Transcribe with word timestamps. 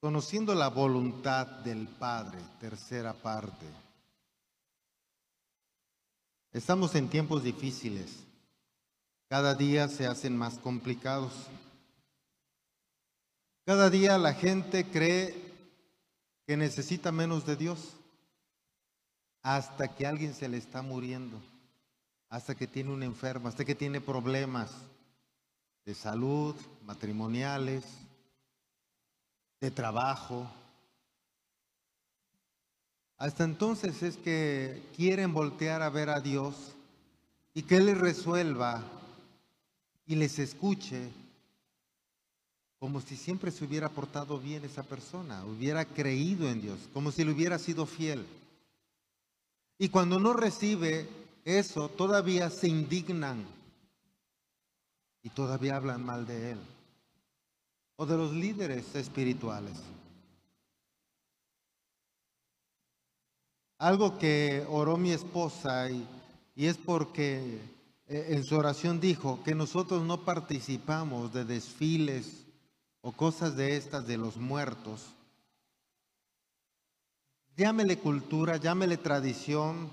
Conociendo 0.00 0.54
la 0.54 0.68
voluntad 0.68 1.46
del 1.46 1.88
Padre, 1.88 2.38
tercera 2.60 3.14
parte. 3.14 3.66
Estamos 6.52 6.94
en 6.94 7.08
tiempos 7.08 7.42
difíciles. 7.42 8.24
Cada 9.28 9.54
día 9.54 9.88
se 9.88 10.06
hacen 10.06 10.36
más 10.36 10.58
complicados. 10.58 11.32
Cada 13.64 13.90
día 13.90 14.16
la 14.18 14.34
gente 14.34 14.84
cree 14.84 15.34
que 16.46 16.56
necesita 16.56 17.10
menos 17.10 17.44
de 17.44 17.56
Dios 17.56 17.96
hasta 19.42 19.94
que 19.94 20.06
alguien 20.06 20.34
se 20.34 20.48
le 20.48 20.56
está 20.56 20.82
muriendo, 20.82 21.40
hasta 22.28 22.54
que 22.54 22.66
tiene 22.66 22.90
un 22.90 23.02
enfermo, 23.02 23.48
hasta 23.48 23.64
que 23.64 23.74
tiene 23.74 24.00
problemas 24.00 24.70
de 25.84 25.94
salud, 25.94 26.54
matrimoniales, 26.84 27.84
de 29.60 29.70
trabajo. 29.70 30.46
Hasta 33.18 33.44
entonces 33.44 34.02
es 34.02 34.16
que 34.16 34.82
quieren 34.94 35.32
voltear 35.32 35.82
a 35.82 35.90
ver 35.90 36.10
a 36.10 36.20
Dios 36.20 36.74
y 37.54 37.62
que 37.62 37.76
Él 37.76 37.86
les 37.86 37.98
resuelva 37.98 38.82
y 40.06 40.14
les 40.16 40.38
escuche 40.38 41.10
como 42.78 43.00
si 43.00 43.16
siempre 43.16 43.50
se 43.50 43.64
hubiera 43.64 43.88
portado 43.88 44.38
bien 44.38 44.64
esa 44.64 44.82
persona, 44.82 45.44
hubiera 45.46 45.86
creído 45.86 46.46
en 46.48 46.60
Dios, 46.60 46.78
como 46.92 47.10
si 47.10 47.24
le 47.24 47.32
hubiera 47.32 47.58
sido 47.58 47.86
fiel. 47.86 48.26
Y 49.78 49.88
cuando 49.88 50.20
no 50.20 50.34
recibe 50.34 51.08
eso, 51.46 51.88
todavía 51.88 52.50
se 52.50 52.68
indignan 52.68 53.46
y 55.22 55.30
todavía 55.30 55.76
hablan 55.76 56.04
mal 56.04 56.26
de 56.26 56.52
Él 56.52 56.58
o 57.96 58.06
de 58.06 58.16
los 58.16 58.32
líderes 58.32 58.94
espirituales. 58.94 59.78
Algo 63.78 64.18
que 64.18 64.64
oró 64.68 64.96
mi 64.96 65.10
esposa 65.10 65.90
y, 65.90 66.06
y 66.54 66.66
es 66.66 66.78
porque 66.78 67.60
eh, 68.08 68.26
en 68.30 68.44
su 68.44 68.56
oración 68.56 69.00
dijo 69.00 69.42
que 69.42 69.54
nosotros 69.54 70.02
no 70.02 70.24
participamos 70.24 71.32
de 71.32 71.44
desfiles 71.44 72.46
o 73.00 73.12
cosas 73.12 73.56
de 73.56 73.76
estas 73.76 74.06
de 74.06 74.16
los 74.16 74.36
muertos. 74.36 75.06
Llámele 77.56 77.98
cultura, 77.98 78.58
llámele 78.58 78.96
tradición, 78.96 79.90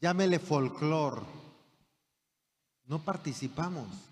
llámele 0.00 0.38
folclor. 0.38 1.22
No 2.86 2.98
participamos. 2.98 4.09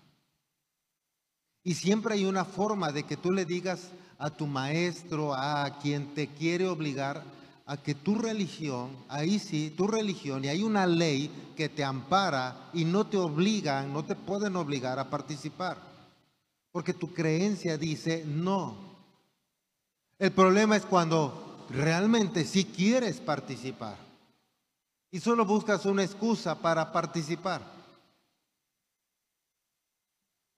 Y 1.63 1.73
siempre 1.73 2.15
hay 2.15 2.25
una 2.25 2.45
forma 2.45 2.91
de 2.91 3.03
que 3.03 3.17
tú 3.17 3.31
le 3.31 3.45
digas 3.45 3.89
a 4.17 4.29
tu 4.29 4.47
maestro, 4.47 5.33
a 5.33 5.79
quien 5.81 6.13
te 6.13 6.27
quiere 6.27 6.67
obligar, 6.67 7.23
a 7.65 7.77
que 7.77 7.93
tu 7.93 8.15
religión, 8.15 8.89
ahí 9.07 9.39
sí, 9.39 9.73
tu 9.77 9.87
religión, 9.87 10.43
y 10.43 10.47
hay 10.47 10.63
una 10.63 10.87
ley 10.87 11.29
que 11.55 11.69
te 11.69 11.83
ampara 11.83 12.69
y 12.73 12.83
no 12.83 13.05
te 13.05 13.17
obligan, 13.17 13.93
no 13.93 14.03
te 14.03 14.15
pueden 14.15 14.55
obligar 14.55 14.97
a 14.99 15.09
participar. 15.09 15.77
Porque 16.71 16.93
tu 16.93 17.13
creencia 17.13 17.77
dice 17.77 18.23
no. 18.25 18.75
El 20.17 20.31
problema 20.31 20.75
es 20.75 20.85
cuando 20.85 21.65
realmente 21.69 22.43
sí 22.43 22.65
quieres 22.65 23.19
participar 23.19 23.95
y 25.11 25.19
solo 25.19 25.45
buscas 25.45 25.85
una 25.85 26.03
excusa 26.03 26.55
para 26.55 26.91
participar. 26.91 27.78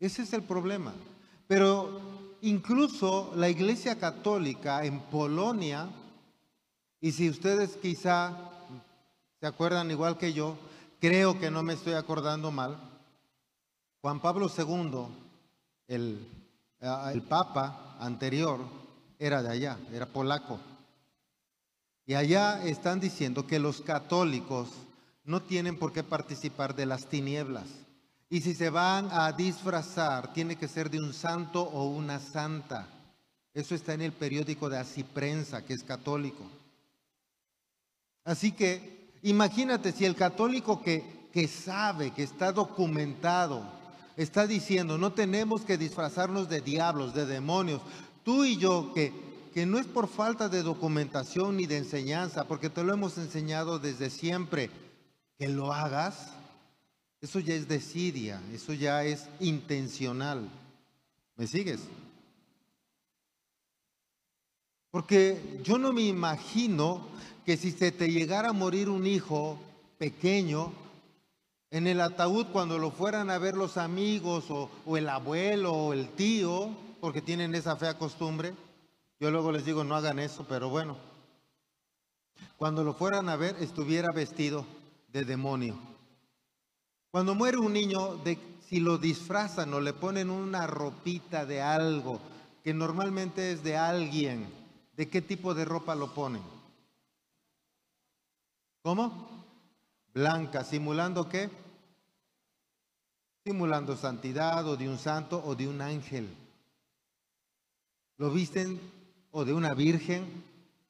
Ese 0.01 0.23
es 0.23 0.33
el 0.33 0.41
problema. 0.41 0.93
Pero 1.47 2.01
incluso 2.41 3.31
la 3.35 3.49
Iglesia 3.49 3.99
Católica 3.99 4.83
en 4.83 4.99
Polonia, 4.99 5.87
y 6.99 7.11
si 7.11 7.29
ustedes 7.29 7.77
quizá 7.77 8.35
se 9.39 9.45
acuerdan 9.45 9.91
igual 9.91 10.17
que 10.17 10.33
yo, 10.33 10.57
creo 10.99 11.39
que 11.39 11.51
no 11.51 11.61
me 11.61 11.73
estoy 11.73 11.93
acordando 11.93 12.51
mal, 12.51 12.77
Juan 14.01 14.19
Pablo 14.19 14.49
II, 14.55 15.05
el, 15.87 16.27
el 17.13 17.21
Papa 17.21 17.95
anterior, 17.99 18.59
era 19.19 19.43
de 19.43 19.49
allá, 19.49 19.77
era 19.93 20.07
polaco. 20.07 20.59
Y 22.07 22.15
allá 22.15 22.63
están 22.63 22.99
diciendo 22.99 23.45
que 23.45 23.59
los 23.59 23.81
católicos 23.81 24.69
no 25.25 25.43
tienen 25.43 25.77
por 25.77 25.93
qué 25.93 26.03
participar 26.03 26.75
de 26.75 26.87
las 26.87 27.05
tinieblas. 27.05 27.67
Y 28.31 28.39
si 28.39 28.55
se 28.55 28.69
van 28.69 29.09
a 29.11 29.33
disfrazar, 29.33 30.31
tiene 30.31 30.55
que 30.55 30.69
ser 30.69 30.89
de 30.89 30.99
un 30.99 31.13
santo 31.13 31.63
o 31.63 31.89
una 31.89 32.17
santa. 32.21 32.87
Eso 33.53 33.75
está 33.75 33.93
en 33.93 34.01
el 34.01 34.13
periódico 34.13 34.69
de 34.69 34.77
Así 34.77 35.03
Prensa, 35.03 35.65
que 35.65 35.73
es 35.73 35.83
católico. 35.83 36.45
Así 38.23 38.53
que 38.53 39.11
imagínate 39.23 39.91
si 39.91 40.05
el 40.05 40.15
católico 40.15 40.81
que, 40.81 41.27
que 41.33 41.49
sabe, 41.49 42.11
que 42.11 42.23
está 42.23 42.53
documentado, 42.53 43.69
está 44.15 44.47
diciendo, 44.47 44.97
no 44.97 45.11
tenemos 45.11 45.63
que 45.63 45.77
disfrazarnos 45.77 46.47
de 46.47 46.61
diablos, 46.61 47.13
de 47.13 47.25
demonios. 47.25 47.81
Tú 48.23 48.45
y 48.45 48.55
yo, 48.55 48.93
que, 48.93 49.11
que 49.53 49.65
no 49.65 49.77
es 49.77 49.87
por 49.87 50.07
falta 50.07 50.47
de 50.47 50.63
documentación 50.63 51.57
ni 51.57 51.65
de 51.65 51.79
enseñanza, 51.79 52.45
porque 52.45 52.69
te 52.69 52.81
lo 52.81 52.93
hemos 52.93 53.17
enseñado 53.17 53.77
desde 53.77 54.09
siempre, 54.09 54.69
que 55.37 55.49
lo 55.49 55.73
hagas, 55.73 56.31
eso 57.21 57.39
ya 57.39 57.53
es 57.53 57.67
desidia, 57.67 58.41
eso 58.51 58.73
ya 58.73 59.03
es 59.03 59.27
intencional. 59.39 60.49
¿Me 61.35 61.45
sigues? 61.47 61.81
Porque 64.89 65.61
yo 65.63 65.77
no 65.77 65.93
me 65.93 66.01
imagino 66.01 67.07
que 67.45 67.57
si 67.57 67.71
se 67.71 67.91
te 67.91 68.11
llegara 68.11 68.49
a 68.49 68.53
morir 68.53 68.89
un 68.89 69.05
hijo 69.07 69.57
pequeño, 69.97 70.73
en 71.69 71.87
el 71.87 72.01
ataúd 72.01 72.47
cuando 72.47 72.77
lo 72.77 72.91
fueran 72.91 73.29
a 73.29 73.37
ver 73.37 73.55
los 73.55 73.77
amigos 73.77 74.45
o, 74.49 74.97
el 74.97 75.07
abuelo 75.07 75.71
o 75.71 75.93
el 75.93 76.09
tío, 76.09 76.69
porque 76.99 77.21
tienen 77.21 77.55
esa 77.55 77.77
fea 77.77 77.97
costumbre, 77.97 78.53
yo 79.19 79.31
luego 79.31 79.51
les 79.51 79.63
digo 79.63 79.83
no 79.83 79.95
hagan 79.95 80.19
eso, 80.19 80.45
pero 80.49 80.69
bueno, 80.69 80.97
cuando 82.57 82.83
lo 82.83 82.93
fueran 82.93 83.29
a 83.29 83.37
ver 83.37 83.55
estuviera 83.61 84.09
vestido 84.13 84.65
de 85.13 85.23
demonio. 85.23 85.90
Cuando 87.11 87.35
muere 87.35 87.57
un 87.57 87.73
niño, 87.73 88.15
de, 88.17 88.37
si 88.67 88.79
lo 88.79 88.97
disfrazan 88.97 89.73
o 89.73 89.81
le 89.81 89.91
ponen 89.91 90.29
una 90.29 90.65
ropita 90.65 91.45
de 91.45 91.61
algo, 91.61 92.21
que 92.63 92.73
normalmente 92.73 93.51
es 93.51 93.63
de 93.63 93.75
alguien, 93.75 94.47
¿de 94.95 95.09
qué 95.09 95.21
tipo 95.21 95.53
de 95.53 95.65
ropa 95.65 95.93
lo 95.93 96.13
ponen? 96.13 96.41
¿Cómo? 98.81 99.45
Blanca, 100.13 100.63
simulando 100.63 101.27
qué? 101.27 101.49
Simulando 103.43 103.97
santidad 103.97 104.65
o 104.67 104.77
de 104.77 104.87
un 104.87 104.97
santo 104.97 105.43
o 105.45 105.53
de 105.53 105.67
un 105.67 105.81
ángel. 105.81 106.29
Lo 108.17 108.31
visten 108.31 108.79
o 109.31 109.43
de 109.43 109.53
una 109.53 109.73
virgen, 109.73 110.45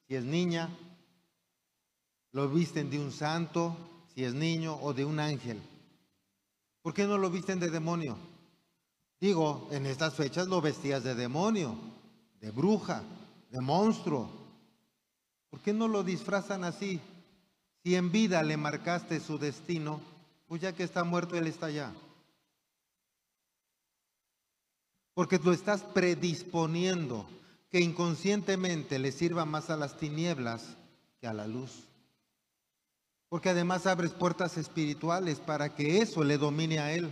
si 0.06 0.14
es 0.14 0.24
niña. 0.24 0.68
Lo 2.30 2.48
visten 2.48 2.90
de 2.90 3.00
un 3.00 3.10
santo, 3.10 3.76
si 4.14 4.24
es 4.24 4.34
niño, 4.34 4.76
o 4.82 4.92
de 4.92 5.04
un 5.04 5.18
ángel. 5.18 5.60
¿Por 6.82 6.92
qué 6.92 7.06
no 7.06 7.16
lo 7.16 7.30
visten 7.30 7.60
de 7.60 7.70
demonio? 7.70 8.18
Digo, 9.20 9.68
en 9.70 9.86
estas 9.86 10.14
fechas 10.14 10.48
lo 10.48 10.60
vestías 10.60 11.04
de 11.04 11.14
demonio, 11.14 11.76
de 12.40 12.50
bruja, 12.50 13.04
de 13.50 13.60
monstruo. 13.60 14.28
¿Por 15.48 15.60
qué 15.60 15.72
no 15.72 15.86
lo 15.86 16.02
disfrazan 16.02 16.64
así? 16.64 17.00
Si 17.84 17.94
en 17.94 18.10
vida 18.10 18.42
le 18.42 18.56
marcaste 18.56 19.20
su 19.20 19.38
destino, 19.38 20.00
pues 20.48 20.60
ya 20.60 20.72
que 20.72 20.82
está 20.82 21.04
muerto, 21.04 21.36
Él 21.36 21.46
está 21.46 21.66
allá. 21.66 21.92
Porque 25.14 25.38
lo 25.38 25.52
estás 25.52 25.82
predisponiendo 25.82 27.26
que 27.70 27.80
inconscientemente 27.80 28.98
le 28.98 29.12
sirva 29.12 29.44
más 29.44 29.70
a 29.70 29.76
las 29.76 29.96
tinieblas 29.96 30.76
que 31.20 31.26
a 31.28 31.32
la 31.32 31.46
luz. 31.46 31.91
Porque 33.32 33.48
además 33.48 33.86
abres 33.86 34.10
puertas 34.10 34.58
espirituales 34.58 35.40
para 35.40 35.74
que 35.74 36.02
eso 36.02 36.22
le 36.22 36.36
domine 36.36 36.80
a 36.80 36.92
Él. 36.92 37.10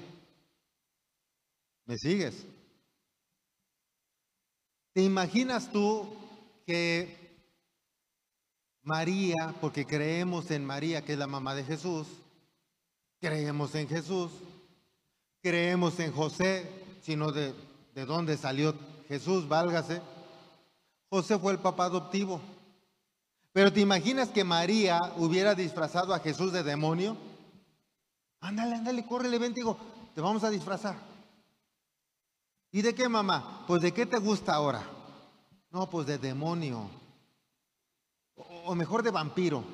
¿Me 1.87 1.97
sigues? 1.97 2.45
¿Te 4.93 5.01
imaginas 5.01 5.73
tú 5.73 6.07
que 6.67 7.41
María, 8.83 9.55
porque 9.63 9.87
creemos 9.87 10.51
en 10.51 10.63
María, 10.67 11.03
que 11.03 11.15
es 11.15 11.19
la 11.19 11.27
mamá 11.27 11.55
de 11.55 11.65
Jesús, 11.65 12.07
creemos 13.19 13.75
en 13.75 13.89
Jesús, 13.89 14.31
creemos 15.41 15.99
en 16.01 16.13
José, 16.13 16.71
sino 17.01 17.33
de, 17.33 17.55
de 17.95 18.05
dónde 18.05 18.37
salió 18.37 18.75
Jesús, 19.09 19.49
válgase. 19.49 20.03
José 21.09 21.39
fue 21.39 21.53
el 21.53 21.61
papá 21.61 21.87
adoptivo. 21.87 22.43
Pero 23.53 23.73
¿te 23.73 23.81
imaginas 23.81 24.29
que 24.29 24.45
María 24.45 25.01
hubiera 25.17 25.55
disfrazado 25.55 26.15
a 26.15 26.21
Jesús 26.21 26.53
de 26.53 26.63
demonio? 26.63 27.17
Ándale, 28.41 28.77
ándale, 28.77 29.05
córrele, 29.05 29.39
ven, 29.39 29.55
digo, 29.55 29.77
te 30.15 30.21
vamos 30.21 30.45
a 30.45 30.51
disfrazar. 30.51 30.97
¿Y 32.71 32.83
de 32.83 32.95
qué, 32.95 33.09
mamá? 33.09 33.65
Pues 33.67 33.83
de 33.83 33.93
qué 33.93 34.07
te 34.07 34.19
gusta 34.19 34.55
ahora. 34.55 34.83
No, 35.71 35.91
pues 35.91 36.07
de 36.07 36.19
demonio. 36.19 36.89
O 38.65 38.75
mejor 38.75 39.03
de 39.03 39.11
vampiro. 39.11 39.65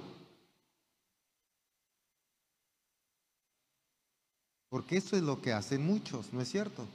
Porque 4.71 4.97
eso 4.97 5.17
es 5.17 5.23
lo 5.23 5.41
que 5.41 5.53
hacen 5.53 5.87
muchos, 5.87 6.33
¿no 6.33 6.41
es 6.41 6.49
cierto? 6.51 6.87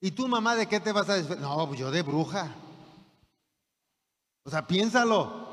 ¿Y 0.00 0.12
tú, 0.12 0.26
mamá, 0.28 0.56
de 0.56 0.66
qué 0.66 0.80
te 0.80 0.92
vas 0.92 1.08
a 1.08 1.14
despedir? 1.14 1.42
No, 1.42 1.66
pues 1.66 1.78
yo 1.78 1.90
de 1.90 2.02
bruja. 2.02 2.54
O 4.44 4.50
sea, 4.50 4.66
piénsalo. 4.66 5.48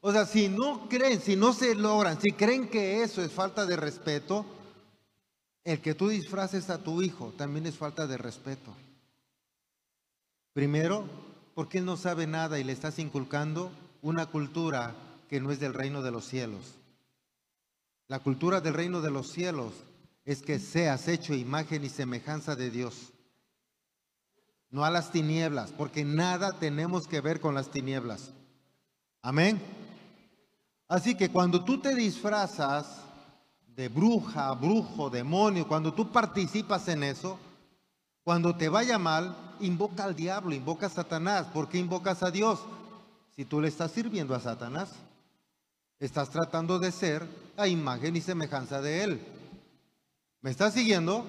O 0.00 0.12
sea, 0.12 0.26
si 0.26 0.48
no 0.48 0.88
creen, 0.88 1.20
si 1.20 1.36
no 1.36 1.52
se 1.52 1.74
logran, 1.74 2.20
si 2.20 2.30
creen 2.32 2.68
que 2.68 3.02
eso 3.02 3.22
es 3.22 3.32
falta 3.32 3.66
de 3.66 3.76
respeto, 3.76 4.46
el 5.64 5.80
que 5.80 5.94
tú 5.94 6.08
disfraces 6.08 6.70
a 6.70 6.82
tu 6.82 7.02
hijo 7.02 7.34
también 7.36 7.66
es 7.66 7.76
falta 7.76 8.06
de 8.06 8.16
respeto. 8.16 8.74
Primero, 10.52 11.04
porque 11.54 11.78
él 11.78 11.84
no 11.84 11.96
sabe 11.96 12.26
nada 12.26 12.58
y 12.58 12.64
le 12.64 12.72
estás 12.72 12.98
inculcando 12.98 13.70
una 14.00 14.26
cultura 14.26 14.94
que 15.28 15.40
no 15.40 15.50
es 15.50 15.60
del 15.60 15.74
reino 15.74 16.02
de 16.02 16.10
los 16.10 16.24
cielos. 16.24 16.76
La 18.06 18.20
cultura 18.20 18.60
del 18.60 18.74
reino 18.74 19.00
de 19.00 19.10
los 19.10 19.30
cielos 19.30 19.74
es 20.24 20.42
que 20.42 20.58
seas 20.58 21.08
hecho 21.08 21.34
imagen 21.34 21.84
y 21.84 21.88
semejanza 21.88 22.56
de 22.56 22.70
Dios. 22.70 23.12
No 24.70 24.84
a 24.84 24.90
las 24.90 25.10
tinieblas, 25.10 25.72
porque 25.72 26.04
nada 26.04 26.52
tenemos 26.58 27.06
que 27.08 27.20
ver 27.20 27.40
con 27.40 27.54
las 27.54 27.70
tinieblas. 27.70 28.32
Amén. 29.22 29.60
Así 30.88 31.14
que 31.14 31.30
cuando 31.30 31.64
tú 31.64 31.80
te 31.80 31.94
disfrazas 31.94 33.02
de 33.74 33.88
bruja, 33.88 34.52
brujo, 34.54 35.08
demonio, 35.10 35.68
cuando 35.68 35.94
tú 35.94 36.10
participas 36.10 36.88
en 36.88 37.02
eso, 37.02 37.38
cuando 38.24 38.56
te 38.56 38.68
vaya 38.68 38.98
mal, 38.98 39.36
invoca 39.60 40.04
al 40.04 40.14
diablo, 40.14 40.54
invoca 40.54 40.86
a 40.86 40.90
Satanás. 40.90 41.46
¿Por 41.46 41.68
qué 41.68 41.78
invocas 41.78 42.22
a 42.22 42.30
Dios? 42.30 42.60
Si 43.34 43.44
tú 43.44 43.60
le 43.60 43.68
estás 43.68 43.92
sirviendo 43.92 44.34
a 44.34 44.40
Satanás, 44.40 44.90
estás 45.98 46.30
tratando 46.30 46.78
de 46.78 46.92
ser 46.92 47.26
a 47.56 47.68
imagen 47.68 48.16
y 48.16 48.20
semejanza 48.20 48.80
de 48.80 49.04
él. 49.04 49.26
¿Me 50.40 50.50
estás 50.50 50.74
siguiendo? 50.74 51.24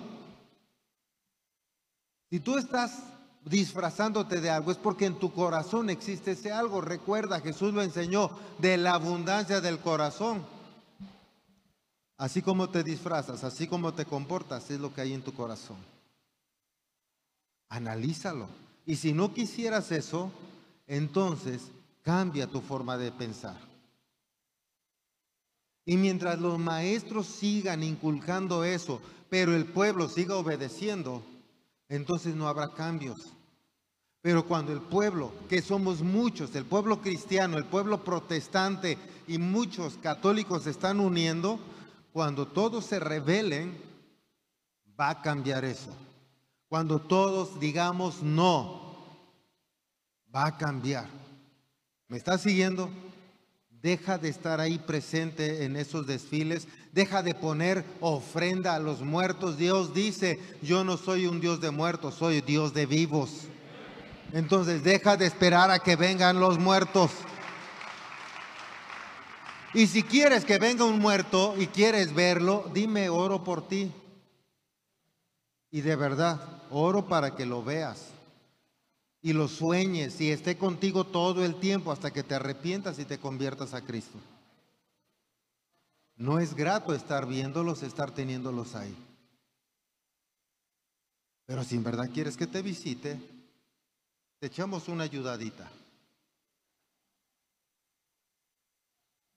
Si 2.30 2.40
tú 2.40 2.58
estás 2.58 3.04
disfrazándote 3.50 4.42
de 4.42 4.50
algo 4.50 4.72
es 4.72 4.78
porque 4.78 5.06
en 5.06 5.18
tu 5.18 5.34
corazón 5.34 5.90
existe 5.90 6.32
ese 6.32 6.52
algo. 6.52 6.82
Recuerda, 6.82 7.42
Jesús 7.42 7.74
lo 7.74 7.82
enseñó, 7.82 8.30
de 8.60 8.78
la 8.78 8.94
abundancia 8.94 9.60
del 9.60 9.80
corazón. 9.80 10.46
Así 12.18 12.42
como 12.42 12.70
te 12.70 12.84
disfrazas, 12.84 13.44
así 13.44 13.68
como 13.68 13.94
te 13.94 14.06
comportas, 14.06 14.70
es 14.70 14.80
lo 14.80 14.94
que 14.94 15.02
hay 15.02 15.14
en 15.14 15.24
tu 15.24 15.34
corazón. 15.34 15.78
Analízalo. 17.70 18.48
Y 18.86 18.98
si 18.98 19.14
no 19.14 19.34
quisieras 19.34 19.92
eso, 19.92 20.32
entonces 20.86 21.72
cambia 22.04 22.48
tu 22.48 22.62
forma 22.62 22.98
de 22.98 23.12
pensar. 23.12 23.58
Y 25.86 25.98
mientras 25.98 26.40
los 26.40 26.60
maestros 26.60 27.26
sigan 27.26 27.84
inculcando 27.84 28.64
eso, 28.64 29.02
pero 29.30 29.56
el 29.56 29.66
pueblo 29.66 30.08
siga 30.08 30.36
obedeciendo, 30.36 31.24
entonces 31.88 32.36
no 32.36 32.48
habrá 32.48 32.74
cambios. 32.74 33.34
Pero 34.22 34.46
cuando 34.46 34.74
el 34.74 34.82
pueblo, 34.82 35.32
que 35.48 35.62
somos 35.62 36.02
muchos, 36.02 36.54
el 36.56 36.66
pueblo 36.66 37.02
cristiano, 37.02 37.58
el 37.58 37.66
pueblo 37.66 38.04
protestante 38.04 38.98
y 39.28 39.38
muchos 39.38 39.98
católicos 39.98 40.64
se 40.64 40.72
están 40.72 41.00
uniendo, 41.00 41.60
cuando 42.12 42.46
todos 42.48 42.86
se 42.86 43.00
rebelen, 43.00 43.78
va 45.00 45.10
a 45.12 45.22
cambiar 45.22 45.64
eso. 45.64 45.96
Cuando 46.68 47.00
todos 47.00 47.60
digamos 47.60 48.22
no, 48.22 48.96
va 50.36 50.48
a 50.48 50.58
cambiar. 50.58 51.08
¿Me 52.10 52.18
está 52.18 52.38
siguiendo? 52.38 52.90
Deja 53.70 54.18
de 54.18 54.28
estar 54.28 54.60
ahí 54.60 54.78
presente 54.80 55.64
en 55.64 55.78
esos 55.78 56.06
desfiles. 56.06 56.68
Deja 56.92 57.24
de 57.24 57.34
poner 57.34 57.86
ofrenda 58.02 58.76
a 58.76 58.80
los 58.80 59.02
muertos. 59.02 59.58
Dios 59.58 59.94
dice, 59.94 60.40
yo 60.62 60.84
no 60.84 60.98
soy 60.98 61.28
un 61.28 61.40
Dios 61.40 61.62
de 61.62 61.72
muertos, 61.72 62.16
soy 62.16 62.42
Dios 62.42 62.74
de 62.74 62.86
vivos. 62.86 63.48
Entonces 64.32 64.84
deja 64.84 65.18
de 65.18 65.26
esperar 65.26 65.72
a 65.72 65.80
que 65.80 65.96
vengan 65.96 66.40
los 66.40 66.60
muertos. 66.60 67.12
Y 69.74 69.88
si 69.88 70.04
quieres 70.04 70.46
que 70.46 70.58
venga 70.58 70.86
un 70.86 71.00
muerto 71.00 71.56
y 71.58 71.68
quieres 71.68 72.14
verlo, 72.14 72.70
dime, 72.74 73.10
oro 73.10 73.44
por 73.44 73.68
ti. 73.68 73.92
Y 75.72 75.82
de 75.82 75.96
verdad, 75.96 76.40
oro 76.72 77.08
para 77.08 77.36
que 77.36 77.46
lo 77.46 77.64
veas 77.64 78.08
y 79.22 79.34
lo 79.34 79.48
sueñes 79.48 80.20
y 80.22 80.32
esté 80.32 80.58
contigo 80.58 81.06
todo 81.06 81.44
el 81.44 81.56
tiempo 81.60 81.92
hasta 81.92 82.12
que 82.12 82.24
te 82.24 82.36
arrepientas 82.36 83.00
y 83.00 83.06
te 83.06 83.20
conviertas 83.20 83.74
a 83.74 83.82
Cristo. 83.82 84.18
No 86.16 86.40
es 86.40 86.54
grato 86.54 86.94
estar 86.94 87.28
viéndolos, 87.28 87.84
estar 87.84 88.12
teniéndolos 88.12 88.76
ahí. 88.76 88.96
Pero 91.46 91.64
si 91.64 91.76
en 91.76 91.84
verdad 91.84 92.10
quieres 92.14 92.38
que 92.38 92.48
te 92.48 92.62
visite, 92.62 93.20
te 94.40 94.48
echamos 94.48 94.88
una 94.88 95.04
ayudadita. 95.04 95.70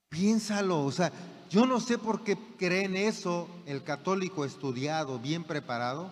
Piénsalo, 0.09 0.85
o 0.85 0.93
sea, 0.93 1.11
yo 1.51 1.67
no 1.67 1.81
sé 1.81 1.99
por 1.99 2.23
qué 2.23 2.37
creen 2.59 2.97
eso 2.97 3.49
el 3.67 3.83
católico 3.83 4.45
estudiado, 4.45 5.19
bien 5.19 5.43
preparado, 5.45 6.11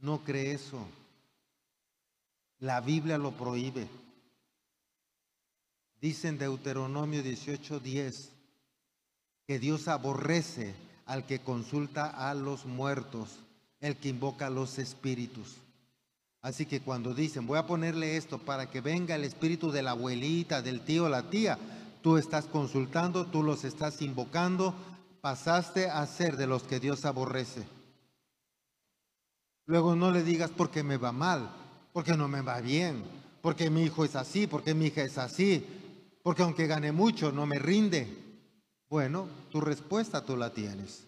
no 0.00 0.22
cree 0.24 0.52
eso. 0.52 0.86
La 2.58 2.80
Biblia 2.80 3.16
lo 3.16 3.32
prohíbe. 3.32 3.88
Dice 6.00 6.28
en 6.28 6.38
Deuteronomio 6.38 7.22
18:10 7.22 8.30
que 9.46 9.58
Dios 9.58 9.88
aborrece 9.88 10.74
al 11.06 11.26
que 11.26 11.40
consulta 11.40 12.28
a 12.28 12.34
los 12.34 12.66
muertos, 12.66 13.40
el 13.80 13.96
que 13.96 14.08
invoca 14.08 14.46
a 14.46 14.50
los 14.50 14.78
espíritus. 14.78 15.56
Así 16.42 16.64
que 16.64 16.80
cuando 16.80 17.14
dicen, 17.14 17.46
voy 17.46 17.58
a 17.58 17.66
ponerle 17.66 18.16
esto 18.16 18.38
para 18.38 18.70
que 18.70 18.80
venga 18.80 19.14
el 19.14 19.24
espíritu 19.24 19.70
de 19.70 19.82
la 19.82 19.90
abuelita, 19.90 20.62
del 20.62 20.80
tío, 20.80 21.08
la 21.08 21.28
tía, 21.28 21.58
tú 22.02 22.16
estás 22.16 22.46
consultando, 22.46 23.26
tú 23.26 23.42
los 23.42 23.64
estás 23.64 24.00
invocando, 24.00 24.74
pasaste 25.20 25.90
a 25.90 26.06
ser 26.06 26.38
de 26.38 26.46
los 26.46 26.62
que 26.62 26.80
Dios 26.80 27.04
aborrece. 27.04 27.66
Luego 29.66 29.94
no 29.94 30.10
le 30.10 30.22
digas 30.22 30.50
porque 30.50 30.82
me 30.82 30.96
va 30.96 31.12
mal, 31.12 31.50
porque 31.92 32.16
no 32.16 32.26
me 32.26 32.40
va 32.40 32.60
bien, 32.60 33.04
porque 33.42 33.68
mi 33.68 33.82
hijo 33.82 34.04
es 34.04 34.16
así, 34.16 34.46
porque 34.46 34.74
mi 34.74 34.86
hija 34.86 35.02
es 35.02 35.18
así, 35.18 35.64
porque 36.22 36.42
aunque 36.42 36.66
gane 36.66 36.90
mucho 36.90 37.32
no 37.32 37.46
me 37.46 37.58
rinde. 37.58 38.08
Bueno, 38.88 39.28
tu 39.50 39.60
respuesta 39.60 40.24
tú 40.24 40.36
la 40.36 40.52
tienes. 40.52 41.06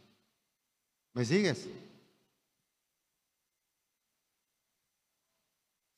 ¿Me 1.14 1.24
sigues? 1.24 1.68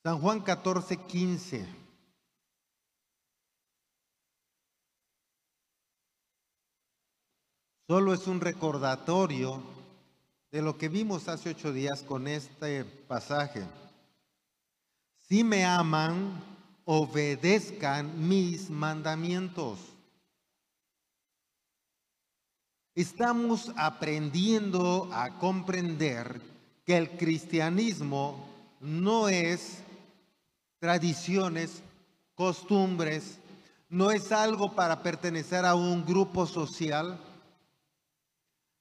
San 0.04 0.20
Juan 0.20 0.40
14, 0.40 0.98
15. 0.98 1.66
Solo 7.88 8.12
es 8.12 8.26
un 8.26 8.42
recordatorio 8.42 9.62
de 10.52 10.60
lo 10.60 10.76
que 10.76 10.90
vimos 10.90 11.26
hace 11.28 11.48
ocho 11.48 11.72
días 11.72 12.02
con 12.02 12.28
este 12.28 12.84
pasaje. 12.84 13.64
Si 15.26 15.42
me 15.42 15.64
aman, 15.64 16.38
obedezcan 16.84 18.28
mis 18.28 18.68
mandamientos. 18.68 19.78
Estamos 22.94 23.72
aprendiendo 23.74 25.08
a 25.14 25.38
comprender 25.38 26.42
que 26.84 26.98
el 26.98 27.16
cristianismo 27.16 28.46
no 28.80 29.30
es 29.30 29.83
tradiciones, 30.84 31.82
costumbres, 32.34 33.38
no 33.88 34.10
es 34.10 34.30
algo 34.32 34.74
para 34.74 35.02
pertenecer 35.02 35.64
a 35.64 35.74
un 35.74 36.04
grupo 36.04 36.46
social, 36.46 37.18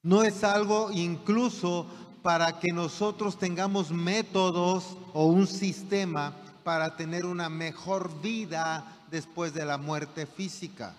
no 0.01 0.21
es 0.21 0.43
algo 0.43 0.91
incluso 0.91 1.87
para 2.21 2.59
que 2.59 2.73
nosotros 2.73 3.39
tengamos 3.39 3.89
métodos 3.89 4.97
o 5.13 5.27
un 5.27 5.47
sistema 5.47 6.35
para 6.65 6.97
tener 6.97 7.25
una 7.25 7.47
mejor 7.47 8.21
vida 8.21 8.85
después 9.09 9.53
de 9.53 9.63
la 9.63 9.77
muerte 9.77 10.25
física. 10.25 10.93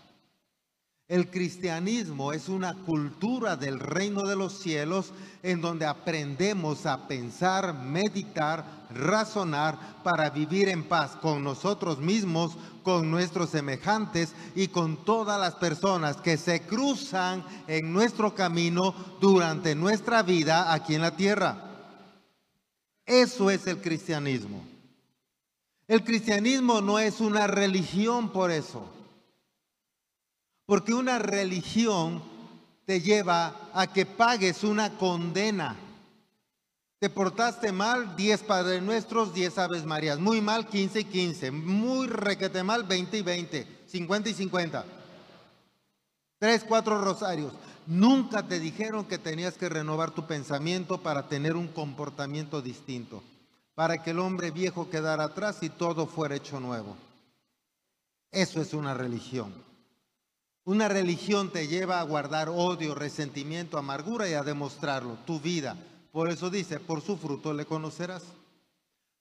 El 1.06 1.30
cristianismo 1.30 2.32
es 2.32 2.48
una 2.48 2.72
cultura 2.72 3.56
del 3.56 3.78
reino 3.78 4.22
de 4.22 4.36
los 4.36 4.58
cielos 4.58 5.12
en 5.42 5.60
donde 5.60 5.84
aprendemos 5.84 6.86
a 6.86 7.06
pensar, 7.06 7.74
meditar, 7.74 8.86
razonar 8.88 10.02
para 10.02 10.30
vivir 10.30 10.70
en 10.70 10.82
paz 10.82 11.14
con 11.16 11.44
nosotros 11.44 11.98
mismos, 11.98 12.56
con 12.82 13.10
nuestros 13.10 13.50
semejantes 13.50 14.32
y 14.54 14.68
con 14.68 15.04
todas 15.04 15.38
las 15.38 15.56
personas 15.56 16.16
que 16.16 16.38
se 16.38 16.62
cruzan 16.62 17.44
en 17.66 17.92
nuestro 17.92 18.34
camino 18.34 18.94
durante 19.20 19.74
nuestra 19.74 20.22
vida 20.22 20.72
aquí 20.72 20.94
en 20.94 21.02
la 21.02 21.16
tierra. 21.16 21.70
Eso 23.04 23.50
es 23.50 23.66
el 23.66 23.82
cristianismo. 23.82 24.64
El 25.86 26.02
cristianismo 26.02 26.80
no 26.80 26.98
es 26.98 27.20
una 27.20 27.46
religión 27.46 28.30
por 28.30 28.50
eso. 28.50 28.88
Porque 30.66 30.94
una 30.94 31.18
religión 31.18 32.22
te 32.86 33.00
lleva 33.00 33.70
a 33.72 33.86
que 33.92 34.06
pagues 34.06 34.64
una 34.64 34.90
condena. 34.96 35.76
Te 36.98 37.10
portaste 37.10 37.70
mal, 37.72 38.16
10 38.16 38.42
Padres 38.44 38.82
Nuestros, 38.82 39.34
10 39.34 39.58
Aves 39.58 39.84
Marías. 39.84 40.18
Muy 40.18 40.40
mal, 40.40 40.66
15 40.66 41.00
y 41.00 41.04
15. 41.04 41.50
Muy 41.50 42.06
requete 42.06 42.62
mal, 42.62 42.84
20 42.84 43.18
y 43.18 43.22
20. 43.22 43.66
50 43.86 44.28
y 44.30 44.34
50. 44.34 44.84
Tres, 46.38 46.64
cuatro 46.64 47.00
rosarios. 47.00 47.52
Nunca 47.86 48.46
te 48.46 48.58
dijeron 48.58 49.04
que 49.04 49.18
tenías 49.18 49.56
que 49.56 49.68
renovar 49.68 50.12
tu 50.12 50.26
pensamiento 50.26 51.02
para 51.02 51.28
tener 51.28 51.56
un 51.56 51.68
comportamiento 51.68 52.62
distinto, 52.62 53.22
para 53.74 54.02
que 54.02 54.10
el 54.10 54.18
hombre 54.18 54.50
viejo 54.50 54.88
quedara 54.88 55.24
atrás 55.24 55.62
y 55.62 55.68
todo 55.68 56.06
fuera 56.06 56.36
hecho 56.36 56.60
nuevo. 56.60 56.96
Eso 58.30 58.60
es 58.60 58.72
una 58.72 58.94
religión. 58.94 59.52
Una 60.66 60.88
religión 60.88 61.50
te 61.50 61.68
lleva 61.68 62.00
a 62.00 62.04
guardar 62.04 62.48
odio, 62.48 62.94
resentimiento, 62.94 63.76
amargura 63.76 64.28
y 64.30 64.32
a 64.32 64.42
demostrarlo, 64.42 65.18
tu 65.26 65.38
vida. 65.38 65.76
Por 66.10 66.30
eso 66.30 66.48
dice, 66.48 66.80
por 66.80 67.02
su 67.02 67.18
fruto 67.18 67.52
le 67.52 67.66
conocerás. 67.66 68.22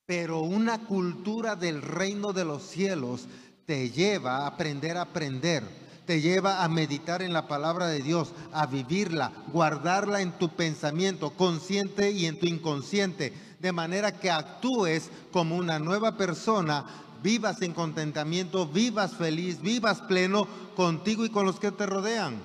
Pero 0.05 0.39
una 0.39 0.85
cultura 0.85 1.57
del 1.57 1.81
reino 1.81 2.31
de 2.31 2.45
los 2.45 2.63
cielos 2.63 3.27
te 3.65 3.89
lleva 3.89 4.37
a 4.37 4.47
aprender 4.47 4.95
a 4.95 5.01
aprender, 5.01 5.63
te 6.05 6.21
lleva 6.21 6.63
a 6.63 6.69
meditar 6.69 7.21
en 7.21 7.33
la 7.33 7.47
palabra 7.49 7.87
de 7.87 8.01
Dios, 8.01 8.31
a 8.53 8.65
vivirla, 8.65 9.33
guardarla 9.51 10.21
en 10.21 10.31
tu 10.33 10.47
pensamiento 10.49 11.31
consciente 11.31 12.11
y 12.11 12.25
en 12.25 12.39
tu 12.39 12.45
inconsciente, 12.45 13.33
de 13.59 13.71
manera 13.73 14.17
que 14.17 14.31
actúes 14.31 15.09
como 15.31 15.57
una 15.57 15.77
nueva 15.79 16.15
persona 16.15 16.85
vivas 17.23 17.61
en 17.61 17.73
contentamiento, 17.73 18.67
vivas 18.67 19.15
feliz, 19.15 19.61
vivas 19.61 20.01
pleno 20.01 20.45
contigo 20.75 21.25
y 21.25 21.29
con 21.29 21.45
los 21.45 21.59
que 21.59 21.71
te 21.71 21.85
rodean. 21.85 22.35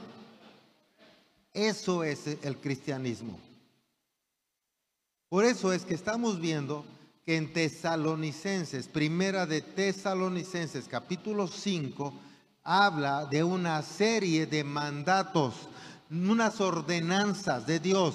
Eso 1.52 2.04
es 2.04 2.38
el 2.42 2.56
cristianismo. 2.58 3.38
Por 5.28 5.44
eso 5.44 5.72
es 5.72 5.84
que 5.84 5.94
estamos 5.94 6.40
viendo 6.40 6.84
que 7.26 7.36
en 7.36 7.52
Tesalonicenses, 7.52 8.86
primera 8.86 9.44
de 9.44 9.60
Tesalonicenses, 9.60 10.86
capítulo 10.88 11.48
5, 11.48 12.14
habla 12.62 13.26
de 13.26 13.42
una 13.42 13.82
serie 13.82 14.46
de 14.46 14.62
mandatos, 14.62 15.54
unas 16.10 16.60
ordenanzas 16.60 17.66
de 17.66 17.80
Dios 17.80 18.14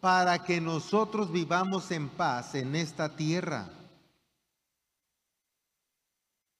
para 0.00 0.44
que 0.44 0.60
nosotros 0.60 1.30
vivamos 1.30 1.90
en 1.90 2.08
paz 2.08 2.54
en 2.54 2.74
esta 2.74 3.14
tierra. 3.14 3.68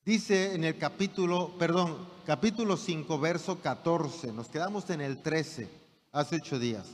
Dice 0.09 0.55
en 0.55 0.65
el 0.65 0.79
capítulo, 0.79 1.53
perdón, 1.59 2.09
capítulo 2.25 2.79
5, 2.79 3.19
verso 3.21 3.61
14, 3.61 4.33
nos 4.33 4.49
quedamos 4.49 4.89
en 4.89 5.03
el 5.03 5.21
13, 5.21 5.69
hace 6.13 6.37
ocho 6.37 6.59
días. 6.59 6.87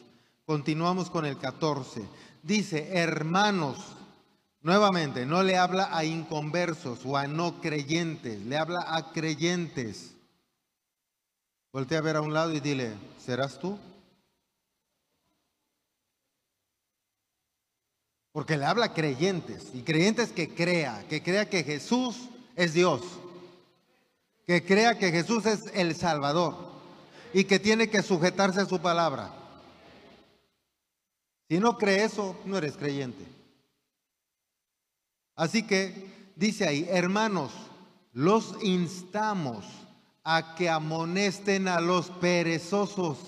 Continuamos 0.44 1.10
con 1.10 1.24
el 1.24 1.38
14. 1.38 2.02
Dice, 2.42 2.88
hermanos, 2.98 3.78
nuevamente, 4.62 5.26
no 5.26 5.44
le 5.44 5.56
habla 5.56 5.96
a 5.96 6.04
inconversos 6.04 7.06
o 7.06 7.16
a 7.16 7.28
no 7.28 7.60
creyentes, 7.60 8.44
le 8.46 8.56
habla 8.56 8.84
a 8.84 9.12
creyentes. 9.12 10.16
Voltea 11.72 11.98
a 11.98 12.02
ver 12.02 12.16
a 12.16 12.20
un 12.20 12.34
lado 12.34 12.52
y 12.52 12.58
dile, 12.58 12.94
¿serás 13.24 13.60
tú? 13.60 13.78
Porque 18.32 18.56
le 18.56 18.64
habla 18.64 18.86
a 18.86 18.92
creyentes 18.92 19.70
y 19.72 19.82
creyentes 19.82 20.32
que 20.32 20.52
crea, 20.52 21.06
que 21.08 21.22
crea 21.22 21.48
que 21.48 21.62
Jesús 21.62 22.30
es 22.56 22.74
Dios. 22.74 23.02
Que 24.46 24.64
crea 24.64 24.98
que 24.98 25.10
Jesús 25.10 25.46
es 25.46 25.70
el 25.74 25.94
Salvador 25.94 26.54
y 27.32 27.44
que 27.44 27.58
tiene 27.58 27.88
que 27.88 28.02
sujetarse 28.02 28.60
a 28.60 28.66
su 28.66 28.80
palabra. 28.80 29.32
Si 31.48 31.58
no 31.58 31.78
cree 31.78 32.04
eso, 32.04 32.36
no 32.44 32.58
eres 32.58 32.76
creyente. 32.76 33.24
Así 35.34 35.66
que 35.66 36.32
dice 36.36 36.66
ahí, 36.66 36.86
hermanos, 36.90 37.52
los 38.12 38.62
instamos 38.62 39.64
a 40.22 40.54
que 40.54 40.70
amonesten 40.70 41.68
a 41.68 41.80
los 41.80 42.10
perezosos. 42.10 43.18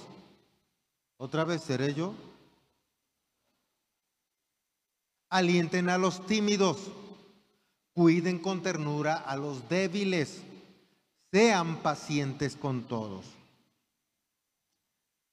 ¿Otra 1.18 1.44
vez 1.44 1.62
seré 1.62 1.94
yo? 1.94 2.14
Alienten 5.28 5.88
a 5.88 5.98
los 5.98 6.24
tímidos 6.26 6.78
Cuiden 7.96 8.40
con 8.40 8.62
ternura 8.62 9.14
a 9.14 9.36
los 9.36 9.70
débiles. 9.70 10.42
Sean 11.32 11.76
pacientes 11.76 12.54
con 12.54 12.82
todos. 12.86 13.24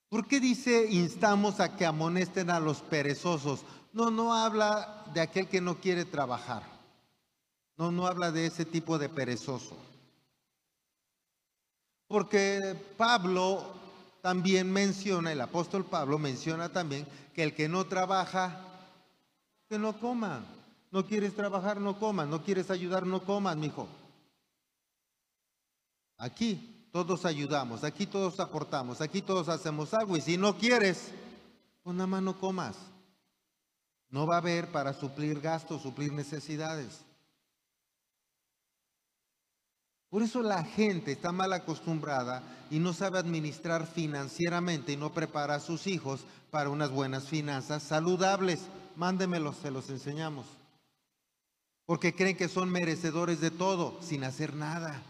¿Por 0.07 0.29
qué 0.29 0.39
dice 0.39 0.87
instamos 0.89 1.59
a 1.59 1.75
que 1.75 1.85
amonesten 1.85 2.49
a 2.49 2.61
los 2.61 2.81
perezosos? 2.81 3.65
No, 3.91 4.11
no 4.11 4.33
habla 4.33 5.03
de 5.13 5.19
aquel 5.19 5.49
que 5.49 5.59
no 5.59 5.81
quiere 5.81 6.05
trabajar. 6.05 6.63
No, 7.75 7.91
no 7.91 8.07
habla 8.07 8.31
de 8.31 8.45
ese 8.45 8.63
tipo 8.63 8.97
de 8.97 9.09
perezoso. 9.09 9.75
Porque 12.07 12.81
Pablo 12.95 13.73
también 14.21 14.71
menciona, 14.71 15.33
el 15.33 15.41
apóstol 15.41 15.83
Pablo 15.83 16.17
menciona 16.17 16.69
también 16.69 17.05
que 17.33 17.43
el 17.43 17.53
que 17.53 17.67
no 17.67 17.87
trabaja, 17.87 18.57
que 19.67 19.77
no 19.77 19.99
coma. 19.99 20.45
No 20.93 21.07
quieres 21.07 21.33
trabajar, 21.33 21.81
no 21.81 21.97
comas. 21.97 22.27
No 22.27 22.43
quieres 22.43 22.69
ayudar, 22.69 23.07
no 23.07 23.23
comas, 23.23 23.57
mijo. 23.57 23.87
Aquí 26.19 26.87
todos 26.91 27.25
ayudamos, 27.25 27.83
aquí 27.83 28.05
todos 28.05 28.39
aportamos, 28.39 29.01
aquí 29.01 29.23
todos 29.23 29.49
hacemos 29.49 29.91
algo. 29.95 30.15
Y 30.15 30.21
si 30.21 30.37
no 30.37 30.55
quieres, 30.55 31.09
pues 31.81 31.95
nada 31.95 32.05
más 32.05 32.21
no 32.21 32.39
comas. 32.39 32.77
No 34.11 34.27
va 34.27 34.35
a 34.35 34.37
haber 34.37 34.71
para 34.71 34.93
suplir 34.93 35.41
gastos, 35.41 35.81
suplir 35.81 36.13
necesidades. 36.13 37.01
Por 40.09 40.21
eso 40.21 40.43
la 40.43 40.63
gente 40.63 41.13
está 41.13 41.31
mal 41.31 41.53
acostumbrada 41.53 42.43
y 42.69 42.77
no 42.77 42.93
sabe 42.93 43.17
administrar 43.17 43.87
financieramente 43.87 44.91
y 44.91 44.97
no 44.97 45.11
prepara 45.11 45.55
a 45.55 45.59
sus 45.59 45.87
hijos 45.87 46.23
para 46.51 46.69
unas 46.69 46.91
buenas 46.91 47.23
finanzas 47.27 47.81
saludables. 47.81 48.67
Mándemelos, 48.95 49.55
se 49.55 49.71
los 49.71 49.89
enseñamos 49.89 50.45
porque 51.85 52.15
creen 52.15 52.37
que 52.37 52.47
son 52.47 52.69
merecedores 52.69 53.41
de 53.41 53.51
todo 53.51 53.99
sin 54.01 54.23
hacer 54.23 54.55
nada. 54.55 55.01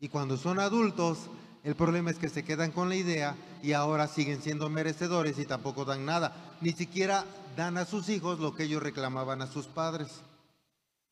Y 0.00 0.08
cuando 0.08 0.36
son 0.36 0.58
adultos, 0.58 1.18
el 1.64 1.74
problema 1.74 2.10
es 2.10 2.18
que 2.18 2.28
se 2.28 2.44
quedan 2.44 2.72
con 2.72 2.88
la 2.88 2.96
idea 2.96 3.36
y 3.62 3.72
ahora 3.72 4.08
siguen 4.08 4.42
siendo 4.42 4.68
merecedores 4.68 5.38
y 5.38 5.46
tampoco 5.46 5.84
dan 5.84 6.04
nada. 6.04 6.56
Ni 6.60 6.72
siquiera 6.72 7.24
dan 7.56 7.76
a 7.76 7.84
sus 7.84 8.08
hijos 8.08 8.40
lo 8.40 8.54
que 8.54 8.64
ellos 8.64 8.82
reclamaban 8.82 9.42
a 9.42 9.46
sus 9.46 9.66
padres. 9.66 10.22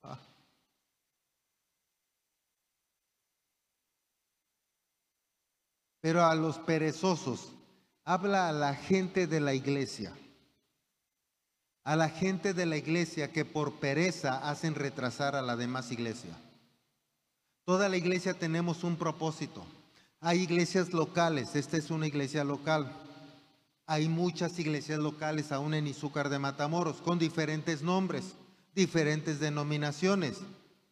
Ah. 0.02 0.18
Pero 6.00 6.24
a 6.24 6.34
los 6.34 6.58
perezosos, 6.58 7.52
habla 8.04 8.48
a 8.48 8.52
la 8.52 8.74
gente 8.74 9.26
de 9.26 9.40
la 9.40 9.54
iglesia 9.54 10.12
a 11.86 11.94
la 11.94 12.08
gente 12.08 12.52
de 12.52 12.66
la 12.66 12.76
iglesia 12.76 13.30
que 13.30 13.44
por 13.44 13.74
pereza 13.74 14.50
hacen 14.50 14.74
retrasar 14.74 15.36
a 15.36 15.40
la 15.40 15.54
demás 15.54 15.92
iglesia. 15.92 16.36
Toda 17.64 17.88
la 17.88 17.96
iglesia 17.96 18.34
tenemos 18.34 18.82
un 18.82 18.96
propósito. 18.96 19.64
Hay 20.20 20.40
iglesias 20.40 20.92
locales, 20.92 21.54
esta 21.54 21.76
es 21.76 21.92
una 21.92 22.08
iglesia 22.08 22.42
local. 22.42 22.92
Hay 23.86 24.08
muchas 24.08 24.58
iglesias 24.58 24.98
locales 24.98 25.52
aún 25.52 25.74
en 25.74 25.86
Izúcar 25.86 26.28
de 26.28 26.40
Matamoros 26.40 26.96
con 26.96 27.20
diferentes 27.20 27.82
nombres, 27.82 28.34
diferentes 28.74 29.38
denominaciones. 29.38 30.38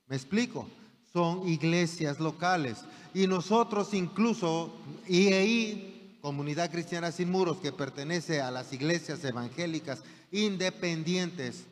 ¿Me 0.06 0.14
explico? 0.14 0.68
Son 1.12 1.48
iglesias 1.48 2.20
locales. 2.20 2.78
Y 3.14 3.26
nosotros 3.26 3.94
incluso, 3.94 4.72
y 5.08 5.32
ahí, 5.32 6.18
Comunidad 6.20 6.70
Cristiana 6.70 7.10
Sin 7.10 7.32
Muros, 7.32 7.56
que 7.56 7.72
pertenece 7.72 8.40
a 8.40 8.52
las 8.52 8.72
iglesias 8.72 9.24
evangélicas 9.24 10.04
independientes. 10.34 11.64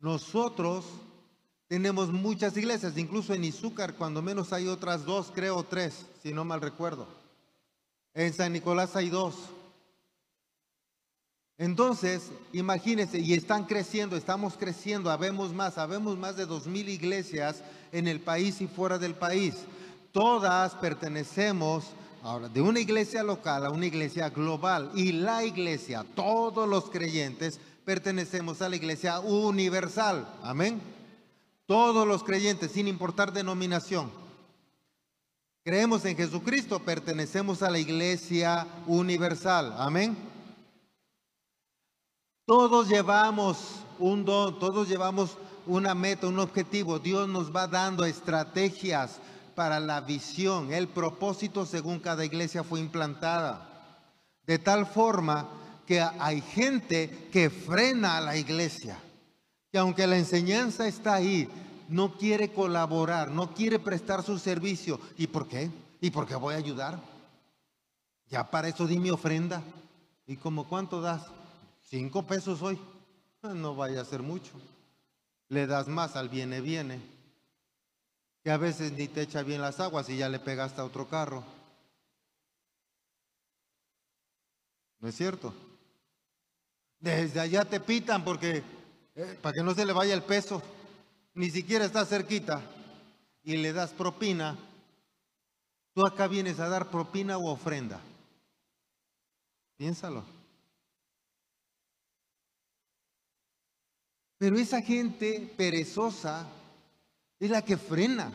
Nosotros 0.00 0.84
tenemos 1.68 2.12
muchas 2.12 2.56
iglesias, 2.56 2.98
incluso 2.98 3.34
en 3.34 3.44
Izúcar, 3.44 3.94
cuando 3.94 4.20
menos 4.20 4.52
hay 4.52 4.66
otras 4.66 5.04
dos, 5.04 5.30
creo 5.32 5.62
tres, 5.62 6.04
si 6.22 6.32
no 6.32 6.44
mal 6.44 6.60
recuerdo. 6.60 7.06
En 8.14 8.32
San 8.32 8.52
Nicolás 8.52 8.96
hay 8.96 9.10
dos. 9.10 9.36
Entonces, 11.56 12.30
imagínense, 12.52 13.20
y 13.20 13.34
están 13.34 13.64
creciendo, 13.64 14.16
estamos 14.16 14.56
creciendo, 14.56 15.10
habemos 15.10 15.52
más, 15.52 15.78
habemos 15.78 16.18
más 16.18 16.36
de 16.36 16.46
dos 16.46 16.66
mil 16.66 16.88
iglesias 16.88 17.62
en 17.92 18.08
el 18.08 18.20
país 18.20 18.60
y 18.60 18.66
fuera 18.66 18.98
del 18.98 19.14
país. 19.14 19.54
Todas 20.12 20.74
pertenecemos 20.74 21.84
Ahora, 22.22 22.48
de 22.48 22.60
una 22.60 22.80
iglesia 22.80 23.22
local 23.22 23.64
a 23.64 23.70
una 23.70 23.86
iglesia 23.86 24.28
global. 24.30 24.90
Y 24.94 25.12
la 25.12 25.44
iglesia, 25.44 26.04
todos 26.14 26.68
los 26.68 26.90
creyentes, 26.90 27.60
pertenecemos 27.88 28.60
a 28.60 28.68
la 28.68 28.76
iglesia 28.76 29.18
universal. 29.20 30.28
Amén. 30.42 30.78
Todos 31.64 32.06
los 32.06 32.22
creyentes, 32.22 32.72
sin 32.72 32.86
importar 32.86 33.32
denominación, 33.32 34.10
creemos 35.64 36.04
en 36.04 36.14
Jesucristo, 36.14 36.80
pertenecemos 36.80 37.62
a 37.62 37.70
la 37.70 37.78
iglesia 37.78 38.66
universal. 38.86 39.74
Amén. 39.78 40.14
Todos 42.44 42.90
llevamos 42.90 43.56
un 43.98 44.22
don, 44.22 44.58
todos 44.58 44.86
llevamos 44.86 45.38
una 45.64 45.94
meta, 45.94 46.26
un 46.26 46.40
objetivo. 46.40 46.98
Dios 46.98 47.26
nos 47.26 47.56
va 47.56 47.68
dando 47.68 48.04
estrategias 48.04 49.18
para 49.54 49.80
la 49.80 50.02
visión, 50.02 50.74
el 50.74 50.88
propósito 50.88 51.64
según 51.64 52.00
cada 52.00 52.26
iglesia 52.26 52.62
fue 52.62 52.80
implantada. 52.80 53.66
De 54.46 54.58
tal 54.58 54.84
forma 54.84 55.57
que 55.88 56.02
hay 56.02 56.42
gente 56.42 57.30
que 57.32 57.48
frena 57.48 58.18
a 58.18 58.20
la 58.20 58.36
iglesia, 58.36 59.00
que 59.72 59.78
aunque 59.78 60.06
la 60.06 60.18
enseñanza 60.18 60.86
está 60.86 61.14
ahí, 61.14 61.48
no 61.88 62.18
quiere 62.18 62.52
colaborar, 62.52 63.30
no 63.30 63.54
quiere 63.54 63.78
prestar 63.78 64.22
su 64.22 64.38
servicio. 64.38 65.00
¿Y 65.16 65.28
por 65.28 65.48
qué? 65.48 65.70
¿Y 66.02 66.10
por 66.10 66.26
qué 66.26 66.36
voy 66.36 66.52
a 66.52 66.58
ayudar? 66.58 67.00
Ya 68.28 68.50
para 68.50 68.68
eso 68.68 68.86
di 68.86 68.98
mi 68.98 69.08
ofrenda. 69.08 69.62
¿Y 70.26 70.36
como 70.36 70.68
cuánto 70.68 71.00
das? 71.00 71.22
Cinco 71.80 72.26
pesos 72.26 72.60
hoy. 72.60 72.78
Ah, 73.40 73.54
no 73.54 73.74
vaya 73.74 74.02
a 74.02 74.04
ser 74.04 74.20
mucho. 74.20 74.52
Le 75.48 75.66
das 75.66 75.88
más 75.88 76.16
al 76.16 76.28
viene, 76.28 76.60
viene. 76.60 77.00
Que 78.44 78.50
a 78.50 78.58
veces 78.58 78.92
ni 78.92 79.08
te 79.08 79.22
echa 79.22 79.42
bien 79.42 79.62
las 79.62 79.80
aguas 79.80 80.10
y 80.10 80.18
ya 80.18 80.28
le 80.28 80.38
pegaste 80.38 80.82
a 80.82 80.84
otro 80.84 81.08
carro. 81.08 81.42
¿No 85.00 85.08
es 85.08 85.14
cierto? 85.16 85.54
Desde 87.00 87.40
allá 87.40 87.64
te 87.64 87.80
pitan 87.80 88.24
porque 88.24 88.62
eh, 89.14 89.38
para 89.40 89.52
que 89.52 89.62
no 89.62 89.74
se 89.74 89.84
le 89.84 89.92
vaya 89.92 90.14
el 90.14 90.22
peso. 90.22 90.62
Ni 91.34 91.50
siquiera 91.50 91.84
está 91.84 92.04
cerquita 92.04 92.62
y 93.42 93.56
le 93.56 93.72
das 93.72 93.92
propina. 93.92 94.56
Tú 95.94 96.06
acá 96.06 96.26
vienes 96.28 96.60
a 96.60 96.68
dar 96.68 96.90
propina 96.90 97.38
o 97.38 97.50
ofrenda. 97.50 98.00
Piénsalo. 99.76 100.24
Pero 104.38 104.56
esa 104.56 104.80
gente 104.80 105.52
perezosa 105.56 106.46
es 107.40 107.50
la 107.50 107.62
que 107.62 107.76
frena. 107.76 108.32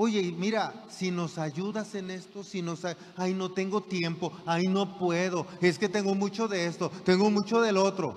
Oye, 0.00 0.30
mira, 0.30 0.72
si 0.88 1.10
nos 1.10 1.38
ayudas 1.38 1.96
en 1.96 2.12
esto, 2.12 2.44
si 2.44 2.62
nos... 2.62 2.84
Ay, 3.16 3.34
no 3.34 3.50
tengo 3.50 3.82
tiempo, 3.82 4.32
ay, 4.46 4.68
no 4.68 4.96
puedo, 4.96 5.44
es 5.60 5.76
que 5.76 5.88
tengo 5.88 6.14
mucho 6.14 6.46
de 6.46 6.66
esto, 6.66 6.88
tengo 7.04 7.28
mucho 7.32 7.60
del 7.60 7.76
otro. 7.76 8.16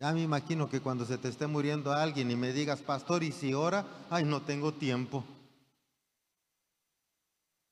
Ya 0.00 0.12
me 0.12 0.22
imagino 0.22 0.66
que 0.66 0.80
cuando 0.80 1.04
se 1.04 1.18
te 1.18 1.28
esté 1.28 1.46
muriendo 1.46 1.92
alguien 1.92 2.30
y 2.30 2.36
me 2.36 2.54
digas, 2.54 2.80
pastor, 2.80 3.22
¿y 3.22 3.32
si 3.32 3.52
ora? 3.52 3.84
Ay, 4.08 4.24
no 4.24 4.40
tengo 4.40 4.72
tiempo. 4.72 5.22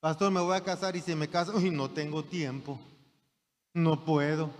Pastor, 0.00 0.30
me 0.30 0.42
voy 0.42 0.54
a 0.54 0.62
casar 0.62 0.94
y 0.94 1.00
si 1.00 1.14
me 1.14 1.28
caso, 1.28 1.54
ay, 1.56 1.70
no 1.70 1.90
tengo 1.90 2.22
tiempo, 2.22 2.78
no 3.72 4.04
puedo. 4.04 4.50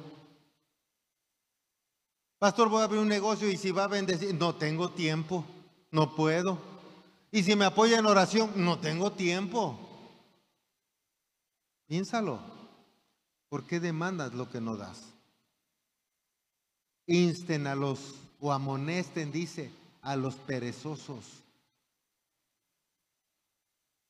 Pastor, 2.39 2.71
voy 2.71 2.81
a 2.81 2.85
abrir 2.85 3.03
un 3.03 3.09
negocio 3.09 3.51
y 3.51 3.59
si 3.59 3.71
va 3.71 3.85
a 3.85 3.89
bendecir, 3.89 4.35
no 4.35 4.55
tengo 4.55 4.89
tiempo, 4.93 5.45
no 5.91 6.17
puedo. 6.17 6.72
Y 7.35 7.43
si 7.43 7.57
me 7.57 7.65
apoya 7.65 7.99
en 7.99 8.05
oración, 8.05 8.53
no 8.57 8.79
tengo 8.79 9.12
tiempo. 9.12 9.79
Piénsalo. 11.89 12.39
¿Por 13.49 13.65
qué 13.65 13.81
demandas 13.81 14.35
lo 14.35 14.51
que 14.51 14.61
no 14.61 14.77
das? 14.77 15.01
Insten 17.07 17.67
a 17.67 17.75
los, 17.75 18.17
o 18.39 18.53
amonesten, 18.53 19.33
dice, 19.33 19.73
a 20.03 20.15
los 20.15 20.35
perezosos. 20.35 21.43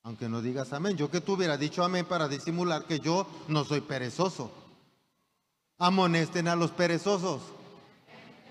Aunque 0.02 0.28
no 0.28 0.42
digas 0.42 0.72
amén. 0.72 0.96
Yo 0.96 1.08
que 1.08 1.20
tú 1.20 1.34
hubieras 1.34 1.60
dicho 1.60 1.84
amén 1.84 2.04
para 2.04 2.26
disimular 2.26 2.86
que 2.86 2.98
yo 2.98 3.26
no 3.46 3.64
soy 3.64 3.82
perezoso. 3.82 4.50
Amonesten 5.78 6.48
a 6.48 6.56
los 6.56 6.72
perezosos. 6.72 7.40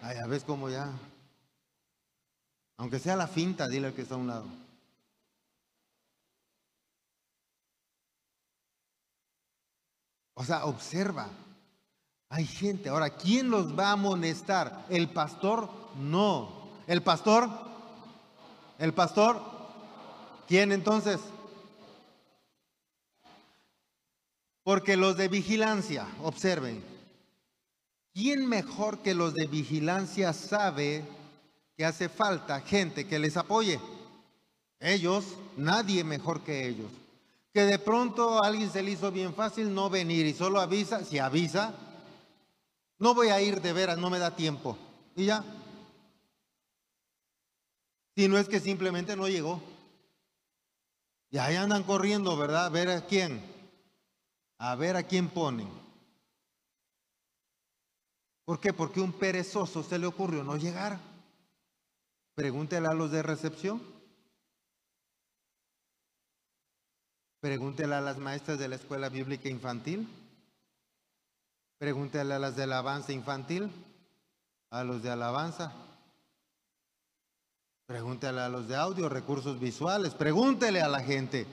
Ay, 0.02 0.16
ya 0.16 0.28
ves 0.28 0.46
cómo 0.46 0.70
ya. 0.70 0.90
Aunque 2.78 3.00
sea 3.00 3.18
la 3.18 3.28
finta, 3.28 3.68
dile 3.68 3.88
al 3.88 3.94
que 3.94 4.04
está 4.04 4.16
a 4.16 4.18
un 4.18 4.28
lado. 4.28 4.62
O 10.42 10.44
sea, 10.44 10.66
observa. 10.66 11.30
Hay 12.28 12.48
gente. 12.48 12.90
Ahora, 12.90 13.12
¿quién 13.12 13.52
los 13.52 13.78
va 13.78 13.90
a 13.90 13.92
amonestar? 13.92 14.88
¿El 14.90 15.08
pastor? 15.08 15.70
No. 16.00 16.72
¿El 16.88 17.04
pastor? 17.04 17.48
¿El 18.80 18.92
pastor? 18.92 19.40
¿Quién 20.48 20.72
entonces? 20.72 21.20
Porque 24.64 24.98
los 24.98 25.16
de 25.16 25.28
vigilancia, 25.28 26.08
observen, 26.24 26.84
¿Quién 28.12 28.48
mejor 28.48 29.04
que 29.04 29.14
los 29.14 29.36
de 29.36 29.46
vigilancia 29.46 30.34
sabe 30.34 31.06
que 31.78 31.86
hace 31.86 32.10
falta 32.10 32.62
gente 32.62 33.06
que 33.08 33.20
les 33.20 33.38
apoye? 33.38 33.80
Ellos, 34.80 35.24
nadie 35.56 36.04
mejor 36.04 36.42
que 36.42 36.68
ellos. 36.68 36.92
Que 37.54 37.62
de 37.62 37.80
pronto 37.80 38.42
a 38.42 38.48
alguien 38.48 38.72
se 38.72 38.82
le 38.82 38.92
hizo 38.92 39.12
bien 39.12 39.34
fácil 39.34 39.74
no 39.74 39.90
venir 39.90 40.26
y 40.26 40.34
solo 40.34 40.60
avisa, 40.60 41.04
si 41.04 41.20
avisa, 41.20 41.74
no 42.98 43.14
voy 43.16 43.30
a 43.30 43.42
ir 43.42 43.62
de 43.62 43.74
veras, 43.74 43.98
no 43.98 44.10
me 44.10 44.20
da 44.20 44.36
tiempo. 44.36 44.78
Y 45.16 45.26
ya. 45.26 45.44
Si 48.16 48.28
no 48.28 48.38
es 48.38 48.48
que 48.48 48.60
simplemente 48.60 49.16
no 49.16 49.28
llegó. 49.28 49.62
Y 51.32 51.38
ahí 51.40 51.56
andan 51.56 51.84
corriendo, 51.84 52.38
¿verdad? 52.38 52.66
A 52.66 52.70
ver 52.70 52.90
a 52.90 53.06
quién. 53.06 53.42
A 54.58 54.76
ver 54.76 54.98
a 54.98 55.04
quién 55.04 55.30
ponen. 55.30 55.70
¿Por 58.46 58.60
qué? 58.60 58.74
Porque 58.74 59.00
un 59.00 59.14
perezoso 59.14 59.82
se 59.82 59.98
le 59.98 60.08
ocurrió 60.08 60.44
no 60.44 60.58
llegar. 60.58 61.00
Pregúntele 62.36 62.88
a 62.88 62.94
los 62.94 63.12
de 63.12 63.24
recepción. 63.24 63.82
Pregúntele 67.42 67.96
a 67.96 68.02
las 68.02 68.20
maestras 68.20 68.60
de 68.60 68.68
la 68.68 68.76
escuela 68.76 69.10
bíblica 69.10 69.50
infantil. 69.50 70.08
Pregúntele 71.80 72.36
a 72.36 72.40
las 72.40 72.56
de 72.56 72.64
alabanza 72.64 73.12
infantil, 73.14 73.72
a 74.70 74.84
los 74.84 75.02
de 75.02 75.10
alabanza. 75.10 75.74
Pregúntele 77.88 78.42
a 78.42 78.48
los 78.48 78.68
de 78.68 78.76
audio, 78.76 79.10
recursos 79.10 79.60
visuales. 79.60 80.14
Pregúntele 80.14 80.82
a 80.82 80.88
la 80.88 81.02
gente. 81.02 81.48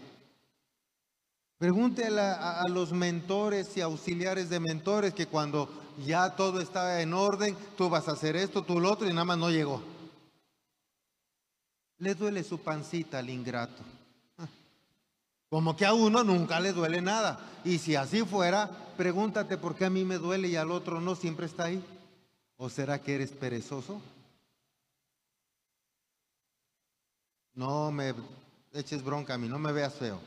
Pregúntele 1.56 2.20
a, 2.20 2.64
los 2.68 2.92
mentores 2.92 3.74
y 3.78 3.80
auxiliares 3.80 4.50
de 4.50 4.60
mentores 4.60 5.14
que 5.14 5.26
cuando 5.26 5.70
ya 6.04 6.36
todo 6.36 6.60
está 6.60 7.00
en 7.00 7.14
orden, 7.14 7.56
tú 7.78 7.88
vas 7.88 8.08
a 8.08 8.12
hacer 8.12 8.36
esto, 8.36 8.62
tú 8.62 8.78
lo 8.78 8.92
otro 8.92 9.08
y 9.08 9.12
nada 9.14 9.24
más 9.24 9.38
no 9.38 9.50
llegó. 9.50 9.82
Le 11.96 12.14
duele 12.14 12.44
su 12.44 12.58
pancita 12.58 13.20
al 13.20 13.30
ingrato. 13.30 13.82
Como 15.50 15.76
que 15.76 15.86
a 15.86 15.94
uno 15.94 16.22
nunca 16.24 16.60
le 16.60 16.72
duele 16.72 17.00
nada. 17.00 17.38
Y 17.64 17.78
si 17.78 17.96
así 17.96 18.22
fuera, 18.24 18.70
pregúntate 18.96 19.56
por 19.56 19.74
qué 19.74 19.86
a 19.86 19.90
mí 19.90 20.04
me 20.04 20.18
duele 20.18 20.48
y 20.48 20.56
al 20.56 20.70
otro 20.70 21.00
no, 21.00 21.14
siempre 21.14 21.46
está 21.46 21.64
ahí. 21.64 21.82
¿O 22.56 22.68
será 22.68 23.00
que 23.00 23.14
eres 23.14 23.30
perezoso? 23.30 24.00
No 27.54 27.90
me 27.90 28.14
eches 28.72 29.02
bronca 29.02 29.34
a 29.34 29.38
mí, 29.38 29.48
no 29.48 29.58
me 29.58 29.72
veas 29.72 29.94
feo. 29.94 30.20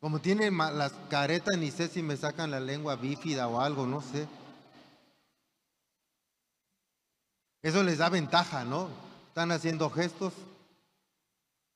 Como 0.00 0.20
tienen 0.20 0.56
las 0.58 0.92
caretas, 1.08 1.56
ni 1.56 1.70
sé 1.70 1.88
si 1.88 2.02
me 2.02 2.16
sacan 2.16 2.50
la 2.50 2.60
lengua 2.60 2.96
bífida 2.96 3.48
o 3.48 3.60
algo, 3.60 3.86
no 3.86 4.02
sé. 4.02 4.28
Eso 7.62 7.82
les 7.82 7.98
da 7.98 8.08
ventaja, 8.08 8.64
¿no? 8.64 8.88
Están 9.28 9.52
haciendo 9.52 9.90
gestos. 9.90 10.32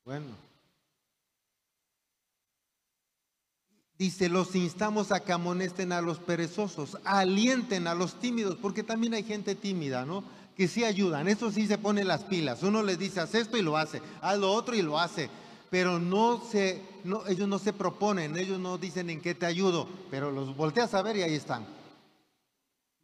Bueno. 0.05 0.50
Dice, 4.01 4.31
los 4.31 4.55
instamos 4.55 5.13
a 5.13 5.21
que 5.21 5.31
amonesten 5.31 5.93
a 5.93 6.01
los 6.01 6.19
perezosos, 6.19 6.97
alienten 7.05 7.87
a 7.87 7.95
los 7.95 8.19
tímidos, 8.19 8.57
porque 8.57 8.83
también 8.83 9.13
hay 9.13 9.25
gente 9.25 9.55
tímida, 9.55 10.07
¿no? 10.07 10.25
Que 10.57 10.69
sí 10.69 10.85
ayudan, 10.85 11.29
eso 11.29 11.53
sí 11.53 11.67
se 11.67 11.77
pone 11.77 12.03
las 12.03 12.25
pilas. 12.25 12.63
Uno 12.63 12.83
les 12.83 12.99
dice, 12.99 13.21
haz 13.21 13.35
esto 13.35 13.59
y 13.59 13.63
lo 13.63 13.77
hace, 13.77 14.01
haz 14.23 14.39
lo 14.39 14.55
otro 14.55 14.75
y 14.75 14.81
lo 14.81 14.99
hace. 14.99 15.29
Pero 15.69 15.99
no 15.99 16.43
se, 16.51 16.83
no, 17.05 17.27
ellos 17.27 17.47
no 17.47 17.59
se 17.59 17.75
proponen, 17.75 18.39
ellos 18.39 18.59
no 18.59 18.79
dicen 18.79 19.11
en 19.11 19.21
qué 19.21 19.35
te 19.35 19.45
ayudo, 19.45 19.87
pero 20.11 20.31
los 20.31 20.57
volteas 20.57 20.95
a 20.95 21.03
ver 21.03 21.19
y 21.19 21.23
ahí 21.23 21.35
están. 21.35 21.67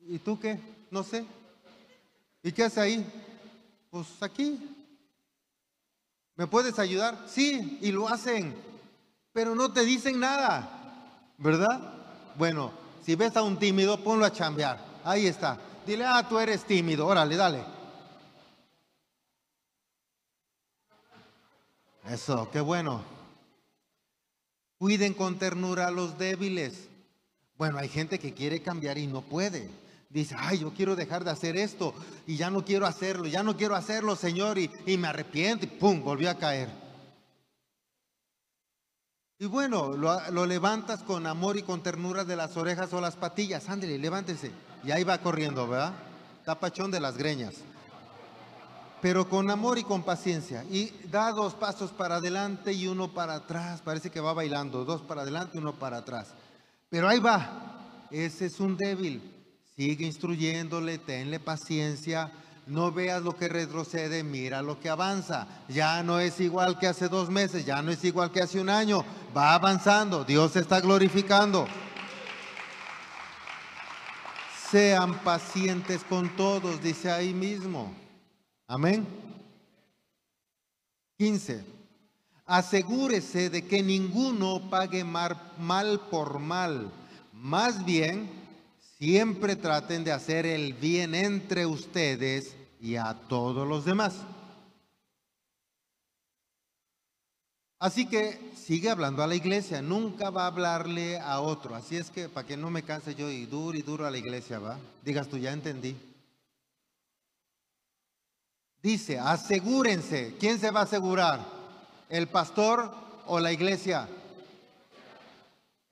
¿Y 0.09 0.19
tú 0.19 0.41
qué? 0.41 0.59
No 0.91 1.03
sé, 1.03 1.27
¿Y 2.43 2.53
qué 2.53 2.65
hace 2.65 2.81
ahí? 2.81 3.07
Pues 3.91 4.07
aquí. 4.23 4.59
¿Me 6.37 6.47
puedes 6.47 6.79
ayudar? 6.79 7.27
Sí, 7.29 7.77
y 7.83 7.93
lo 7.93 8.09
hacen, 8.09 8.55
pero 9.35 9.55
no 9.55 9.71
te 9.75 9.85
dicen 9.85 10.19
nada, 10.19 10.76
¿verdad? 11.39 11.81
Bueno, 12.37 12.73
si 13.05 13.15
ves 13.15 13.37
a 13.37 13.43
un 13.43 13.59
tímido, 13.59 14.03
ponlo 14.03 14.25
a 14.25 14.33
chambear. 14.33 14.79
Ahí 15.05 15.27
está. 15.27 15.59
Dile, 15.87 16.05
ah, 16.05 16.27
tú 16.29 16.39
eres 16.39 16.65
tímido, 16.65 17.07
órale, 17.07 17.37
dale. 17.37 17.65
Eso, 22.09 22.51
qué 22.51 22.61
bueno. 22.61 23.03
Cuiden 24.79 25.15
con 25.15 25.39
ternura 25.39 25.89
a 25.89 25.91
los 25.91 26.19
débiles. 26.19 26.89
Bueno, 27.57 27.79
hay 27.79 27.89
gente 27.89 28.19
que 28.19 28.35
quiere 28.35 28.61
cambiar 28.63 28.99
y 28.99 29.07
no 29.07 29.23
puede. 29.23 29.71
Dice, 30.11 30.35
ay, 30.39 30.59
yo 30.59 30.73
quiero 30.73 30.95
dejar 30.95 31.25
de 31.25 31.31
hacer 31.31 31.57
esto 31.57 31.95
y 32.27 32.37
ya 32.37 32.51
no 32.51 32.65
quiero 32.65 32.87
hacerlo, 32.87 33.27
ya 33.27 33.43
no 33.43 33.57
quiero 33.57 33.75
hacerlo, 33.75 34.15
Señor, 34.15 34.59
y, 34.59 34.71
y 34.87 34.97
me 34.97 35.09
arrepiento 35.09 35.65
y 35.65 35.69
pum, 35.69 36.03
volvió 36.03 36.31
a 36.31 36.35
caer. 36.37 36.86
Y 39.39 39.45
bueno, 39.45 39.93
lo, 39.93 40.47
levantas 40.47 41.03
con 41.03 41.27
amor 41.27 41.59
y 41.59 41.63
con 41.63 41.83
ternura 41.83 42.25
de 42.25 42.37
las 42.37 42.57
orejas 42.57 42.93
o 42.95 43.01
las 43.03 43.17
patillas. 43.17 43.69
Ándale, 43.69 43.99
levántese. 43.99 44.51
Y 44.83 44.91
ahí 44.91 45.05
va 45.05 45.19
corriendo, 45.19 45.69
¿verdad? 45.69 45.93
Tapachón 46.47 46.91
de 46.91 47.01
las 47.01 47.19
greñas. 47.19 47.57
Pero 49.03 49.29
con 49.29 49.51
amor 49.51 49.77
y 49.77 49.85
con 49.85 50.05
paciencia. 50.05 50.65
Y 50.71 50.91
da 51.11 51.33
dos 51.33 51.53
pasos 51.53 51.91
para 51.91 52.17
adelante 52.17 52.73
y 52.73 52.87
uno 52.87 53.13
para 53.13 53.35
atrás. 53.35 53.83
Parece 53.83 54.11
que 54.11 54.21
va 54.21 54.33
bailando. 54.33 54.87
Dos 54.87 55.03
para 55.03 55.21
adelante 55.21 55.59
uno 55.59 55.75
para 55.75 55.99
atrás. 55.99 56.29
Pero 56.89 57.07
ahí 57.07 57.19
va. 57.19 58.07
Ese 58.11 58.47
es 58.47 58.59
un 58.59 58.79
débil. 58.79 59.35
Sigue 59.77 60.07
instruyéndole, 60.07 60.97
tenle 60.97 61.41
paciencia 61.41 62.33
no 62.67 62.91
veas 62.91 63.23
lo 63.23 63.37
que 63.37 63.49
retrocede, 63.49 64.25
mira 64.25 64.61
lo 64.61 64.81
que 64.81 64.89
avanza. 64.89 65.47
Ya 65.69 66.03
no 66.03 66.19
es 66.19 66.41
igual 66.41 66.79
que 66.79 66.89
hace 66.89 67.09
dos 67.09 67.31
meses, 67.31 67.65
ya 67.65 67.81
no 67.81 67.93
es 67.93 68.03
igual 68.05 68.33
que 68.33 68.43
hace 68.43 68.61
un 68.61 68.69
año. 68.69 69.05
Va 69.37 69.55
avanzando, 69.55 70.25
Dios 70.25 70.57
está 70.57 70.81
glorificando. 70.81 71.69
Sean 74.69 75.15
pacientes 75.21 76.03
con 76.03 76.29
todos, 76.35 76.83
dice 76.83 77.09
ahí 77.09 77.33
mismo. 77.33 77.95
Amén. 78.67 79.07
15. 81.19 81.65
Asegúrese 82.47 83.49
de 83.49 83.65
que 83.65 83.81
ninguno 83.81 84.69
pague 84.69 85.05
mal 85.05 86.01
por 86.11 86.41
mal. 86.41 86.91
Más 87.33 87.85
bien, 87.85 88.29
Siempre 88.99 89.57
traten 89.57 90.05
de 90.05 90.13
hacer 90.13 90.47
el 90.47 90.73
bien 90.73 91.15
entre 91.15 91.67
ustedes 91.67 92.56
y 92.81 92.97
a 92.97 93.15
todos 93.29 93.67
los 93.67 93.85
demás. 93.85 94.15
Así 97.79 98.07
que 98.07 98.53
sigue 98.57 98.91
hablando 98.91 99.23
a 99.23 99.27
la 99.27 99.35
iglesia, 99.35 99.83
nunca 99.83 100.31
va 100.31 100.45
a 100.45 100.47
hablarle 100.47 101.19
a 101.19 101.41
otro. 101.41 101.75
Así 101.75 101.97
es 101.97 102.11
que 102.11 102.29
para 102.29 102.47
que 102.47 102.57
no 102.57 102.71
me 102.71 102.83
canse 102.83 103.15
yo 103.15 103.31
y 103.31 103.47
duro 103.47 103.77
y 103.77 103.83
duro 103.83 104.07
a 104.07 104.11
la 104.11 104.19
iglesia, 104.19 104.59
va. 104.59 104.79
Digas 105.05 105.29
tú, 105.29 105.37
ya 105.37 105.53
entendí. 105.53 105.95
Dice, 108.83 109.19
asegúrense. 109.19 110.37
¿Quién 110.41 110.59
se 110.59 110.71
va 110.71 110.81
a 110.81 110.85
asegurar? 110.85 111.41
¿El 112.09 112.29
pastor 112.29 112.93
o 113.27 113.39
la 113.41 113.53
iglesia? 113.53 114.09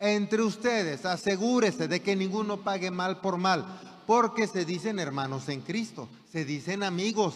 entre 0.04 0.42
ustedes, 0.42 1.06
asegúrese 1.06 1.88
de 1.88 2.00
que 2.00 2.14
ninguno 2.14 2.58
pague 2.58 2.90
mal 2.90 3.20
por 3.20 3.38
mal, 3.38 3.64
porque 4.06 4.46
se 4.46 4.64
dicen 4.64 4.98
hermanos 4.98 5.48
en 5.48 5.60
Cristo, 5.60 6.08
se 6.30 6.44
dicen 6.44 6.82
amigos, 6.82 7.34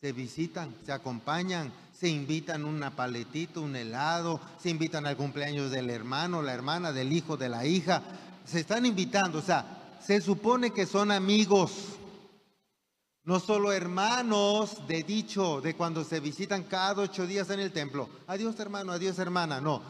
se 0.00 0.12
visitan, 0.12 0.74
se 0.84 0.92
acompañan, 0.92 1.72
se 1.92 2.08
invitan 2.08 2.64
una 2.64 2.96
paletita, 2.96 3.60
un 3.60 3.76
helado, 3.76 4.40
se 4.58 4.70
invitan 4.70 5.06
al 5.06 5.16
cumpleaños 5.16 5.70
del 5.70 5.90
hermano, 5.90 6.40
la 6.40 6.54
hermana, 6.54 6.92
del 6.92 7.12
hijo, 7.12 7.36
de 7.36 7.50
la 7.50 7.66
hija, 7.66 8.02
se 8.46 8.60
están 8.60 8.86
invitando, 8.86 9.38
o 9.38 9.42
sea, 9.42 9.98
se 10.02 10.20
supone 10.22 10.70
que 10.70 10.86
son 10.86 11.10
amigos, 11.10 11.98
no 13.24 13.38
solo 13.38 13.72
hermanos 13.72 14.86
de 14.88 15.02
dicho, 15.02 15.60
de 15.60 15.74
cuando 15.74 16.02
se 16.04 16.20
visitan 16.20 16.64
cada 16.64 17.02
ocho 17.02 17.26
días 17.26 17.50
en 17.50 17.60
el 17.60 17.70
templo, 17.70 18.08
adiós 18.26 18.58
hermano, 18.58 18.92
adiós 18.92 19.18
hermana, 19.18 19.60
no, 19.60 19.82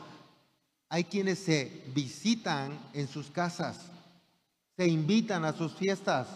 hay 0.88 1.04
quienes 1.04 1.38
se 1.38 1.84
visitan 1.94 2.76
en 2.92 3.06
sus 3.06 3.30
casas, 3.30 3.78
se 4.80 4.88
invitan 4.88 5.44
a 5.44 5.52
sus 5.52 5.74
fiestas. 5.74 6.26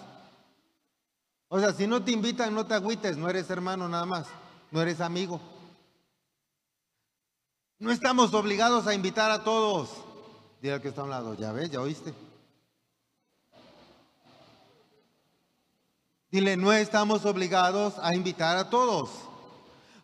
O 1.49 1.59
sea, 1.59 1.73
si 1.73 1.87
no 1.87 2.05
te 2.05 2.13
invitan, 2.13 2.55
no 2.55 2.67
te 2.67 2.75
agüites, 2.75 3.17
no 3.17 3.31
eres 3.31 3.49
hermano 3.49 3.89
nada 3.89 4.05
más, 4.05 4.27
no 4.71 4.83
eres 4.83 5.01
amigo. 5.01 5.41
No 7.79 7.91
estamos 7.91 8.35
obligados 8.35 8.87
a 8.87 8.93
invitar 8.93 9.31
a 9.31 9.45
todos. 9.45 9.89
Dile 10.61 10.75
al 10.75 10.83
que 10.83 10.89
está 10.89 11.01
a 11.01 11.05
un 11.05 11.11
lado, 11.11 11.33
ya 11.33 11.53
ves, 11.53 11.71
ya 11.71 11.81
oíste. 11.81 12.13
Dile, 16.31 16.59
no 16.59 16.71
estamos 16.71 17.25
obligados 17.25 17.95
a 17.99 18.15
invitar 18.15 18.59
a 18.59 18.69
todos. 18.69 19.09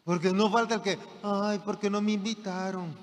Porque 0.02 0.32
no 0.32 0.50
falta 0.50 0.76
el 0.76 0.80
que, 0.80 0.98
ay, 1.22 1.60
porque 1.62 1.90
no 1.90 2.00
me 2.00 2.12
invitaron. 2.12 2.96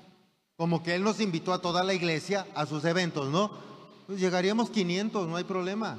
Como 0.56 0.82
que 0.82 0.96
Él 0.96 1.04
nos 1.04 1.20
invitó 1.20 1.52
a 1.52 1.60
toda 1.60 1.84
la 1.84 1.94
iglesia 1.94 2.44
a 2.56 2.66
sus 2.66 2.84
eventos, 2.84 3.28
¿no? 3.28 3.67
Pues 4.08 4.20
llegaríamos 4.20 4.70
500, 4.70 5.28
no 5.28 5.36
hay 5.36 5.44
problema. 5.44 5.98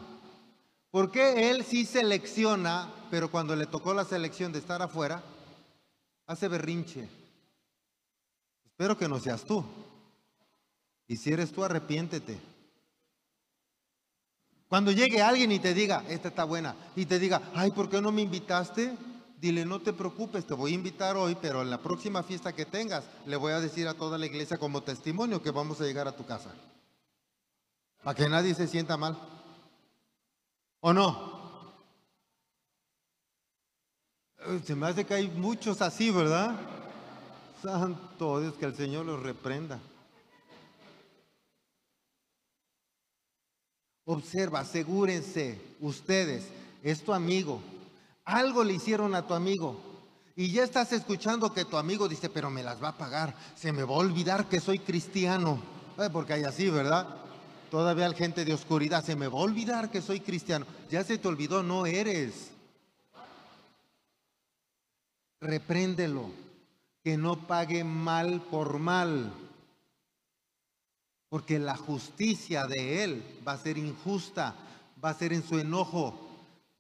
Porque 0.90 1.52
Él 1.52 1.64
sí 1.64 1.86
selecciona, 1.86 2.92
pero 3.12 3.30
cuando 3.30 3.56
le 3.56 3.68
tocó 3.68 3.94
la 3.94 4.04
selección 4.04 4.52
de 4.52 4.58
estar 4.58 4.82
afuera, 4.82 5.22
hace 6.26 6.48
berrinche. 6.48 7.08
Espero 8.66 8.98
que 8.98 9.08
no 9.08 9.20
seas 9.20 9.44
tú. 9.44 9.64
Y 11.06 11.18
si 11.18 11.32
eres 11.32 11.52
tú, 11.52 11.64
arrepiéntete. 11.64 12.40
Cuando 14.68 14.92
llegue 14.92 15.22
alguien 15.22 15.52
y 15.52 15.60
te 15.60 15.76
diga, 15.76 16.04
esta 16.10 16.30
está 16.30 16.46
buena, 16.46 16.76
y 16.96 17.06
te 17.06 17.20
diga, 17.20 17.52
ay, 17.54 17.70
¿por 17.70 17.92
qué 17.92 18.02
no 18.02 18.12
me 18.12 18.24
invitaste? 18.24 18.98
Dile, 19.40 19.66
no 19.66 19.82
te 19.82 19.94
preocupes, 19.94 20.48
te 20.48 20.56
voy 20.56 20.72
a 20.72 20.76
invitar 20.76 21.16
hoy, 21.16 21.38
pero 21.40 21.62
en 21.62 21.70
la 21.70 21.78
próxima 21.78 22.24
fiesta 22.24 22.56
que 22.56 22.66
tengas, 22.66 23.04
le 23.28 23.36
voy 23.36 23.54
a 23.54 23.60
decir 23.60 23.88
a 23.88 23.94
toda 23.94 24.18
la 24.18 24.26
iglesia 24.26 24.58
como 24.58 24.82
testimonio 24.82 25.44
que 25.44 25.52
vamos 25.52 25.80
a 25.80 25.84
llegar 25.84 26.08
a 26.08 26.16
tu 26.16 26.26
casa. 26.26 26.56
Para 28.04 28.16
que 28.16 28.30
nadie 28.30 28.54
se 28.56 28.68
sienta 28.68 28.98
mal. 28.98 29.18
¿O 30.82 30.94
no? 30.94 31.30
Se 34.66 34.76
me 34.76 34.88
hace 34.88 35.06
que 35.06 35.14
hay 35.14 35.28
muchos 35.28 35.82
así, 35.82 36.10
¿verdad? 36.12 36.56
Santo 37.62 38.40
Dios, 38.40 38.54
que 38.56 38.66
el 38.66 38.76
Señor 38.76 39.06
los 39.06 39.22
reprenda. 39.22 39.80
Observa, 44.06 44.62
asegúrense 44.62 45.62
ustedes, 45.82 46.48
es 46.82 47.04
tu 47.04 47.14
amigo, 47.14 47.62
algo 48.24 48.64
le 48.64 48.74
hicieron 48.74 49.14
a 49.14 49.28
tu 49.28 49.34
amigo. 49.34 49.80
Y 50.36 50.52
ya 50.52 50.64
estás 50.64 50.94
escuchando 50.94 51.54
que 51.54 51.66
tu 51.66 51.78
amigo 51.78 52.08
dice, 52.08 52.30
pero 52.30 52.50
me 52.50 52.64
las 52.64 52.82
va 52.82 52.90
a 52.90 52.98
pagar. 52.98 53.36
Se 53.56 53.74
me 53.74 53.84
va 53.84 53.96
a 53.96 53.98
olvidar 53.98 54.48
que 54.48 54.62
soy 54.62 54.80
cristiano. 54.80 55.62
Porque 56.14 56.32
hay 56.32 56.44
así, 56.44 56.70
¿verdad? 56.70 57.08
Todavía 57.70 58.08
hay 58.08 58.16
gente 58.16 58.46
de 58.46 58.54
oscuridad. 58.54 59.04
Se 59.04 59.16
me 59.16 59.28
va 59.28 59.40
a 59.40 59.44
olvidar 59.44 59.92
que 59.92 60.02
soy 60.02 60.20
cristiano. 60.20 60.66
Ya 60.90 61.04
se 61.04 61.18
te 61.18 61.28
olvidó, 61.28 61.64
no 61.64 61.86
eres. 61.86 62.52
Repréndelo. 65.40 66.32
Que 67.04 67.18
no 67.18 67.48
pague 67.48 67.84
mal 67.84 68.42
por 68.42 68.80
mal. 68.80 69.32
Porque 71.30 71.60
la 71.60 71.78
justicia 71.78 72.68
de 72.68 73.04
él 73.04 73.24
va 73.48 73.54
a 73.54 73.58
ser 73.58 73.78
injusta. 73.78 74.56
Va 75.04 75.12
a 75.12 75.14
ser 75.14 75.34
en 75.34 75.44
su 75.44 75.60
enojo 75.60 76.30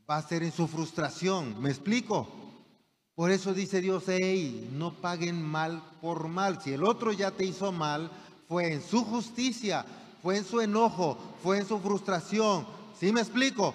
va 0.09 0.17
a 0.17 0.27
ser 0.27 0.41
en 0.43 0.51
su 0.51 0.67
frustración. 0.67 1.61
¿Me 1.61 1.69
explico? 1.69 2.27
Por 3.13 3.31
eso 3.31 3.53
dice 3.53 3.81
Dios, 3.81 4.05
hey, 4.07 4.69
no 4.73 4.93
paguen 4.93 5.41
mal 5.41 5.83
por 6.01 6.27
mal. 6.27 6.61
Si 6.61 6.73
el 6.73 6.83
otro 6.83 7.11
ya 7.11 7.31
te 7.31 7.45
hizo 7.45 7.71
mal, 7.71 8.09
fue 8.47 8.73
en 8.73 8.81
su 8.81 9.03
justicia, 9.03 9.85
fue 10.21 10.37
en 10.37 10.45
su 10.45 10.61
enojo, 10.61 11.17
fue 11.43 11.59
en 11.59 11.67
su 11.67 11.79
frustración. 11.79 12.65
¿Sí 12.99 13.11
me 13.11 13.21
explico? 13.21 13.73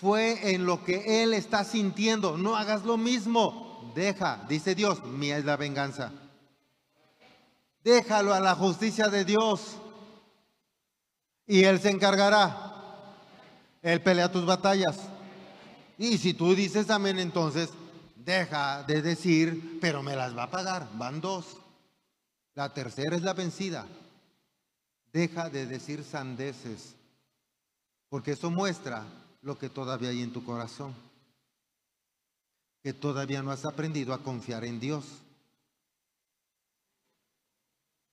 Fue 0.00 0.52
en 0.52 0.66
lo 0.66 0.84
que 0.84 1.22
él 1.22 1.32
está 1.32 1.64
sintiendo. 1.64 2.36
No 2.36 2.56
hagas 2.56 2.84
lo 2.84 2.96
mismo. 2.96 3.92
Deja, 3.94 4.44
dice 4.48 4.74
Dios, 4.74 5.02
mía 5.04 5.38
es 5.38 5.44
la 5.44 5.56
venganza. 5.56 6.12
Déjalo 7.82 8.34
a 8.34 8.40
la 8.40 8.54
justicia 8.54 9.08
de 9.08 9.24
Dios. 9.24 9.76
Y 11.46 11.62
Él 11.62 11.80
se 11.80 11.90
encargará. 11.90 12.72
Él 13.80 14.02
pelea 14.02 14.30
tus 14.30 14.44
batallas. 14.44 14.98
Y 15.96 16.18
si 16.18 16.34
tú 16.34 16.54
dices 16.54 16.90
amén, 16.90 17.20
entonces 17.20 17.70
deja 18.16 18.82
de 18.82 19.00
decir, 19.00 19.78
pero 19.80 20.02
me 20.02 20.16
las 20.16 20.36
va 20.36 20.42
a 20.42 20.50
pagar. 20.50 20.88
Van 20.94 21.20
dos. 21.20 21.58
La 22.54 22.74
tercera 22.74 23.14
es 23.14 23.22
la 23.22 23.34
vencida. 23.34 23.86
Deja 25.16 25.48
de 25.48 25.64
decir 25.64 26.04
sandeces, 26.04 26.94
porque 28.10 28.32
eso 28.32 28.50
muestra 28.50 29.02
lo 29.40 29.56
que 29.56 29.70
todavía 29.70 30.10
hay 30.10 30.20
en 30.20 30.30
tu 30.30 30.44
corazón, 30.44 30.94
que 32.82 32.92
todavía 32.92 33.42
no 33.42 33.50
has 33.50 33.64
aprendido 33.64 34.12
a 34.12 34.18
confiar 34.18 34.66
en 34.66 34.78
Dios. 34.78 35.06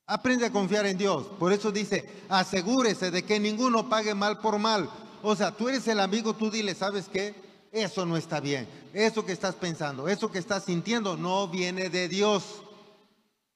Aprende 0.06 0.46
a 0.46 0.50
confiar 0.50 0.86
en 0.86 0.96
Dios. 0.96 1.26
Por 1.38 1.52
eso 1.52 1.70
dice, 1.70 2.08
asegúrese 2.30 3.10
de 3.10 3.22
que 3.22 3.38
ninguno 3.38 3.86
pague 3.86 4.14
mal 4.14 4.38
por 4.38 4.58
mal. 4.58 4.88
O 5.22 5.36
sea, 5.36 5.54
tú 5.54 5.68
eres 5.68 5.86
el 5.88 6.00
amigo, 6.00 6.34
tú 6.34 6.50
dile, 6.50 6.74
¿sabes 6.74 7.10
qué? 7.10 7.34
Eso 7.70 8.06
no 8.06 8.16
está 8.16 8.40
bien. 8.40 8.66
Eso 8.94 9.26
que 9.26 9.32
estás 9.32 9.56
pensando, 9.56 10.08
eso 10.08 10.32
que 10.32 10.38
estás 10.38 10.64
sintiendo 10.64 11.18
no 11.18 11.48
viene 11.48 11.90
de 11.90 12.08
Dios. 12.08 12.62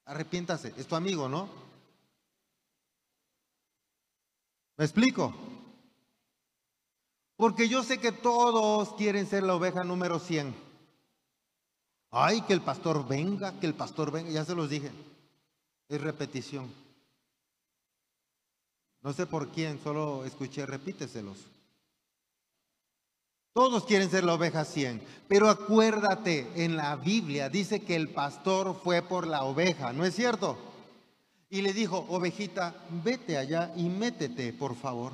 arrepiéntase, 0.04 0.74
es 0.76 0.87
tu 0.87 0.96
amigo, 0.96 1.30
¿no? 1.30 1.67
¿Me 4.79 4.85
explico? 4.85 5.35
Porque 7.37 7.69
yo 7.69 7.83
sé 7.83 7.99
que 7.99 8.12
todos 8.12 8.95
quieren 8.95 9.27
ser 9.27 9.43
la 9.43 9.57
oveja 9.57 9.83
número 9.83 10.21
100. 10.21 10.55
Ay, 12.11 12.41
que 12.43 12.53
el 12.53 12.62
pastor 12.62 13.07
venga, 13.07 13.59
que 13.59 13.67
el 13.67 13.75
pastor 13.75 14.12
venga, 14.12 14.31
ya 14.31 14.45
se 14.45 14.55
los 14.55 14.71
dije. 14.71 14.91
Es 15.88 16.01
repetición. 16.01 16.73
No 19.03 19.12
sé 19.12 19.27
por 19.27 19.49
quién, 19.49 19.81
solo 19.83 20.25
escuché, 20.25 20.64
repíteselos. 20.64 21.38
Todos 23.53 23.85
quieren 23.85 24.11
ser 24.11 24.23
la 24.23 24.35
oveja 24.35 24.64
100, 24.64 25.03
pero 25.27 25.49
acuérdate, 25.49 26.64
en 26.64 26.77
la 26.77 26.95
Biblia 26.95 27.49
dice 27.49 27.81
que 27.81 27.97
el 27.97 28.11
pastor 28.11 28.81
fue 28.85 29.03
por 29.03 29.27
la 29.27 29.43
oveja, 29.43 29.93
¿no 29.93 30.05
es 30.05 30.14
cierto? 30.14 30.67
Y 31.50 31.62
le 31.62 31.72
dijo, 31.72 32.06
ovejita, 32.11 32.74
vete 33.02 33.38
allá 33.38 33.72
y 33.76 33.88
métete, 33.88 34.52
por 34.52 34.76
favor. 34.76 35.12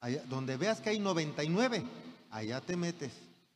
Allá, 0.00 0.22
donde 0.28 0.56
veas 0.56 0.80
que 0.80 0.90
hay 0.90 0.98
99, 0.98 1.84
allá 2.30 2.60
te 2.60 2.76
metes. 2.76 3.12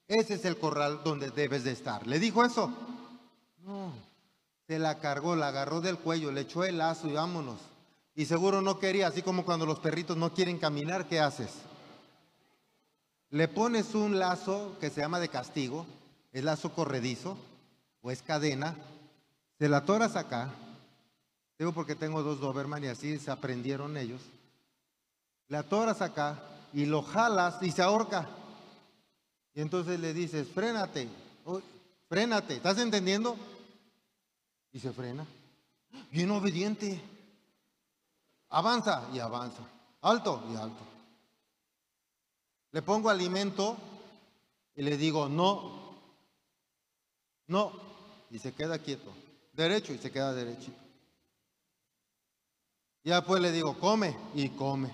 Ese 0.07 0.35
es 0.35 0.45
el 0.45 0.59
corral 0.59 1.01
donde 1.03 1.31
debes 1.31 1.65
de 1.65 1.73
estar. 1.73 2.07
¿Le 2.07 2.19
dijo 2.19 2.45
eso? 2.45 2.71
No. 3.65 3.93
Se 4.67 4.79
la 4.79 4.99
cargó, 4.99 5.35
la 5.35 5.49
agarró 5.49 5.81
del 5.81 5.99
cuello, 5.99 6.31
le 6.31 6.43
echó 6.43 6.65
el 6.65 6.79
lazo 6.79 7.09
y 7.09 7.13
vámonos. 7.13 7.59
Y 8.15 8.27
seguro 8.27 8.63
no 8.63 8.79
quería, 8.79 9.09
así 9.09 9.23
como 9.23 9.45
cuando 9.45 9.67
los 9.67 9.79
perritos 9.79 10.17
no 10.17 10.33
quieren 10.33 10.59
caminar, 10.59 11.07
¿qué 11.07 11.21
haces? 11.21 11.51
Le 13.31 13.49
pones 13.49 13.95
un 13.95 14.19
lazo 14.19 14.77
que 14.81 14.91
se 14.91 15.01
llama 15.01 15.21
de 15.21 15.29
castigo, 15.29 15.87
es 16.33 16.45
lazo 16.45 16.73
corredizo 16.73 17.37
o 18.03 18.11
es 18.11 18.23
cadena, 18.23 18.77
se 19.59 19.69
la 19.69 19.79
atoras 19.79 20.17
acá, 20.17 20.51
digo 21.59 21.73
porque 21.73 21.95
tengo 21.95 22.23
dos 22.23 22.41
Doberman 22.41 22.85
y 22.85 22.89
así 22.89 23.19
se 23.19 23.31
aprendieron 23.31 23.97
ellos, 23.97 24.21
le 25.49 25.57
atoras 25.57 26.03
acá 26.03 26.43
y 26.73 26.87
lo 26.87 27.03
jalas 27.03 27.63
y 27.63 27.71
se 27.71 27.83
ahorca. 27.83 28.29
Y 29.55 29.61
entonces 29.63 29.99
le 29.99 30.13
dices, 30.13 30.49
frénate, 30.49 31.09
frénate, 32.09 32.57
¿estás 32.57 32.79
entendiendo? 32.79 33.37
Y 34.73 34.81
se 34.81 34.93
frena. 34.93 35.27
Bien 36.11 36.31
obediente. 36.31 37.01
Avanza 38.51 39.09
y 39.15 39.19
avanza. 39.19 39.63
Alto 40.03 40.45
y 40.53 40.57
alto. 40.57 40.85
Le 42.73 42.83
pongo 42.83 43.09
alimento 43.09 43.79
y 44.75 44.83
le 44.83 44.99
digo, 44.99 45.29
no, 45.31 45.97
no, 47.47 47.73
y 48.31 48.39
se 48.39 48.53
queda 48.53 48.79
quieto. 48.79 49.11
Derecho 49.55 49.95
y 49.95 49.99
se 49.99 50.11
queda 50.11 50.35
derechito. 50.35 50.86
Ya 53.07 53.23
pues 53.25 53.41
le 53.41 53.53
digo, 53.53 53.79
come 53.79 54.17
y 54.35 54.49
come. 54.49 54.91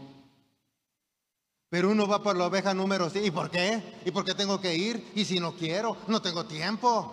Pero 1.71 1.91
uno 1.91 2.07
va 2.07 2.23
por 2.23 2.37
la 2.37 2.45
oveja 2.45 2.75
número 2.75 3.09
6. 3.09 3.27
¿Y 3.27 3.31
por 3.31 3.51
qué? 3.51 3.83
¿Y 4.05 4.11
por 4.11 4.23
qué 4.23 4.35
tengo 4.35 4.61
que 4.61 4.77
ir? 4.77 5.11
¿Y 5.15 5.25
si 5.25 5.41
no 5.41 5.55
quiero? 5.55 5.97
No 6.09 6.21
tengo 6.21 6.45
tiempo. 6.45 7.11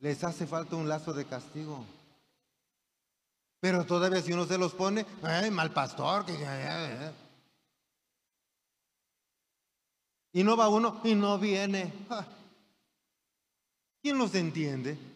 Les 0.00 0.22
hace 0.22 0.46
falta 0.46 0.76
un 0.76 0.90
lazo 0.90 1.14
de 1.14 1.24
castigo. 1.24 1.86
Pero 3.60 3.86
todavía 3.86 4.20
si 4.20 4.34
uno 4.34 4.44
se 4.44 4.58
los 4.58 4.74
pone, 4.74 5.06
ay, 5.22 5.50
mal 5.50 5.72
pastor, 5.72 6.26
que... 6.26 6.34
Y 10.34 10.44
no 10.44 10.54
va 10.54 10.68
uno 10.68 11.00
y 11.02 11.14
no 11.14 11.38
viene. 11.38 11.90
¿Quién 14.02 14.18
los 14.18 14.34
entiende? 14.34 15.13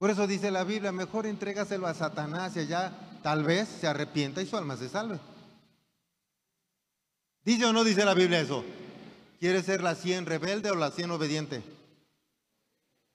Por 0.00 0.08
eso 0.08 0.26
dice 0.26 0.50
la 0.50 0.64
Biblia, 0.64 0.92
mejor 0.92 1.26
entrégaselo 1.26 1.86
a 1.86 1.92
Satanás 1.92 2.56
y 2.56 2.60
allá 2.60 2.90
tal 3.22 3.44
vez 3.44 3.68
se 3.68 3.86
arrepienta 3.86 4.40
y 4.40 4.46
su 4.46 4.56
alma 4.56 4.78
se 4.78 4.88
salve. 4.88 5.20
¿Dice 7.44 7.66
o 7.66 7.74
no 7.74 7.84
dice 7.84 8.06
la 8.06 8.14
Biblia 8.14 8.40
eso? 8.40 8.64
¿Quiere 9.38 9.62
ser 9.62 9.82
la 9.82 9.94
100 9.94 10.24
rebelde 10.24 10.70
o 10.70 10.74
la 10.74 10.90
100 10.90 11.10
obediente? 11.10 11.62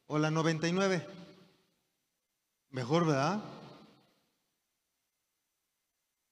¿O 0.05 0.19
la 0.19 0.29
99? 0.29 1.07
Mejor, 2.69 3.07
¿verdad? 3.07 3.43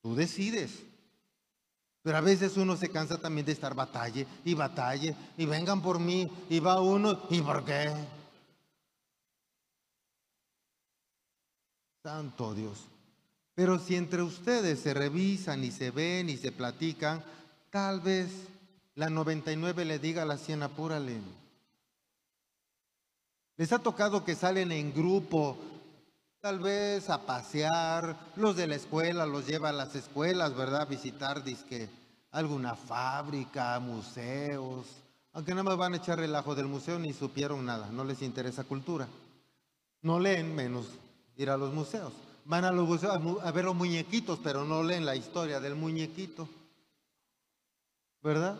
Tú 0.04 0.14
decides. 0.14 0.84
Pero 2.04 2.18
a 2.18 2.22
veces 2.22 2.58
uno 2.58 2.78
se 2.78 2.92
cansa 2.92 3.18
también 3.18 3.48
de 3.48 3.54
estar 3.54 3.74
batalle 3.74 4.28
y 4.46 4.54
batalle 4.54 5.16
y 5.36 5.48
vengan 5.48 5.82
por 5.82 5.98
mí 5.98 6.30
y 6.48 6.60
va 6.60 6.80
uno 6.80 7.24
y 7.32 7.42
por 7.42 7.66
qué. 7.66 7.92
Santo 12.04 12.54
Dios. 12.54 12.90
Pero 13.56 13.80
si 13.80 13.96
entre 13.96 14.22
ustedes 14.24 14.82
se 14.82 14.94
revisan 14.94 15.64
y 15.64 15.72
se 15.72 15.90
ven 15.90 16.30
y 16.30 16.36
se 16.36 16.52
platican, 16.52 17.24
tal 17.70 18.02
vez 18.02 18.30
la 18.96 19.10
99 19.10 19.86
le 19.86 20.00
diga 20.00 20.24
a 20.24 20.26
la 20.26 20.38
100 20.38 20.64
apúrale. 20.64 21.22
Les 23.56 23.72
ha 23.72 23.80
tocado 23.80 24.26
que 24.26 24.36
salen 24.36 24.74
en 24.74 24.94
grupo, 24.94 25.56
tal 26.42 26.60
vez 26.60 27.10
a 27.10 27.26
pasear, 27.26 28.18
los 28.36 28.58
de 28.58 28.68
la 28.68 28.76
escuela 28.76 29.26
los 29.26 29.48
lleva 29.48 29.70
a 29.70 29.74
las 29.74 29.96
escuelas, 29.96 30.58
¿verdad? 30.58 30.90
Visitar 30.90 31.42
disque 31.42 31.88
alguna 32.32 32.76
fábrica, 32.76 33.80
museos, 33.80 34.88
aunque 35.32 35.52
nada 35.52 35.64
más 35.64 35.78
van 35.78 35.94
a 35.94 35.98
echar 35.98 36.20
relajo 36.20 36.54
del 36.54 36.68
museo 36.68 37.00
ni 37.00 37.14
supieron 37.14 37.66
nada, 37.66 37.88
no 37.92 38.04
les 38.04 38.22
interesa 38.22 38.66
cultura. 38.66 39.08
No 40.02 40.20
leen 40.20 40.54
menos 40.54 40.86
ir 41.38 41.50
a 41.50 41.58
los 41.58 41.74
museos. 41.74 42.14
Van 42.46 42.66
a 42.66 42.72
los 42.72 42.88
museos 42.88 43.20
a 43.42 43.52
ver 43.52 43.66
los 43.66 43.76
muñequitos, 43.76 44.40
pero 44.44 44.66
no 44.66 44.84
leen 44.84 45.06
la 45.06 45.16
historia 45.16 45.60
del 45.60 45.76
muñequito. 45.76 46.48
¿Verdad? 48.22 48.58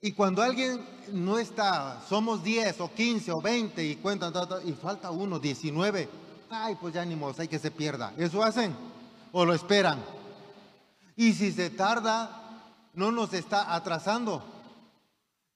Y 0.00 0.12
cuando 0.12 0.42
alguien 0.42 0.84
no 1.12 1.38
está, 1.38 2.02
somos 2.08 2.42
10 2.42 2.80
o 2.80 2.92
15 2.92 3.32
o 3.32 3.40
20 3.40 3.84
y 3.84 3.96
cuentan, 3.96 4.32
y 4.64 4.72
falta 4.72 5.10
uno, 5.10 5.38
19, 5.38 6.08
ay, 6.50 6.76
pues 6.80 6.94
ya 6.94 7.04
ni 7.04 7.18
hay 7.38 7.48
que 7.48 7.58
se 7.58 7.70
pierda. 7.70 8.12
¿Eso 8.16 8.42
hacen? 8.42 8.74
¿O 9.32 9.44
lo 9.44 9.54
esperan? 9.54 10.02
Y 11.16 11.32
si 11.32 11.50
se 11.50 11.70
tarda, 11.70 12.62
no 12.94 13.10
nos 13.10 13.32
está 13.32 13.74
atrasando. 13.74 14.42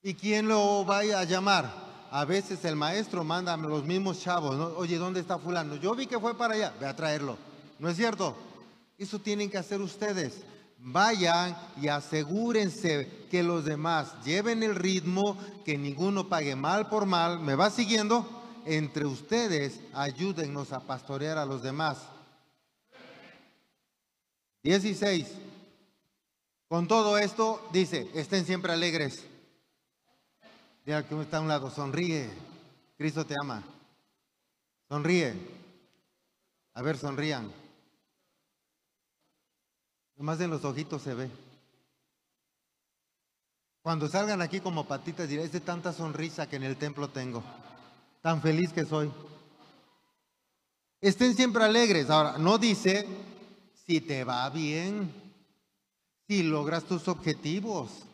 ¿Y 0.02 0.14
quién 0.14 0.48
lo 0.48 0.84
vaya 0.84 1.20
a 1.20 1.24
llamar? 1.24 1.89
A 2.10 2.24
veces 2.24 2.64
el 2.64 2.76
maestro 2.76 3.24
manda 3.24 3.54
a 3.54 3.56
los 3.56 3.84
mismos 3.84 4.20
chavos, 4.20 4.74
oye, 4.76 4.96
¿dónde 4.96 5.20
está 5.20 5.38
fulano? 5.38 5.76
Yo 5.76 5.94
vi 5.94 6.06
que 6.06 6.18
fue 6.18 6.36
para 6.36 6.54
allá, 6.54 6.74
ve 6.80 6.86
a 6.86 6.96
traerlo. 6.96 7.36
¿No 7.78 7.88
es 7.88 7.96
cierto? 7.96 8.36
Eso 8.98 9.20
tienen 9.20 9.48
que 9.48 9.58
hacer 9.58 9.80
ustedes 9.80 10.42
vayan 10.82 11.56
y 11.80 11.88
asegúrense 11.88 13.26
que 13.30 13.42
los 13.42 13.64
demás 13.64 14.12
lleven 14.24 14.62
el 14.62 14.74
ritmo, 14.74 15.36
que 15.64 15.76
ninguno 15.76 16.28
pague 16.28 16.56
mal 16.56 16.88
por 16.88 17.06
mal. 17.06 17.40
¿Me 17.40 17.54
va 17.54 17.70
siguiendo? 17.70 18.28
Entre 18.66 19.06
ustedes, 19.06 19.80
ayúdennos 19.92 20.72
a 20.72 20.80
pastorear 20.80 21.38
a 21.38 21.46
los 21.46 21.62
demás. 21.62 21.98
16. 24.62 25.26
Con 26.68 26.86
todo 26.86 27.18
esto, 27.18 27.66
dice, 27.72 28.10
estén 28.14 28.44
siempre 28.44 28.72
alegres. 28.72 29.24
Diga 30.84 31.06
que 31.06 31.20
está 31.20 31.38
a 31.38 31.40
un 31.40 31.48
lado, 31.48 31.70
sonríe. 31.70 32.30
Cristo 32.96 33.24
te 33.24 33.34
ama. 33.40 33.62
Sonríe. 34.88 35.34
A 36.74 36.82
ver, 36.82 36.96
sonrían. 36.96 37.52
Nomás 40.16 40.40
en 40.40 40.50
los 40.50 40.64
ojitos 40.64 41.02
se 41.02 41.14
ve. 41.14 41.30
Cuando 43.82 44.08
salgan 44.08 44.42
aquí 44.42 44.60
como 44.60 44.86
patitas, 44.86 45.28
diré, 45.28 45.44
es 45.44 45.52
de 45.52 45.60
tanta 45.60 45.92
sonrisa 45.92 46.48
que 46.48 46.56
en 46.56 46.64
el 46.64 46.76
templo 46.76 47.08
tengo. 47.08 47.42
Tan 48.20 48.42
feliz 48.42 48.72
que 48.72 48.84
soy. 48.84 49.10
Estén 51.00 51.34
siempre 51.34 51.64
alegres. 51.64 52.10
Ahora, 52.10 52.36
no 52.36 52.58
dice 52.58 53.06
si 53.86 54.00
te 54.00 54.22
va 54.22 54.48
bien, 54.50 55.10
si 56.28 56.42
logras 56.42 56.84
tus 56.84 57.08
objetivos, 57.08 58.04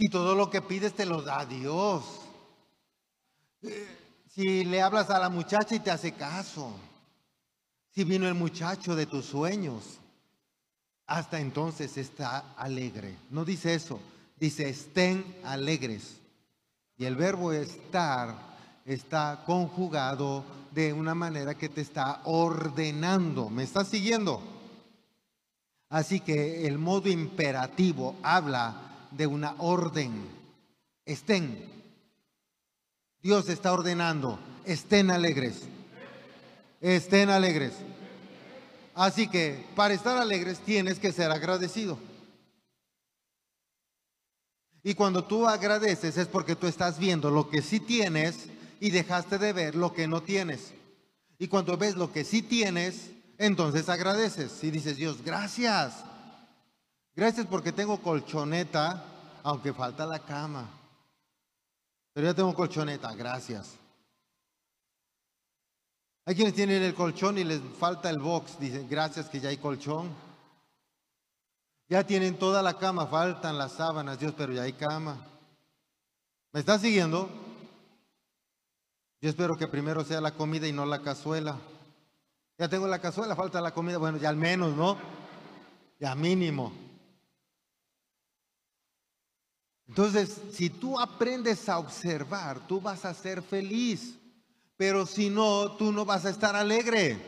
si 0.00 0.08
todo 0.08 0.34
lo 0.34 0.48
que 0.48 0.62
pides 0.62 0.94
te 0.94 1.04
lo 1.04 1.20
da 1.20 1.44
Dios, 1.44 2.22
eh, 3.60 3.86
si 4.30 4.64
le 4.64 4.80
hablas 4.80 5.10
a 5.10 5.18
la 5.18 5.28
muchacha 5.28 5.74
y 5.74 5.80
te 5.80 5.90
hace 5.90 6.12
caso, 6.12 6.72
si 7.90 8.04
vino 8.04 8.26
el 8.26 8.32
muchacho 8.32 8.96
de 8.96 9.04
tus 9.04 9.26
sueños 9.26 9.98
hasta 11.06 11.38
entonces 11.38 11.98
está 11.98 12.54
alegre. 12.56 13.14
No 13.28 13.44
dice 13.44 13.74
eso, 13.74 14.00
dice 14.38 14.70
estén 14.70 15.36
alegres. 15.44 16.16
Y 16.96 17.04
el 17.04 17.14
verbo 17.14 17.52
estar 17.52 18.34
está 18.86 19.42
conjugado 19.44 20.44
de 20.70 20.94
una 20.94 21.14
manera 21.14 21.56
que 21.56 21.68
te 21.68 21.82
está 21.82 22.22
ordenando. 22.24 23.50
¿Me 23.50 23.64
estás 23.64 23.88
siguiendo? 23.88 24.40
Así 25.90 26.20
que 26.20 26.66
el 26.66 26.78
modo 26.78 27.10
imperativo 27.10 28.14
habla 28.22 28.86
de 29.10 29.26
una 29.26 29.54
orden. 29.58 30.28
Estén. 31.04 31.68
Dios 33.22 33.48
está 33.48 33.72
ordenando, 33.72 34.38
estén 34.64 35.10
alegres. 35.10 35.62
Estén 36.80 37.28
alegres. 37.28 37.74
Así 38.94 39.28
que 39.28 39.66
para 39.76 39.94
estar 39.94 40.16
alegres 40.16 40.60
tienes 40.60 40.98
que 40.98 41.12
ser 41.12 41.30
agradecido. 41.30 41.98
Y 44.82 44.94
cuando 44.94 45.24
tú 45.24 45.46
agradeces 45.46 46.16
es 46.16 46.26
porque 46.26 46.56
tú 46.56 46.66
estás 46.66 46.98
viendo 46.98 47.30
lo 47.30 47.50
que 47.50 47.60
sí 47.60 47.80
tienes 47.80 48.46
y 48.80 48.90
dejaste 48.90 49.38
de 49.38 49.52
ver 49.52 49.74
lo 49.74 49.92
que 49.92 50.08
no 50.08 50.22
tienes. 50.22 50.72
Y 51.38 51.48
cuando 51.48 51.76
ves 51.76 51.96
lo 51.96 52.12
que 52.12 52.24
sí 52.24 52.42
tienes, 52.42 53.10
entonces 53.36 53.88
agradeces 53.88 54.62
y 54.64 54.70
dices, 54.70 54.96
Dios, 54.96 55.22
gracias. 55.22 56.04
Gracias 57.20 57.46
porque 57.46 57.70
tengo 57.70 58.00
colchoneta, 58.00 59.04
aunque 59.42 59.74
falta 59.74 60.06
la 60.06 60.20
cama. 60.20 60.70
Pero 62.14 62.28
ya 62.28 62.32
tengo 62.32 62.54
colchoneta, 62.54 63.14
gracias. 63.14 63.76
Hay 66.24 66.34
quienes 66.34 66.54
tienen 66.54 66.82
el 66.82 66.94
colchón 66.94 67.36
y 67.36 67.44
les 67.44 67.60
falta 67.78 68.08
el 68.08 68.20
box, 68.20 68.58
dicen, 68.58 68.88
gracias 68.88 69.28
que 69.28 69.38
ya 69.38 69.50
hay 69.50 69.58
colchón. 69.58 70.08
Ya 71.90 72.06
tienen 72.06 72.38
toda 72.38 72.62
la 72.62 72.78
cama, 72.78 73.06
faltan 73.06 73.58
las 73.58 73.72
sábanas, 73.72 74.18
Dios, 74.18 74.32
pero 74.34 74.54
ya 74.54 74.62
hay 74.62 74.72
cama. 74.72 75.18
¿Me 76.54 76.60
está 76.60 76.78
siguiendo? 76.78 77.28
Yo 79.20 79.28
espero 79.28 79.58
que 79.58 79.68
primero 79.68 80.04
sea 80.04 80.22
la 80.22 80.32
comida 80.32 80.66
y 80.66 80.72
no 80.72 80.86
la 80.86 81.02
cazuela. 81.02 81.58
Ya 82.56 82.70
tengo 82.70 82.86
la 82.86 82.98
cazuela, 82.98 83.36
falta 83.36 83.60
la 83.60 83.74
comida, 83.74 83.98
bueno, 83.98 84.16
ya 84.16 84.30
al 84.30 84.36
menos, 84.36 84.74
¿no? 84.74 84.96
Ya 85.98 86.14
mínimo. 86.14 86.88
Entonces, 89.90 90.36
si 90.52 90.70
tú 90.70 91.00
aprendes 91.00 91.68
a 91.68 91.80
observar, 91.80 92.60
tú 92.68 92.80
vas 92.80 93.04
a 93.04 93.12
ser 93.12 93.42
feliz, 93.42 94.14
pero 94.76 95.04
si 95.04 95.28
no, 95.30 95.72
tú 95.72 95.90
no 95.90 96.04
vas 96.04 96.24
a 96.24 96.30
estar 96.30 96.54
alegre. 96.54 97.18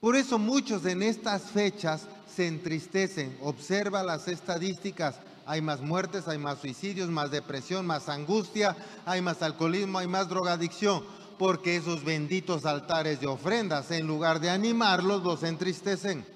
Por 0.00 0.16
eso 0.16 0.36
muchos 0.36 0.84
en 0.84 1.04
estas 1.04 1.42
fechas 1.42 2.08
se 2.26 2.48
entristecen. 2.48 3.38
Observa 3.40 4.02
las 4.02 4.26
estadísticas. 4.26 5.20
Hay 5.46 5.62
más 5.62 5.80
muertes, 5.80 6.26
hay 6.26 6.38
más 6.38 6.58
suicidios, 6.58 7.08
más 7.08 7.30
depresión, 7.30 7.86
más 7.86 8.08
angustia, 8.08 8.76
hay 9.06 9.22
más 9.22 9.40
alcoholismo, 9.40 9.98
hay 9.98 10.08
más 10.08 10.28
drogadicción. 10.28 11.04
Porque 11.38 11.76
esos 11.76 12.02
benditos 12.02 12.66
altares 12.66 13.20
de 13.20 13.28
ofrendas, 13.28 13.92
en 13.92 14.08
lugar 14.08 14.40
de 14.40 14.50
animarlos, 14.50 15.22
los 15.22 15.44
entristecen. 15.44 16.26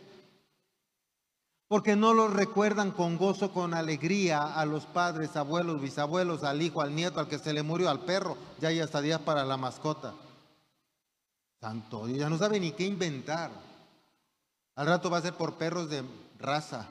Porque 1.69 1.97
no 1.97 2.15
los 2.15 2.33
recuerdan 2.33 2.93
con 2.93 3.17
gozo, 3.17 3.53
con 3.53 3.75
alegría 3.75 4.55
a 4.55 4.65
los 4.65 4.87
padres, 4.87 5.37
abuelos, 5.37 5.81
bisabuelos, 5.81 6.45
al 6.45 6.63
hijo, 6.63 6.81
al 6.81 6.95
nieto, 6.95 7.19
al 7.19 7.27
que 7.27 7.41
se 7.41 7.53
le 7.53 7.65
murió, 7.65 7.91
al 7.91 8.01
perro. 8.01 8.37
Ya 8.61 8.69
hay 8.69 8.79
hasta 8.79 9.01
días 9.01 9.21
para 9.21 9.45
la 9.45 9.57
mascota. 9.57 10.15
Santo, 11.61 12.07
ya 12.09 12.31
no 12.31 12.39
sabe 12.39 12.61
ni 12.61 12.71
qué 12.71 12.85
inventar. 12.85 13.51
Al 14.77 14.87
rato 14.87 15.11
va 15.11 15.19
a 15.19 15.23
ser 15.23 15.35
por 15.35 15.55
perros 15.55 15.91
de 15.91 16.05
raza. 16.39 16.87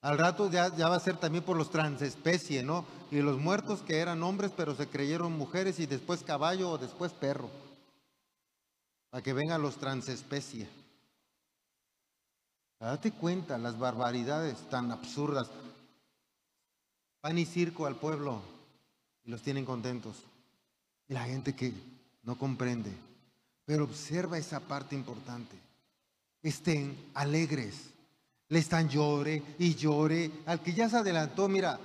Al 0.00 0.18
rato 0.18 0.50
ya, 0.50 0.74
ya 0.74 0.88
va 0.88 0.96
a 0.96 1.00
ser 1.00 1.16
también 1.18 1.44
por 1.44 1.56
los 1.56 1.70
transespecie, 1.70 2.64
¿no? 2.64 2.84
Y 3.12 3.20
los 3.20 3.38
muertos 3.38 3.82
que 3.82 3.98
eran 3.98 4.22
hombres 4.22 4.50
pero 4.56 4.74
se 4.74 4.88
creyeron 4.88 5.36
mujeres 5.36 5.78
y 5.78 5.86
después 5.86 6.24
caballo 6.24 6.70
o 6.70 6.78
después 6.78 7.12
perro. 7.12 7.50
Para 9.10 9.22
que 9.22 9.32
vengan 9.32 9.62
los 9.62 9.76
transespecie. 9.76 10.68
Date 12.80 13.12
cuenta 13.12 13.58
las 13.58 13.78
barbaridades 13.78 14.58
tan 14.70 14.90
absurdas. 14.90 15.48
Pan 17.20 17.38
y 17.38 17.46
circo 17.46 17.86
al 17.86 17.96
pueblo 17.96 18.40
y 19.24 19.30
los 19.30 19.42
tienen 19.42 19.64
contentos. 19.64 20.16
Y 21.08 21.14
la 21.14 21.24
gente 21.24 21.54
que 21.54 21.72
no 22.22 22.36
comprende. 22.36 22.92
Pero 23.64 23.84
observa 23.84 24.38
esa 24.38 24.60
parte 24.60 24.94
importante 24.94 25.66
estén 26.48 26.96
alegres. 27.14 27.74
Le 28.48 28.60
están 28.60 28.88
llore 28.88 29.42
y 29.58 29.74
llore. 29.74 30.30
Al 30.46 30.60
que 30.60 30.72
ya 30.72 30.88
se 30.88 30.98
adelantó, 30.98 31.48
mira, 31.48 31.78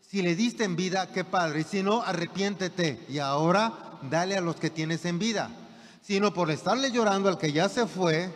si 0.00 0.22
le 0.22 0.34
diste 0.34 0.64
en 0.64 0.76
vida, 0.76 1.12
qué 1.12 1.24
padre. 1.24 1.64
Si 1.64 1.82
no, 1.82 2.02
arrepiéntete. 2.02 3.04
Y 3.08 3.18
ahora 3.18 3.98
dale 4.10 4.36
a 4.36 4.40
los 4.40 4.56
que 4.56 4.70
tienes 4.70 5.04
en 5.04 5.18
vida. 5.18 5.50
Sino 6.02 6.32
por 6.32 6.50
estarle 6.50 6.90
llorando 6.90 7.28
al 7.28 7.38
que 7.38 7.52
ya 7.52 7.68
se 7.68 7.86
fue, 7.86 8.32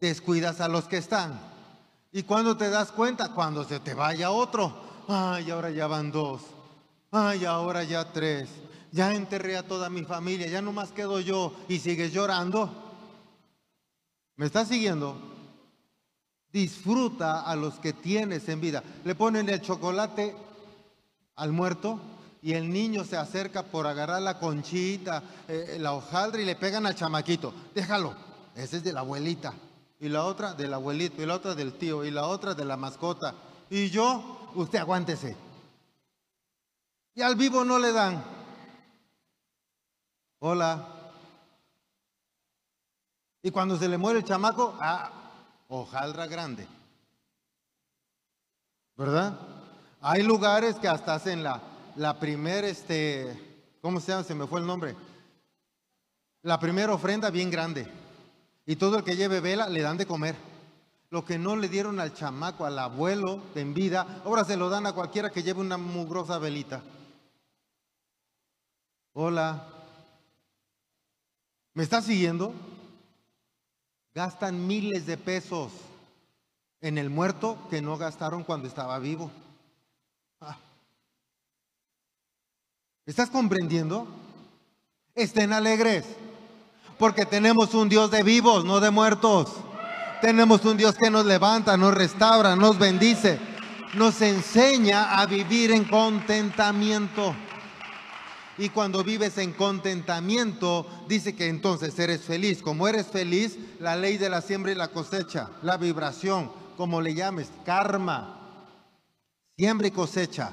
descuidas 0.00 0.60
a 0.60 0.68
los 0.68 0.84
que 0.84 0.98
están. 0.98 1.40
¿Y 2.12 2.22
cuando 2.22 2.56
te 2.56 2.70
das 2.70 2.92
cuenta? 2.92 3.32
Cuando 3.32 3.64
se 3.64 3.80
te 3.80 3.94
vaya 3.94 4.30
otro. 4.30 4.72
Ay, 5.08 5.50
ahora 5.50 5.70
ya 5.70 5.86
van 5.86 6.12
dos. 6.12 6.42
Ay, 7.10 7.44
ahora 7.44 7.84
ya 7.84 8.12
tres. 8.12 8.48
Ya 8.92 9.14
enterré 9.14 9.56
a 9.56 9.66
toda 9.66 9.90
mi 9.90 10.04
familia, 10.04 10.46
ya 10.46 10.62
no 10.62 10.72
más 10.72 10.92
quedo 10.92 11.18
yo 11.20 11.52
y 11.68 11.80
sigues 11.80 12.12
llorando. 12.12 12.70
¿Me 14.36 14.46
estás 14.46 14.68
siguiendo? 14.68 15.16
Disfruta 16.52 17.42
a 17.42 17.56
los 17.56 17.74
que 17.80 17.92
tienes 17.92 18.48
en 18.48 18.60
vida. 18.60 18.84
Le 19.04 19.16
ponen 19.16 19.48
el 19.48 19.60
chocolate 19.60 20.36
al 21.34 21.50
muerto 21.50 22.00
y 22.42 22.52
el 22.52 22.72
niño 22.72 23.04
se 23.04 23.16
acerca 23.16 23.64
por 23.64 23.86
agarrar 23.86 24.22
la 24.22 24.38
conchita, 24.38 25.22
eh, 25.48 25.78
la 25.80 25.94
hojaldra 25.94 26.42
y 26.42 26.44
le 26.44 26.56
pegan 26.56 26.86
al 26.86 26.94
chamaquito. 26.94 27.52
Déjalo, 27.74 28.14
ese 28.54 28.76
es 28.76 28.84
de 28.84 28.92
la 28.92 29.00
abuelita. 29.00 29.52
Y 30.04 30.10
la 30.10 30.26
otra 30.26 30.52
del 30.52 30.74
abuelito, 30.74 31.22
y 31.22 31.24
la 31.24 31.36
otra 31.36 31.54
del 31.54 31.78
tío, 31.78 32.04
y 32.04 32.10
la 32.10 32.26
otra 32.26 32.52
de 32.52 32.66
la 32.66 32.76
mascota. 32.76 33.32
Y 33.70 33.88
yo, 33.88 34.50
usted 34.54 34.78
aguántese. 34.78 35.34
Y 37.14 37.22
al 37.22 37.36
vivo 37.36 37.64
no 37.64 37.78
le 37.78 37.90
dan. 37.90 38.22
Hola. 40.40 40.86
Y 43.40 43.50
cuando 43.50 43.78
se 43.78 43.88
le 43.88 43.96
muere 43.96 44.18
el 44.18 44.26
chamaco, 44.26 44.76
ah, 44.78 45.10
hojaldra 45.68 46.26
grande. 46.26 46.68
¿Verdad? 48.98 49.40
Hay 50.02 50.22
lugares 50.22 50.76
que 50.76 50.86
hasta 50.86 51.14
hacen 51.14 51.42
la, 51.42 51.62
la 51.96 52.20
primera, 52.20 52.68
este, 52.68 53.78
¿cómo 53.80 54.00
se 54.00 54.12
llama? 54.12 54.24
Se 54.24 54.34
me 54.34 54.46
fue 54.46 54.60
el 54.60 54.66
nombre. 54.66 54.94
La 56.42 56.60
primera 56.60 56.92
ofrenda 56.92 57.30
bien 57.30 57.50
grande. 57.50 58.03
Y 58.66 58.76
todo 58.76 58.98
el 58.98 59.04
que 59.04 59.16
lleve 59.16 59.40
vela 59.40 59.68
le 59.68 59.82
dan 59.82 59.96
de 59.96 60.06
comer. 60.06 60.36
Lo 61.10 61.24
que 61.24 61.38
no 61.38 61.56
le 61.56 61.68
dieron 61.68 62.00
al 62.00 62.14
chamaco, 62.14 62.64
al 62.64 62.78
abuelo 62.78 63.42
en 63.54 63.74
vida, 63.74 64.22
ahora 64.24 64.44
se 64.44 64.56
lo 64.56 64.68
dan 64.68 64.86
a 64.86 64.92
cualquiera 64.92 65.30
que 65.30 65.42
lleve 65.42 65.60
una 65.60 65.76
mugrosa 65.76 66.38
velita. 66.38 66.82
Hola. 69.12 69.68
¿Me 71.74 71.82
está 71.82 72.02
siguiendo? 72.02 72.52
Gastan 74.14 74.66
miles 74.66 75.06
de 75.06 75.16
pesos 75.16 75.72
en 76.80 76.98
el 76.98 77.10
muerto 77.10 77.58
que 77.70 77.82
no 77.82 77.96
gastaron 77.96 78.44
cuando 78.44 78.68
estaba 78.68 78.98
vivo. 78.98 79.30
Ah. 80.40 80.58
¿Estás 83.06 83.30
comprendiendo? 83.30 84.06
Estén 85.14 85.52
alegres, 85.52 86.04
porque 86.98 87.26
tenemos 87.26 87.74
un 87.74 87.88
Dios 87.88 88.10
de 88.10 88.22
vivos, 88.22 88.64
no 88.64 88.80
de 88.80 88.90
muertos. 88.90 89.52
Tenemos 90.20 90.64
un 90.64 90.76
Dios 90.76 90.94
que 90.94 91.10
nos 91.10 91.26
levanta, 91.26 91.76
nos 91.76 91.94
restaura, 91.94 92.56
nos 92.56 92.78
bendice, 92.78 93.38
nos 93.94 94.20
enseña 94.22 95.18
a 95.20 95.26
vivir 95.26 95.70
en 95.70 95.84
contentamiento. 95.84 97.34
Y 98.56 98.68
cuando 98.68 99.02
vives 99.02 99.36
en 99.38 99.52
contentamiento, 99.52 100.86
dice 101.08 101.34
que 101.34 101.48
entonces 101.48 101.98
eres 101.98 102.22
feliz. 102.22 102.62
Como 102.62 102.86
eres 102.86 103.08
feliz, 103.08 103.58
la 103.80 103.96
ley 103.96 104.16
de 104.16 104.30
la 104.30 104.40
siembra 104.40 104.72
y 104.72 104.76
la 104.76 104.88
cosecha, 104.88 105.50
la 105.62 105.76
vibración, 105.76 106.50
como 106.76 107.00
le 107.00 107.14
llames, 107.14 107.50
karma, 107.64 108.38
siembra 109.56 109.88
y 109.88 109.90
cosecha. 109.90 110.52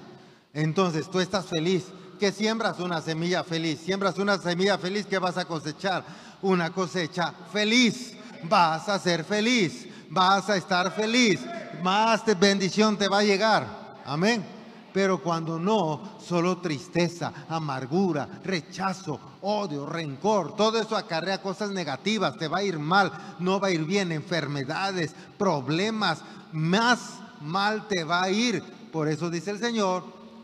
Entonces 0.54 1.10
tú 1.10 1.20
estás 1.20 1.46
feliz. 1.46 1.86
que 2.20 2.32
siembras? 2.32 2.80
Una 2.80 3.02
semilla 3.02 3.44
feliz. 3.44 3.80
Siembras 3.80 4.18
una 4.20 4.38
semilla 4.38 4.78
feliz, 4.78 5.06
que 5.06 5.18
vas 5.18 5.38
a 5.38 5.46
cosechar? 5.46 6.04
Una 6.42 6.72
cosecha 6.72 7.34
feliz. 7.52 8.16
Vas 8.44 8.90
a 8.90 9.00
ser 9.00 9.24
feliz. 9.24 9.88
Vas 10.10 10.50
a 10.50 10.58
estar 10.58 10.92
feliz. 10.92 11.40
Más 11.84 12.24
bendición 12.40 12.98
te 12.98 13.08
va 13.08 13.20
a 13.20 13.24
llegar. 13.24 14.02
Amén. 14.06 14.46
Pero 14.94 15.22
cuando 15.24 15.58
no, 15.58 16.18
solo 16.20 16.58
tristeza, 16.58 17.32
amargura, 17.48 18.28
rechazo, 18.44 19.20
odio, 19.42 19.86
rencor, 19.86 20.56
todo 20.56 20.82
eso 20.82 20.98
acarrea 20.98 21.42
cosas 21.42 21.72
negativas, 21.72 22.38
te 22.38 22.50
va 22.50 22.58
a 22.58 22.64
ir 22.64 22.78
mal, 22.78 23.10
no 23.40 23.58
va 23.58 23.70
a 23.70 23.72
ir 23.72 23.86
bien, 23.86 24.12
enfermedades, 24.12 25.16
problemas, 25.38 26.22
más 26.52 27.22
mal 27.42 27.88
te 27.88 28.04
va 28.04 28.24
a 28.24 28.30
ir. 28.30 28.62
Por 28.92 29.08
eso 29.08 29.30
dice 29.30 29.52
el 29.52 29.60
Señor, 29.60 30.04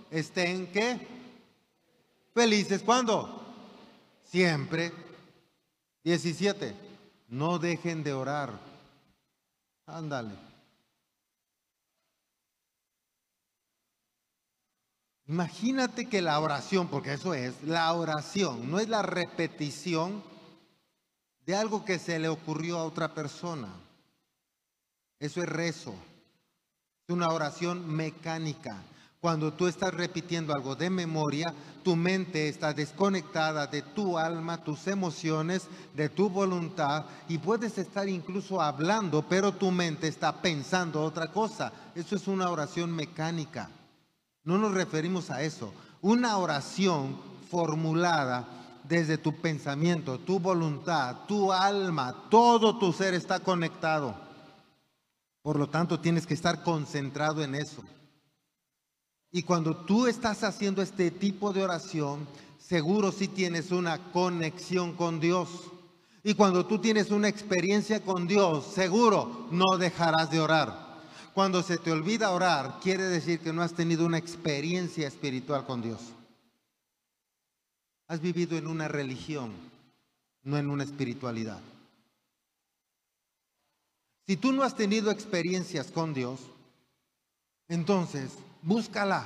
estén 0.10 0.68
que 0.68 1.08
felices 2.34 2.82
cuando 2.84 3.44
siempre 4.24 4.92
17. 6.04 6.76
No 7.30 7.60
dejen 7.60 8.04
de 8.04 8.14
orar. 8.14 8.60
Ándale. 9.86 10.48
Imagínate 15.28 16.08
que 16.08 16.22
la 16.22 16.40
oración, 16.40 16.88
porque 16.88 17.14
eso 17.14 17.34
es, 17.34 17.62
la 17.64 17.92
oración 17.94 18.72
no 18.72 18.80
es 18.80 18.88
la 18.88 19.02
repetición 19.02 20.24
de 21.46 21.56
algo 21.56 21.84
que 21.84 22.00
se 22.00 22.18
le 22.18 22.30
ocurrió 22.30 22.78
a 22.78 22.86
otra 22.86 23.14
persona. 23.14 23.68
Eso 25.20 25.42
es 25.42 25.50
rezo. 25.50 25.94
Es 27.06 27.14
una 27.14 27.28
oración 27.28 27.88
mecánica. 27.94 28.82
Cuando 29.28 29.52
tú 29.52 29.68
estás 29.68 29.94
repitiendo 29.94 30.54
algo 30.54 30.74
de 30.78 30.90
memoria, 30.90 31.54
tu 31.84 31.98
mente 31.98 32.48
está 32.48 32.74
desconectada 32.74 33.68
de 33.68 33.82
tu 33.82 34.18
alma, 34.18 34.64
tus 34.64 34.88
emociones, 34.88 35.68
de 35.94 36.08
tu 36.08 36.30
voluntad 36.30 37.04
y 37.28 37.38
puedes 37.38 37.78
estar 37.78 38.08
incluso 38.08 38.62
hablando, 38.62 39.26
pero 39.28 39.52
tu 39.52 39.70
mente 39.70 40.08
está 40.08 40.42
pensando 40.42 41.04
otra 41.04 41.28
cosa. 41.28 41.74
Eso 41.94 42.16
es 42.16 42.26
una 42.30 42.50
oración 42.50 42.96
mecánica. 42.96 43.70
No 44.46 44.58
nos 44.58 44.74
referimos 44.74 45.30
a 45.30 45.42
eso. 45.42 45.74
Una 46.02 46.38
oración 46.38 47.18
formulada 47.52 48.48
desde 48.86 49.18
tu 49.18 49.42
pensamiento, 49.42 50.20
tu 50.20 50.40
voluntad, 50.40 51.26
tu 51.28 51.52
alma, 51.52 52.16
todo 52.30 52.80
tu 52.80 52.94
ser 52.94 53.14
está 53.14 53.42
conectado. 53.42 54.16
Por 55.42 55.60
lo 55.60 55.68
tanto, 55.68 56.00
tienes 56.00 56.26
que 56.26 56.34
estar 56.34 56.64
concentrado 56.64 57.44
en 57.44 57.56
eso. 57.56 57.84
Y 59.32 59.44
cuando 59.44 59.76
tú 59.76 60.08
estás 60.08 60.44
haciendo 60.44 60.82
este 60.82 61.12
tipo 61.12 61.54
de 61.54 61.64
oración, 61.64 62.28
seguro 62.60 63.12
si 63.12 63.28
tienes 63.28 63.72
una 63.72 64.12
conexión 64.12 64.94
con 64.94 65.20
Dios. 65.20 65.50
Y 66.24 66.34
cuando 66.34 66.66
tú 66.66 66.80
tienes 66.80 67.12
una 67.12 67.28
experiencia 67.28 68.04
con 68.04 68.28
Dios, 68.28 68.66
seguro 68.66 69.48
no 69.52 69.78
dejarás 69.78 70.32
de 70.32 70.40
orar. 70.40 70.88
Cuando 71.34 71.62
se 71.62 71.78
te 71.78 71.92
olvida 71.92 72.32
orar, 72.32 72.80
quiere 72.82 73.04
decir 73.04 73.40
que 73.40 73.54
no 73.54 73.62
has 73.62 73.74
tenido 73.74 74.06
una 74.06 74.18
experiencia 74.18 75.08
espiritual 75.08 75.66
con 75.66 75.82
Dios. 75.82 76.00
Has 78.08 78.22
vivido 78.22 78.58
en 78.58 78.68
una 78.68 78.88
religión, 78.88 79.52
no 80.44 80.58
en 80.58 80.70
una 80.70 80.84
espiritualidad. 80.84 81.60
Si 84.26 84.36
tú 84.36 84.52
no 84.52 84.64
has 84.64 84.76
tenido 84.76 85.12
experiencias 85.12 85.92
con 85.92 86.14
Dios, 86.14 86.40
entonces 87.70 88.32
búscala, 88.62 89.26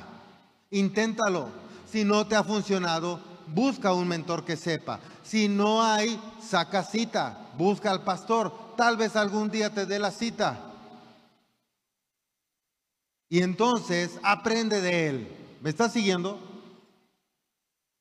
inténtalo. 0.69 1.49
Si 1.91 2.03
no 2.03 2.25
te 2.25 2.35
ha 2.35 2.43
funcionado, 2.43 3.19
busca 3.47 3.93
un 3.93 4.07
mentor 4.07 4.45
que 4.45 4.55
sepa. 4.55 4.99
Si 5.23 5.47
no 5.47 5.83
hay, 5.83 6.19
saca 6.41 6.83
cita, 6.83 7.49
busca 7.57 7.91
al 7.91 8.03
pastor. 8.03 8.75
Tal 8.77 8.97
vez 8.97 9.15
algún 9.15 9.49
día 9.49 9.73
te 9.73 9.85
dé 9.85 9.99
la 9.99 10.11
cita. 10.11 10.59
Y 13.29 13.41
entonces 13.41 14.19
aprende 14.23 14.81
de 14.81 15.07
él. 15.07 15.27
¿Me 15.61 15.69
estás 15.69 15.93
siguiendo? 15.93 16.39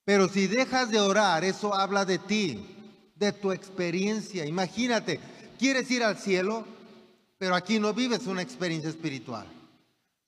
Pero 0.05 0.28
si 0.28 0.47
dejas 0.47 0.91
de 0.91 0.99
orar, 0.99 1.45
eso 1.45 1.74
habla 1.74 2.05
de 2.05 2.18
ti, 2.18 2.66
de 3.14 3.33
tu 3.33 3.53
experiencia. 3.53 4.45
Imagínate, 4.47 5.20
quieres 5.59 5.91
ir 5.91 6.03
al 6.03 6.16
cielo, 6.16 6.64
pero 7.39 7.55
aquí 7.55 7.78
no 7.78 7.93
vives 7.93 8.26
una 8.26 8.43
experiencia 8.43 8.91
espiritual. 8.91 9.47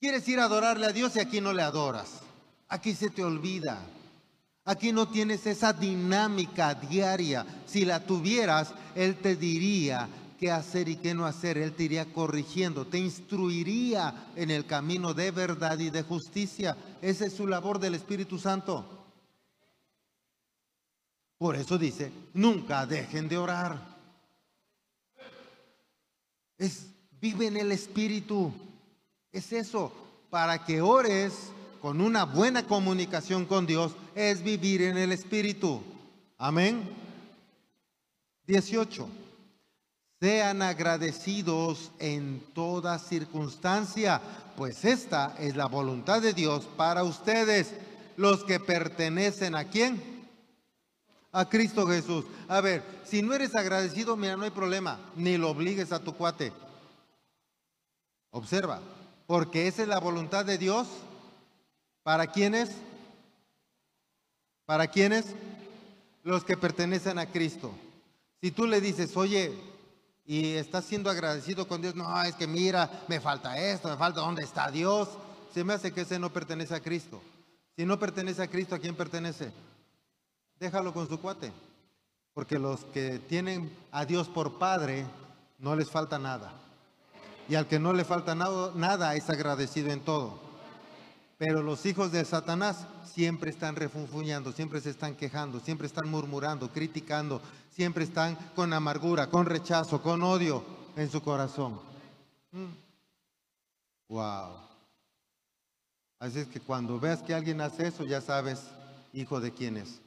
Quieres 0.03 0.26
ir 0.26 0.40
a 0.40 0.46
adorarle 0.46 0.86
a 0.86 0.92
Dios 0.92 1.14
y 1.14 1.20
aquí 1.20 1.40
no 1.40 1.53
le 1.53 1.62
adoras. 1.62 2.22
Aquí 2.66 2.92
se 2.92 3.09
te 3.09 3.22
olvida. 3.22 3.78
Aquí 4.64 4.90
no 4.90 5.07
tienes 5.07 5.46
esa 5.46 5.72
dinámica 5.72 6.74
diaria. 6.74 7.46
Si 7.66 7.84
la 7.84 8.05
tuvieras, 8.05 8.74
Él 8.96 9.14
te 9.14 9.36
diría 9.36 10.09
qué 10.40 10.50
hacer 10.50 10.88
y 10.88 10.96
qué 10.96 11.14
no 11.14 11.24
hacer. 11.24 11.57
Él 11.57 11.72
te 11.74 11.84
iría 11.84 12.12
corrigiendo, 12.12 12.84
te 12.84 12.98
instruiría 12.98 14.26
en 14.34 14.50
el 14.50 14.66
camino 14.66 15.14
de 15.14 15.30
verdad 15.30 15.78
y 15.78 15.90
de 15.90 16.03
justicia. 16.03 16.76
Esa 17.00 17.26
es 17.26 17.34
su 17.34 17.46
labor 17.46 17.78
del 17.78 17.94
Espíritu 17.94 18.40
Santo. 18.40 19.07
Por 21.38 21.55
eso 21.55 21.78
dice, 21.78 22.11
nunca 22.34 22.86
dejen 22.86 23.28
de 23.28 23.38
orar. 23.38 23.78
Es, 26.59 26.88
vive 27.20 27.46
en 27.46 27.57
el 27.57 27.70
Espíritu. 27.70 28.53
Es 29.32 29.52
eso, 29.52 29.90
para 30.30 30.64
que 30.64 30.82
ores 30.82 31.32
con 31.80 32.00
una 32.00 32.24
buena 32.24 32.64
comunicación 32.64 33.44
con 33.44 33.66
Dios, 33.66 33.92
es 34.14 34.44
vivir 34.44 34.82
en 34.82 34.96
el 34.96 35.10
Espíritu. 35.10 35.82
Amén. 36.38 36.88
18. 38.46 39.08
Sean 40.20 40.62
agradecidos 40.62 41.90
en 41.98 42.40
toda 42.54 43.00
circunstancia, 43.00 44.20
pues 44.56 44.84
esta 44.84 45.34
es 45.40 45.56
la 45.56 45.66
voluntad 45.66 46.22
de 46.22 46.32
Dios 46.32 46.68
para 46.76 47.02
ustedes, 47.02 47.72
los 48.16 48.44
que 48.44 48.60
pertenecen 48.60 49.56
a 49.56 49.64
quién? 49.64 50.00
A 51.32 51.48
Cristo 51.48 51.88
Jesús. 51.88 52.26
A 52.46 52.60
ver, 52.60 52.84
si 53.04 53.22
no 53.22 53.34
eres 53.34 53.56
agradecido, 53.56 54.16
mira, 54.16 54.36
no 54.36 54.44
hay 54.44 54.50
problema, 54.50 55.00
ni 55.16 55.36
lo 55.36 55.50
obligues 55.50 55.90
a 55.90 55.98
tu 55.98 56.14
cuate. 56.14 56.52
Observa, 58.30 58.80
porque 59.32 59.66
esa 59.66 59.80
es 59.80 59.88
la 59.88 59.98
voluntad 59.98 60.44
de 60.44 60.58
Dios. 60.58 60.86
¿Para 62.02 62.26
quiénes? 62.26 62.70
¿Para 64.66 64.88
quiénes? 64.88 65.24
Los 66.22 66.44
que 66.44 66.54
pertenecen 66.54 67.18
a 67.18 67.24
Cristo. 67.24 67.72
Si 68.42 68.50
tú 68.50 68.66
le 68.66 68.82
dices, 68.82 69.16
oye, 69.16 69.58
y 70.26 70.52
estás 70.56 70.84
siendo 70.84 71.08
agradecido 71.08 71.66
con 71.66 71.80
Dios, 71.80 71.94
no, 71.94 72.22
es 72.22 72.34
que 72.34 72.46
mira, 72.46 73.04
me 73.08 73.20
falta 73.20 73.56
esto, 73.56 73.88
me 73.88 73.96
falta, 73.96 74.20
¿dónde 74.20 74.44
está 74.44 74.70
Dios? 74.70 75.08
Se 75.54 75.64
me 75.64 75.72
hace 75.72 75.92
que 75.92 76.02
ese 76.02 76.18
no 76.18 76.30
pertenece 76.30 76.74
a 76.74 76.80
Cristo. 76.80 77.22
Si 77.74 77.86
no 77.86 77.98
pertenece 77.98 78.42
a 78.42 78.50
Cristo, 78.50 78.74
¿a 78.74 78.80
quién 78.80 78.94
pertenece? 78.94 79.50
Déjalo 80.60 80.92
con 80.92 81.08
su 81.08 81.18
cuate. 81.18 81.50
Porque 82.34 82.58
los 82.58 82.84
que 82.84 83.18
tienen 83.18 83.74
a 83.92 84.04
Dios 84.04 84.28
por 84.28 84.58
Padre, 84.58 85.06
no 85.58 85.74
les 85.74 85.88
falta 85.88 86.18
nada. 86.18 86.52
Y 87.53 87.55
al 87.55 87.68
que 87.68 87.78
no 87.78 87.92
le 87.92 88.03
falta 88.03 88.34
nada, 88.34 89.14
es 89.14 89.28
agradecido 89.28 89.90
en 89.90 90.00
todo. 90.00 90.40
Pero 91.36 91.62
los 91.62 91.84
hijos 91.84 92.11
de 92.11 92.24
Satanás 92.24 92.86
siempre 93.05 93.50
están 93.50 93.76
refunfuñando, 93.76 94.53
siempre 94.53 94.80
se 94.80 94.88
están 94.88 95.14
quejando, 95.14 95.61
siempre 95.61 95.86
están 95.86 96.09
murmurando, 96.09 96.70
criticando, 96.72 97.42
siempre 97.70 98.05
están 98.05 98.36
con 98.57 98.72
amargura, 98.72 99.28
con 99.28 99.44
rechazo, 99.44 100.00
con 100.00 100.22
odio 100.22 100.64
en 100.96 101.11
su 101.11 101.20
corazón. 101.20 101.78
Wow. 104.09 104.48
Mm. 104.48 104.62
Así 106.20 106.38
es 106.38 106.48
que 106.48 106.61
cuando 106.61 106.98
veas 106.98 107.20
que 107.20 107.34
alguien 107.34 107.61
hace 107.61 107.88
eso, 107.88 108.05
ya 108.05 108.22
sabes, 108.22 108.62
hijo 109.12 109.40
de 109.42 109.53
quién 109.53 109.76
es. 109.76 110.00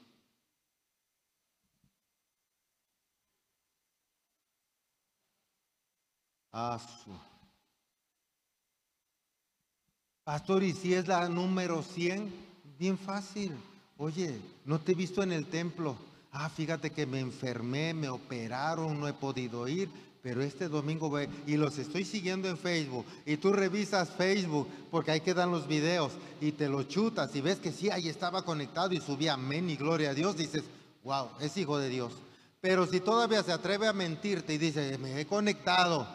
Pastor, 10.26 10.64
¿y 10.64 10.74
si 10.74 10.92
es 10.96 11.08
la 11.08 11.30
número 11.30 11.84
100? 11.84 12.34
Bien 12.80 12.98
fácil. 12.98 13.52
Oye, 13.96 14.42
no 14.66 14.80
te 14.80 14.94
he 14.94 14.96
visto 14.96 15.22
en 15.22 15.32
el 15.32 15.46
templo. 15.46 15.96
Ah, 16.32 16.50
fíjate 16.50 16.90
que 16.90 17.06
me 17.06 17.20
enfermé, 17.20 17.94
me 17.94 18.10
operaron, 18.10 19.00
no 19.00 19.08
he 19.08 19.14
podido 19.14 19.68
ir, 19.68 19.88
pero 20.24 20.42
este 20.42 20.68
domingo 20.68 21.12
voy 21.12 21.30
y 21.46 21.58
los 21.58 21.78
estoy 21.78 22.06
siguiendo 22.06 22.50
en 22.50 22.58
Facebook. 22.58 23.06
Y 23.24 23.38
tú 23.38 23.54
revisas 23.54 24.10
Facebook 24.10 24.68
porque 24.90 25.12
ahí 25.12 25.22
quedan 25.22 25.52
los 25.52 25.68
videos 25.68 26.14
y 26.42 26.54
te 26.54 26.70
lo 26.70 26.82
chutas 26.86 27.36
y 27.36 27.42
ves 27.42 27.60
que 27.60 27.72
sí, 27.72 27.92
ahí 27.92 28.10
estaba 28.10 28.44
conectado 28.44 28.96
y 28.96 29.02
subía 29.02 29.34
amén 29.34 29.70
y 29.70 29.76
gloria 29.76 30.10
a 30.10 30.16
Dios. 30.16 30.36
Dices, 30.36 30.64
wow, 31.04 31.28
es 31.40 31.56
hijo 31.56 31.78
de 31.78 31.90
Dios. 31.90 32.14
Pero 32.62 32.88
si 32.88 33.00
todavía 33.00 33.44
se 33.44 33.52
atreve 33.52 33.88
a 33.88 33.94
mentirte 33.94 34.56
y 34.56 34.58
dice, 34.58 34.98
me 34.98 35.22
he 35.22 35.28
conectado, 35.28 36.08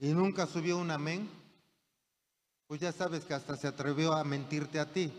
y 0.00 0.08
nunca 0.08 0.46
subió 0.48 0.76
un 0.76 0.90
amén, 0.90 1.28
pues 2.68 2.80
ya 2.80 2.92
sabes 2.92 3.24
que 3.24 3.32
hasta 3.34 3.56
se 3.56 3.66
atrevió 3.66 4.12
a 4.12 4.22
mentirte 4.22 4.78
a 4.78 4.92
ti. 4.92 5.10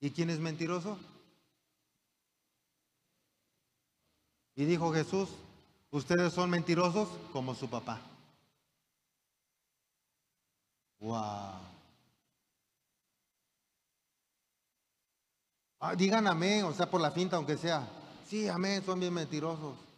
¿Y 0.00 0.10
quién 0.10 0.28
es 0.28 0.38
mentiroso? 0.38 0.98
Y 4.54 4.66
dijo 4.66 4.92
Jesús, 4.92 5.30
ustedes 5.90 6.34
son 6.34 6.50
mentirosos 6.50 7.08
como 7.32 7.54
su 7.54 7.70
papá. 7.70 8.02
Wow. 11.00 11.54
Ah, 15.80 15.96
digan 15.96 16.26
amén, 16.26 16.64
o 16.64 16.72
sea, 16.74 16.88
por 16.88 17.00
la 17.00 17.10
finta, 17.10 17.36
aunque 17.36 17.56
sea. 17.56 17.88
Sí, 18.28 18.46
amén, 18.46 18.84
son 18.84 19.00
bien 19.00 19.14
mentirosos. 19.14 19.91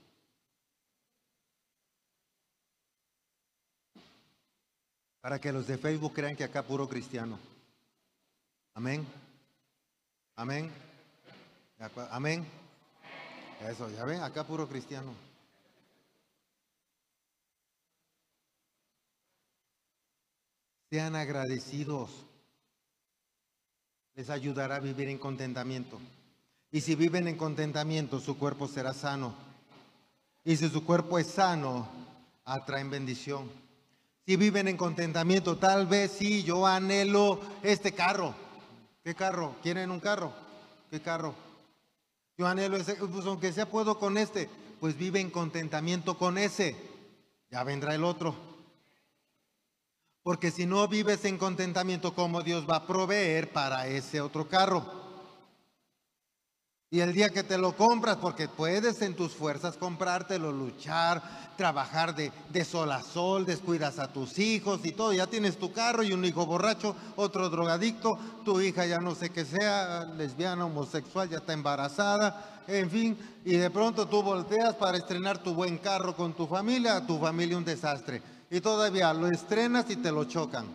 Para 5.25 5.41
que 5.41 5.51
los 5.51 5.66
de 5.66 5.79
Facebook 5.79 6.12
crean 6.12 6.37
que 6.37 6.45
acá 6.45 6.62
puro 6.62 6.87
cristiano. 6.87 7.39
Amén. 8.75 9.07
Amén. 10.37 10.70
Amén. 12.11 12.47
Eso, 13.66 13.89
ya 13.89 14.05
ven, 14.05 14.20
acá 14.20 14.45
puro 14.45 14.68
cristiano. 14.68 15.14
Sean 20.91 21.16
agradecidos. 21.16 22.11
les 24.16 24.29
ayudará 24.29 24.77
a 24.77 24.81
vivir 24.81 25.09
en 25.09 25.16
contentamiento. 25.16 25.99
Y 26.70 26.83
si 26.83 26.97
viven 26.97 27.29
en 27.29 27.39
contentamiento, 27.39 28.20
su 28.20 28.37
cuerpo 28.37 28.68
será 28.68 28.93
sano. 28.93 29.35
Y 30.45 30.55
si 30.59 30.68
su 30.68 30.85
cuerpo 30.85 31.18
es 31.18 31.29
sano, 31.29 31.89
atraen 32.45 32.91
bendición. 32.91 33.64
Si 34.27 34.37
viven 34.37 34.68
en 34.68 34.77
contentamiento, 34.79 35.57
tal 35.59 35.87
vez 35.87 36.11
sí, 36.11 36.43
yo 36.45 36.66
anhelo 36.66 37.41
este 37.62 37.93
carro. 37.93 38.35
¿Qué 39.03 39.14
carro? 39.14 39.57
¿Quieren 39.62 39.91
un 39.91 40.01
carro? 40.01 40.33
¿Qué 40.91 41.03
carro? 41.03 41.35
Yo 42.39 42.47
anhelo 42.47 42.79
ese, 42.79 42.95
pues 42.95 43.27
aunque 43.27 43.53
sea 43.53 43.68
puedo 43.68 43.99
con 43.99 44.16
este, 44.16 44.49
pues 44.81 44.97
vive 44.97 45.20
en 45.20 45.31
contentamiento 45.31 46.16
con 46.16 46.39
ese. 46.39 46.75
Ya 47.51 47.64
vendrá 47.64 47.95
el 47.95 48.03
otro. 48.03 48.35
Porque 50.22 50.51
si 50.51 50.64
no 50.64 50.89
vives 50.89 51.27
en 51.27 51.37
contentamiento, 51.37 52.14
¿cómo 52.14 52.43
Dios 52.43 52.68
va 52.68 52.77
a 52.77 52.87
proveer 52.87 53.53
para 53.53 53.87
ese 53.89 54.22
otro 54.22 54.49
carro? 54.49 55.04
Y 56.95 57.01
el 57.01 57.12
día 57.12 57.30
que 57.30 57.42
te 57.42 57.59
lo 57.59 57.74
compras, 57.74 58.18
porque 58.18 58.47
puedes 58.47 59.03
en 59.03 59.16
tus 59.16 59.32
fuerzas 59.32 59.76
comprártelo, 59.76 60.53
luchar, 60.53 61.20
trabajar 61.57 62.14
de, 62.14 62.30
sol 62.64 62.92
a 62.92 63.03
sol, 63.03 63.45
descuidas 63.45 63.99
a 63.99 64.12
tus 64.12 64.38
hijos 64.38 64.78
y 64.84 64.92
todo. 64.92 65.12
Ya 65.12 65.26
tienes 65.26 65.59
tu 65.59 65.72
carro 65.72 66.05
y 66.05 66.12
un 66.12 66.24
hijo 66.24 66.47
borracho, 66.47 66.95
otro 67.16 67.51
drogadicto, 67.51 68.16
tu 68.45 68.61
hija 68.61 68.86
ya 68.86 69.01
no 69.01 69.16
sé 69.16 69.30
qué 69.30 69.45
sea, 69.45 70.05
lesbiana, 70.05 70.66
homosexual, 70.66 71.28
ya 71.28 71.38
está 71.38 71.53
embarazada, 71.53 72.62
en 72.68 72.88
fin. 72.88 73.18
Y 73.45 73.57
de 73.57 73.70
pronto 73.70 74.07
tú 74.07 74.22
volteas 74.22 74.76
para 74.76 74.97
estrenar 74.97 75.38
tu 75.38 75.53
buen 75.53 75.78
carro 75.78 76.14
con 76.14 76.32
tu 76.32 76.47
familia, 76.47 77.05
tu 77.05 77.18
familia 77.18 77.59
un 77.59 77.64
desastre. 77.64 78.22
Y 78.53 78.61
todavía 78.61 79.12
lo 79.12 79.26
estrenas 79.26 79.90
y 79.90 79.97
te 79.97 80.12
lo 80.12 80.26
chocan. 80.26 80.66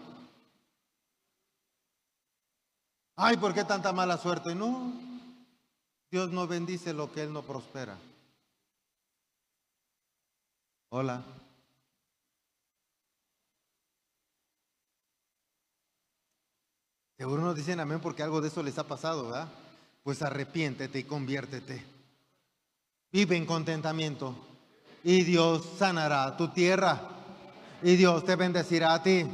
Ay, 3.15 3.38
¿por 3.38 3.53
qué 3.53 3.63
tanta 3.63 3.93
mala 3.93 4.17
suerte? 4.17 4.53
No, 4.53 5.07
Dios 6.12 6.32
no 6.32 6.47
bendice 6.47 6.93
lo 6.93 7.12
que 7.12 7.22
Él 7.22 7.32
no 7.32 7.43
prospera. 7.43 7.97
Hola. 10.89 11.24
Seguro 17.16 17.41
nos 17.43 17.55
dicen 17.55 17.80
amén 17.80 17.99
porque 17.99 18.24
algo 18.24 18.41
de 18.41 18.47
eso 18.47 18.64
les 18.64 18.78
ha 18.80 18.88
pasado, 18.88 19.26
¿verdad? 19.26 19.49
Pues 20.03 20.22
arrepiéntete 20.22 20.99
y 20.99 21.03
conviértete. 21.03 21.86
Vive 23.12 23.36
en 23.36 23.45
contentamiento 23.45 24.36
y 25.03 25.24
Dios 25.24 25.64
sanará 25.78 26.36
tu 26.38 26.47
tierra 26.47 27.01
y 27.84 27.95
Dios 27.97 28.24
te 28.24 28.36
bendecirá 28.36 28.93
a 28.93 29.03
ti 29.03 29.26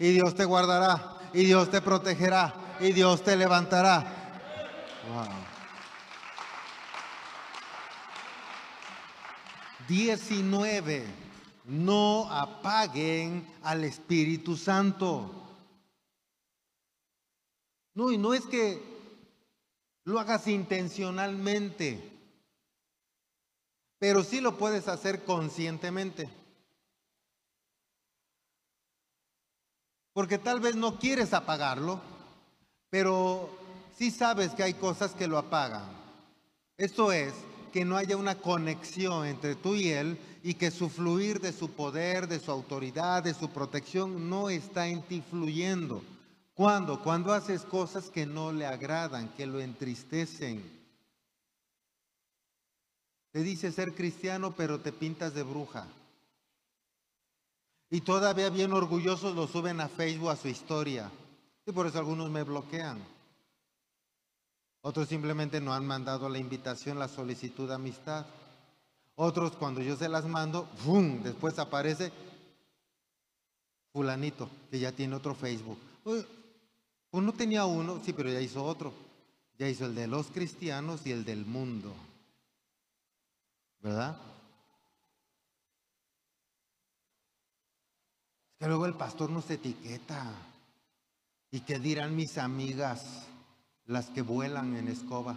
y 0.00 0.12
Dios 0.12 0.34
te 0.34 0.44
guardará 0.44 1.18
y 1.32 1.44
Dios 1.44 1.70
te 1.70 1.80
protegerá 1.80 2.54
y 2.80 2.92
Dios 2.92 3.22
te 3.22 3.36
levantará. 3.36 4.30
Wow. 5.12 5.47
19. 9.88 11.04
No 11.64 12.30
apaguen 12.30 13.46
al 13.62 13.84
Espíritu 13.84 14.56
Santo. 14.56 15.30
No, 17.94 18.12
y 18.12 18.18
no 18.18 18.32
es 18.32 18.46
que 18.46 18.80
lo 20.04 20.20
hagas 20.20 20.46
intencionalmente, 20.46 22.00
pero 23.98 24.22
sí 24.22 24.40
lo 24.40 24.56
puedes 24.56 24.86
hacer 24.88 25.24
conscientemente. 25.24 26.30
Porque 30.12 30.38
tal 30.38 30.60
vez 30.60 30.76
no 30.76 30.98
quieres 30.98 31.32
apagarlo, 31.34 32.00
pero 32.88 33.50
sí 33.96 34.10
sabes 34.10 34.52
que 34.52 34.62
hay 34.62 34.74
cosas 34.74 35.12
que 35.12 35.26
lo 35.26 35.38
apagan. 35.38 35.84
Esto 36.76 37.12
es, 37.12 37.34
que 37.70 37.84
no 37.84 37.96
haya 37.96 38.16
una 38.16 38.36
conexión 38.36 39.26
entre 39.26 39.54
tú 39.54 39.74
y 39.74 39.88
Él 39.88 40.18
y 40.42 40.54
que 40.54 40.70
su 40.70 40.88
fluir 40.88 41.40
de 41.40 41.52
su 41.52 41.70
poder, 41.70 42.28
de 42.28 42.40
su 42.40 42.50
autoridad, 42.50 43.22
de 43.22 43.34
su 43.34 43.50
protección 43.50 44.28
no 44.28 44.50
está 44.50 44.88
en 44.88 45.02
ti 45.02 45.22
fluyendo. 45.28 46.02
¿Cuándo? 46.54 47.02
Cuando 47.02 47.32
haces 47.32 47.62
cosas 47.62 48.10
que 48.10 48.26
no 48.26 48.52
le 48.52 48.66
agradan, 48.66 49.28
que 49.36 49.46
lo 49.46 49.60
entristecen. 49.60 50.62
Te 53.30 53.42
dice 53.42 53.70
ser 53.70 53.94
cristiano, 53.94 54.54
pero 54.56 54.80
te 54.80 54.92
pintas 54.92 55.34
de 55.34 55.42
bruja. 55.42 55.86
Y 57.90 58.00
todavía 58.00 58.50
bien 58.50 58.72
orgullosos 58.72 59.34
lo 59.34 59.46
suben 59.46 59.80
a 59.80 59.88
Facebook 59.88 60.30
a 60.30 60.36
su 60.36 60.48
historia. 60.48 61.10
Y 61.66 61.72
por 61.72 61.86
eso 61.86 61.98
algunos 61.98 62.30
me 62.30 62.42
bloquean. 62.42 62.98
Otros 64.82 65.08
simplemente 65.08 65.60
no 65.60 65.72
han 65.72 65.86
mandado 65.86 66.28
la 66.28 66.38
invitación, 66.38 66.98
la 66.98 67.08
solicitud 67.08 67.68
de 67.68 67.74
amistad. 67.74 68.26
Otros 69.16 69.52
cuando 69.52 69.80
yo 69.80 69.96
se 69.96 70.08
las 70.08 70.26
mando, 70.26 70.68
¡bum! 70.84 71.22
después 71.22 71.58
aparece 71.58 72.12
fulanito, 73.92 74.48
que 74.70 74.78
ya 74.78 74.92
tiene 74.92 75.16
otro 75.16 75.34
Facebook. 75.34 75.78
Pues 76.04 76.24
no 77.12 77.32
tenía 77.32 77.64
uno, 77.64 78.00
sí, 78.04 78.12
pero 78.12 78.30
ya 78.30 78.40
hizo 78.40 78.64
otro. 78.64 78.92
Ya 79.58 79.68
hizo 79.68 79.86
el 79.86 79.94
de 79.94 80.06
los 80.06 80.28
cristianos 80.28 81.04
y 81.04 81.10
el 81.10 81.24
del 81.24 81.44
mundo. 81.44 81.92
¿Verdad? 83.80 84.16
Que 88.58 88.66
luego 88.66 88.86
el 88.86 88.94
pastor 88.94 89.30
nos 89.30 89.50
etiqueta. 89.50 90.32
¿Y 91.50 91.60
qué 91.60 91.78
dirán 91.78 92.14
mis 92.14 92.38
amigas? 92.38 93.26
Las 93.88 94.10
que 94.10 94.20
vuelan 94.22 94.76
en 94.76 94.88
escoba. 94.88 95.36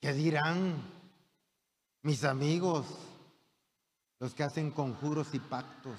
¿Qué 0.00 0.12
dirán 0.14 0.80
mis 2.02 2.24
amigos, 2.24 2.86
los 4.20 4.34
que 4.34 4.44
hacen 4.44 4.70
conjuros 4.70 5.34
y 5.34 5.40
pactos? 5.40 5.98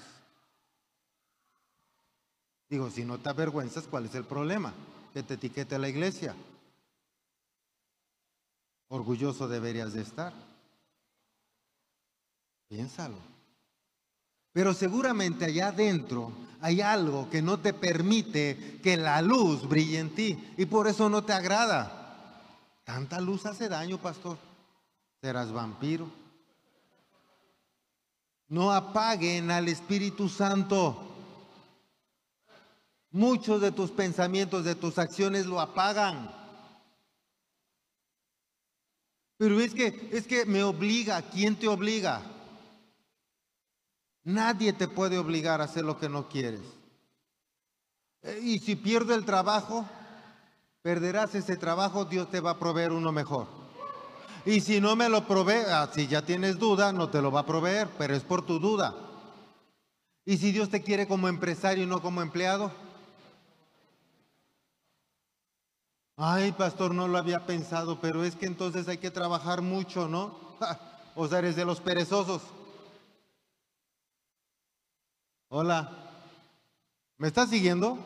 Digo, 2.68 2.90
si 2.90 3.04
no 3.04 3.20
te 3.20 3.28
avergüenzas, 3.28 3.86
¿cuál 3.86 4.06
es 4.06 4.14
el 4.14 4.24
problema? 4.24 4.72
Que 5.12 5.22
te 5.22 5.34
etiquete 5.34 5.78
la 5.78 5.90
iglesia. 5.90 6.34
Orgulloso 8.88 9.46
deberías 9.46 9.92
de 9.92 10.00
estar. 10.00 10.32
Piénsalo. 12.68 13.31
Pero 14.52 14.74
seguramente 14.74 15.46
allá 15.46 15.68
adentro 15.68 16.32
hay 16.60 16.80
algo 16.80 17.28
que 17.30 17.42
no 17.42 17.58
te 17.58 17.72
permite 17.72 18.78
que 18.82 18.96
la 18.96 19.20
luz 19.22 19.68
brille 19.68 19.98
en 19.98 20.14
ti 20.14 20.52
y 20.56 20.66
por 20.66 20.86
eso 20.86 21.08
no 21.08 21.24
te 21.24 21.32
agrada. 21.32 21.98
Tanta 22.84 23.20
luz 23.20 23.46
hace 23.46 23.68
daño, 23.68 23.98
pastor. 23.98 24.38
Serás 25.20 25.52
vampiro. 25.52 26.08
No 28.48 28.72
apaguen 28.72 29.50
al 29.50 29.68
Espíritu 29.68 30.28
Santo. 30.28 31.08
Muchos 33.10 33.60
de 33.60 33.72
tus 33.72 33.90
pensamientos, 33.90 34.64
de 34.64 34.74
tus 34.74 34.98
acciones 34.98 35.46
lo 35.46 35.60
apagan. 35.60 36.30
Pero 39.38 39.60
es 39.60 39.74
que 39.74 40.08
es 40.12 40.26
que 40.26 40.44
me 40.44 40.62
obliga, 40.62 41.22
¿quién 41.22 41.56
te 41.56 41.66
obliga? 41.66 42.22
Nadie 44.24 44.72
te 44.72 44.88
puede 44.88 45.18
obligar 45.18 45.60
a 45.60 45.64
hacer 45.64 45.84
lo 45.84 45.98
que 45.98 46.08
no 46.08 46.28
quieres. 46.28 46.62
Eh, 48.22 48.38
y 48.42 48.58
si 48.60 48.76
pierdes 48.76 49.16
el 49.16 49.24
trabajo, 49.24 49.84
perderás 50.82 51.34
ese 51.34 51.56
trabajo, 51.56 52.04
Dios 52.04 52.30
te 52.30 52.40
va 52.40 52.52
a 52.52 52.58
proveer 52.58 52.92
uno 52.92 53.10
mejor. 53.10 53.48
Y 54.44 54.60
si 54.60 54.80
no 54.80 54.96
me 54.96 55.08
lo 55.08 55.26
provee, 55.26 55.64
ah, 55.68 55.88
si 55.92 56.06
ya 56.06 56.22
tienes 56.22 56.58
duda, 56.58 56.92
no 56.92 57.08
te 57.08 57.22
lo 57.22 57.30
va 57.30 57.40
a 57.40 57.46
proveer, 57.46 57.88
pero 57.98 58.14
es 58.14 58.22
por 58.22 58.44
tu 58.44 58.58
duda. 58.58 58.94
Y 60.24 60.36
si 60.38 60.52
Dios 60.52 60.68
te 60.68 60.82
quiere 60.82 61.08
como 61.08 61.28
empresario 61.28 61.84
y 61.84 61.86
no 61.86 62.00
como 62.00 62.22
empleado. 62.22 62.70
Ay, 66.16 66.52
pastor, 66.52 66.94
no 66.94 67.08
lo 67.08 67.18
había 67.18 67.46
pensado, 67.46 68.00
pero 68.00 68.24
es 68.24 68.36
que 68.36 68.46
entonces 68.46 68.86
hay 68.86 68.98
que 68.98 69.10
trabajar 69.10 69.62
mucho, 69.62 70.06
¿no? 70.06 70.38
o 71.16 71.26
sea, 71.26 71.40
eres 71.40 71.56
de 71.56 71.64
los 71.64 71.80
perezosos. 71.80 72.42
Hola. 75.54 75.90
¿Me 77.18 77.28
estás 77.28 77.50
siguiendo? 77.50 77.98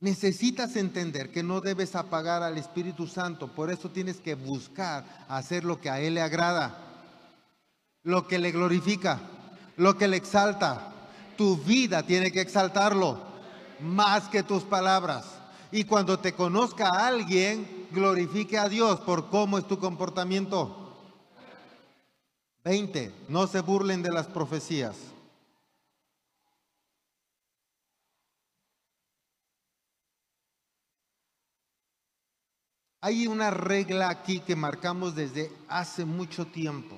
Necesitas 0.00 0.76
entender 0.76 1.30
que 1.30 1.42
no 1.42 1.60
debes 1.60 1.94
apagar 1.94 2.42
al 2.42 2.56
Espíritu 2.56 3.06
Santo, 3.06 3.48
por 3.48 3.70
eso 3.70 3.90
tienes 3.90 4.16
que 4.16 4.34
buscar 4.34 5.04
hacer 5.28 5.62
lo 5.64 5.78
que 5.78 5.90
a 5.90 6.00
Él 6.00 6.14
le 6.14 6.22
agrada, 6.22 6.74
lo 8.02 8.26
que 8.26 8.38
le 8.38 8.50
glorifica, 8.50 9.20
lo 9.76 9.98
que 9.98 10.08
le 10.08 10.16
exalta. 10.16 10.94
Tu 11.36 11.58
vida 11.58 12.02
tiene 12.02 12.32
que 12.32 12.40
exaltarlo 12.40 13.20
más 13.80 14.30
que 14.30 14.42
tus 14.42 14.62
palabras. 14.62 15.26
Y 15.70 15.84
cuando 15.84 16.18
te 16.18 16.32
conozca 16.32 17.06
alguien, 17.06 17.88
glorifique 17.90 18.56
a 18.56 18.70
Dios 18.70 19.00
por 19.00 19.28
cómo 19.28 19.58
es 19.58 19.68
tu 19.68 19.78
comportamiento. 19.78 20.85
20. 22.66 23.12
No 23.28 23.46
se 23.46 23.60
burlen 23.60 24.02
de 24.02 24.10
las 24.10 24.26
profecías. 24.26 24.96
Hay 33.00 33.28
una 33.28 33.52
regla 33.52 34.08
aquí 34.08 34.40
que 34.40 34.56
marcamos 34.56 35.14
desde 35.14 35.52
hace 35.68 36.04
mucho 36.04 36.44
tiempo. 36.48 36.96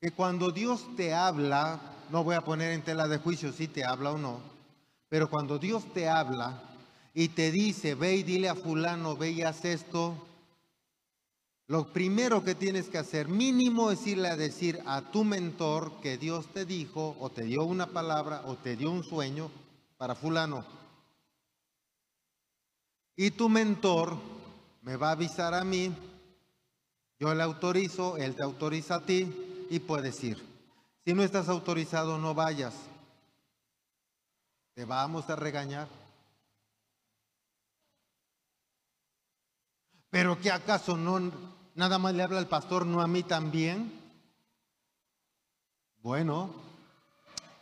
Que 0.00 0.10
cuando 0.10 0.50
Dios 0.50 0.84
te 0.96 1.14
habla, 1.14 1.80
no 2.10 2.24
voy 2.24 2.34
a 2.34 2.40
poner 2.40 2.72
en 2.72 2.82
tela 2.82 3.06
de 3.06 3.18
juicio 3.18 3.52
si 3.52 3.68
te 3.68 3.84
habla 3.84 4.10
o 4.10 4.18
no, 4.18 4.40
pero 5.08 5.30
cuando 5.30 5.56
Dios 5.60 5.84
te 5.94 6.08
habla 6.08 6.64
y 7.14 7.28
te 7.28 7.52
dice, 7.52 7.94
ve 7.94 8.16
y 8.16 8.22
dile 8.24 8.48
a 8.48 8.56
fulano, 8.56 9.16
ve 9.16 9.30
y 9.30 9.42
haz 9.42 9.64
esto, 9.64 10.27
lo 11.68 11.92
primero 11.92 12.42
que 12.42 12.54
tienes 12.54 12.88
que 12.88 12.96
hacer, 12.96 13.28
mínimo, 13.28 13.90
es 13.90 14.06
irle 14.06 14.28
a 14.28 14.36
decir 14.36 14.82
a 14.86 15.02
tu 15.02 15.22
mentor 15.22 16.00
que 16.00 16.16
Dios 16.16 16.46
te 16.48 16.64
dijo 16.64 17.14
o 17.20 17.28
te 17.28 17.42
dio 17.42 17.62
una 17.62 17.88
palabra 17.88 18.42
o 18.46 18.56
te 18.56 18.74
dio 18.74 18.90
un 18.90 19.04
sueño 19.04 19.50
para 19.98 20.14
fulano. 20.14 20.64
Y 23.16 23.32
tu 23.32 23.50
mentor 23.50 24.16
me 24.80 24.96
va 24.96 25.08
a 25.08 25.12
avisar 25.12 25.52
a 25.52 25.62
mí, 25.62 25.94
yo 27.20 27.34
le 27.34 27.42
autorizo, 27.42 28.16
él 28.16 28.34
te 28.34 28.42
autoriza 28.42 28.94
a 28.94 29.04
ti 29.04 29.66
y 29.68 29.78
puedes 29.80 30.24
ir. 30.24 30.42
Si 31.04 31.12
no 31.12 31.22
estás 31.22 31.50
autorizado, 31.50 32.16
no 32.16 32.32
vayas. 32.32 32.74
Te 34.72 34.86
vamos 34.86 35.28
a 35.28 35.36
regañar. 35.36 35.88
Pero 40.08 40.40
que 40.40 40.50
acaso 40.50 40.96
no 40.96 41.57
nada 41.78 41.96
más 42.00 42.12
le 42.12 42.24
habla 42.24 42.38
al 42.38 42.48
pastor, 42.48 42.84
no 42.84 43.00
a 43.00 43.06
mí 43.06 43.22
también. 43.22 43.92
Bueno, 46.02 46.52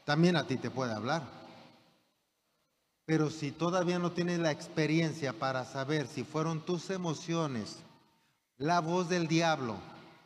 también 0.06 0.36
a 0.36 0.46
ti 0.46 0.56
te 0.56 0.70
puede 0.70 0.94
hablar. 0.94 1.22
Pero 3.04 3.28
si 3.28 3.52
todavía 3.52 3.98
no 3.98 4.12
tienes 4.12 4.38
la 4.38 4.50
experiencia 4.50 5.34
para 5.34 5.66
saber 5.66 6.06
si 6.06 6.24
fueron 6.24 6.64
tus 6.64 6.88
emociones, 6.88 7.76
la 8.56 8.80
voz 8.80 9.10
del 9.10 9.28
diablo 9.28 9.76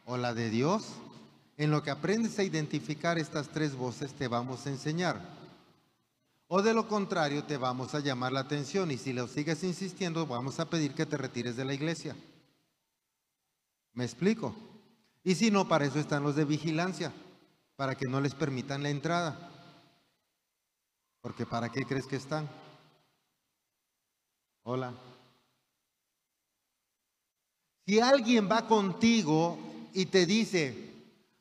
o 0.06 0.16
la 0.16 0.34
de 0.34 0.50
Dios, 0.50 0.84
en 1.56 1.72
lo 1.72 1.82
que 1.82 1.90
aprendes 1.90 2.38
a 2.38 2.44
identificar 2.44 3.18
estas 3.18 3.48
tres 3.48 3.74
voces 3.74 4.12
te 4.12 4.28
vamos 4.28 4.66
a 4.66 4.70
enseñar. 4.70 5.20
O 6.46 6.62
de 6.62 6.74
lo 6.74 6.86
contrario 6.86 7.42
te 7.42 7.56
vamos 7.56 7.96
a 7.96 8.00
llamar 8.00 8.30
la 8.30 8.40
atención 8.40 8.92
y 8.92 8.98
si 8.98 9.12
lo 9.12 9.26
sigues 9.26 9.64
insistiendo 9.64 10.26
vamos 10.26 10.60
a 10.60 10.70
pedir 10.70 10.94
que 10.94 11.06
te 11.06 11.16
retires 11.16 11.56
de 11.56 11.64
la 11.64 11.74
iglesia. 11.74 12.14
¿Me 13.92 14.04
explico? 14.04 14.54
Y 15.22 15.34
si 15.34 15.50
no, 15.50 15.68
para 15.68 15.84
eso 15.84 15.98
están 15.98 16.22
los 16.22 16.36
de 16.36 16.44
vigilancia, 16.44 17.12
para 17.76 17.94
que 17.94 18.06
no 18.06 18.20
les 18.20 18.34
permitan 18.34 18.82
la 18.82 18.90
entrada. 18.90 19.50
Porque 21.20 21.44
¿para 21.44 21.68
qué 21.68 21.84
crees 21.84 22.06
que 22.06 22.16
están? 22.16 22.48
Hola. 24.62 24.94
Si 27.86 28.00
alguien 28.00 28.48
va 28.50 28.66
contigo 28.66 29.58
y 29.92 30.06
te 30.06 30.24
dice, 30.24 30.94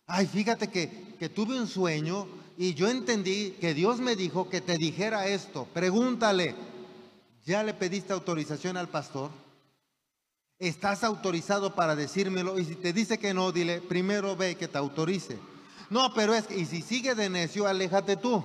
ay, 0.07 0.27
fíjate 0.27 0.69
que, 0.69 1.15
que 1.19 1.29
tuve 1.29 1.59
un 1.59 1.67
sueño 1.67 2.27
y 2.57 2.73
yo 2.73 2.89
entendí 2.89 3.51
que 3.61 3.73
Dios 3.73 3.99
me 3.99 4.15
dijo 4.15 4.49
que 4.49 4.59
te 4.59 4.77
dijera 4.77 5.27
esto, 5.27 5.65
pregúntale, 5.73 6.55
¿ya 7.45 7.63
le 7.63 7.73
pediste 7.73 8.11
autorización 8.11 8.75
al 8.75 8.89
pastor? 8.89 9.29
¿Estás 10.59 11.05
autorizado 11.05 11.73
para 11.73 11.95
decírmelo? 11.95 12.59
Y 12.59 12.65
si 12.65 12.75
te 12.75 12.91
dice 12.91 13.17
que 13.17 13.33
no, 13.33 13.53
dile, 13.53 13.79
primero 13.79 14.35
ve 14.35 14.55
que 14.55 14.67
te 14.67 14.77
autorice. 14.77 15.39
No, 15.89 16.13
pero 16.13 16.35
es 16.35 16.47
que, 16.47 16.57
y 16.57 16.65
si 16.65 16.81
sigue 16.81 17.15
de 17.15 17.29
necio, 17.29 17.65
aléjate 17.65 18.17
tú. 18.17 18.43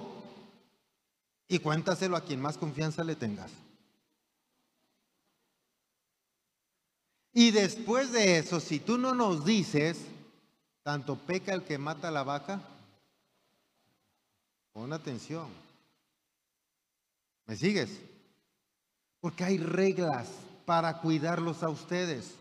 Y 1.48 1.58
cuéntaselo 1.58 2.16
a 2.16 2.24
quien 2.24 2.40
más 2.40 2.56
confianza 2.56 3.02
le 3.02 3.16
tengas. 3.16 3.50
Y 7.32 7.50
después 7.50 8.12
de 8.12 8.38
eso, 8.38 8.60
si 8.60 8.78
tú 8.78 8.96
no 8.96 9.12
nos 9.12 9.44
dices, 9.44 9.98
tanto 10.84 11.16
peca 11.16 11.52
el 11.52 11.64
que 11.64 11.78
mata 11.78 12.08
a 12.08 12.12
la 12.12 12.22
vaca, 12.22 12.60
pon 14.72 14.92
atención. 14.92 15.48
¿Me 17.46 17.56
sigues? 17.56 17.90
Porque 19.20 19.42
hay 19.42 19.58
reglas 19.58 20.28
para 20.64 20.98
cuidarlos 20.98 21.62
a 21.62 21.68
ustedes. 21.68 22.34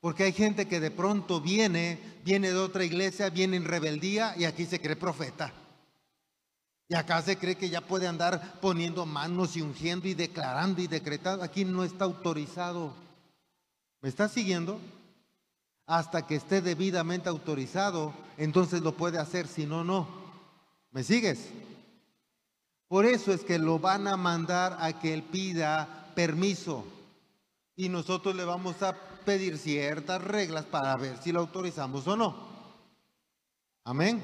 Porque 0.00 0.24
hay 0.24 0.32
gente 0.32 0.68
que 0.68 0.80
de 0.80 0.90
pronto 0.90 1.40
viene, 1.40 1.98
viene 2.24 2.48
de 2.48 2.58
otra 2.58 2.84
iglesia, 2.84 3.30
viene 3.30 3.56
en 3.56 3.64
rebeldía 3.64 4.34
y 4.36 4.44
aquí 4.44 4.66
se 4.66 4.80
cree 4.80 4.96
profeta. 4.96 5.52
Y 6.88 6.94
acá 6.94 7.22
se 7.22 7.38
cree 7.38 7.56
que 7.56 7.70
ya 7.70 7.80
puede 7.80 8.06
andar 8.06 8.60
poniendo 8.60 9.06
manos 9.06 9.56
y 9.56 9.62
ungiendo 9.62 10.06
y 10.06 10.14
declarando 10.14 10.82
y 10.82 10.86
decretando. 10.86 11.42
Aquí 11.42 11.64
no 11.64 11.82
está 11.84 12.04
autorizado. 12.04 12.92
¿Me 14.02 14.10
estás 14.10 14.32
siguiendo? 14.32 14.78
Hasta 15.86 16.26
que 16.26 16.36
esté 16.36 16.60
debidamente 16.60 17.30
autorizado, 17.30 18.12
entonces 18.36 18.82
lo 18.82 18.96
puede 18.96 19.18
hacer, 19.18 19.46
si 19.48 19.64
no, 19.64 19.84
no. 19.84 20.06
¿Me 20.90 21.02
sigues? 21.02 21.48
Por 22.88 23.06
eso 23.06 23.32
es 23.32 23.42
que 23.42 23.58
lo 23.58 23.78
van 23.78 24.06
a 24.06 24.16
mandar 24.16 24.76
a 24.80 24.92
que 25.00 25.14
él 25.14 25.22
pida 25.22 26.12
permiso 26.14 26.84
y 27.76 27.88
nosotros 27.88 28.34
le 28.34 28.44
vamos 28.44 28.82
a 28.82 28.94
pedir 29.24 29.58
ciertas 29.58 30.22
reglas 30.22 30.64
para 30.64 30.96
ver 30.96 31.18
si 31.22 31.32
lo 31.32 31.40
autorizamos 31.40 32.06
o 32.06 32.16
no. 32.16 32.34
Amén. 33.84 34.22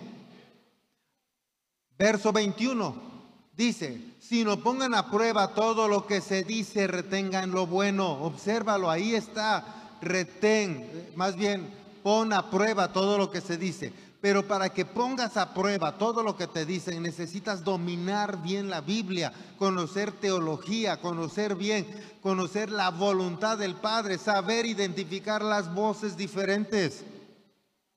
Verso 1.99 2.33
21 2.33 3.11
dice, 3.55 4.15
si 4.21 4.45
no 4.45 4.61
pongan 4.61 4.95
a 4.95 5.11
prueba 5.11 5.55
todo 5.55 5.89
lo 5.89 6.07
que 6.07 6.21
se 6.21 6.45
dice, 6.45 6.87
retengan 6.87 7.51
lo 7.51 7.67
bueno. 7.67 8.23
Obsérvalo, 8.23 8.91
ahí 8.91 9.15
está, 9.15 9.99
retén, 10.01 11.11
más 11.15 11.37
bien 11.37 11.69
pon 12.03 12.33
a 12.33 12.51
prueba 12.51 12.93
todo 12.93 13.19
lo 13.19 13.31
que 13.31 13.41
se 13.41 13.59
dice. 13.59 13.93
Pero 14.21 14.47
para 14.47 14.69
que 14.69 14.85
pongas 14.85 15.37
a 15.37 15.55
prueba 15.55 15.97
todo 15.97 16.23
lo 16.23 16.37
que 16.37 16.47
te 16.47 16.67
dicen, 16.67 17.03
necesitas 17.03 17.65
dominar 17.65 18.43
bien 18.43 18.69
la 18.69 18.83
Biblia, 18.83 19.33
conocer 19.59 20.13
teología, 20.13 21.01
conocer 21.01 21.55
bien, 21.55 21.87
conocer 22.23 22.71
la 22.71 22.91
voluntad 22.91 23.57
del 23.57 23.77
Padre, 23.77 24.19
saber 24.19 24.67
identificar 24.67 25.43
las 25.43 25.73
voces 25.75 26.17
diferentes. 26.17 27.03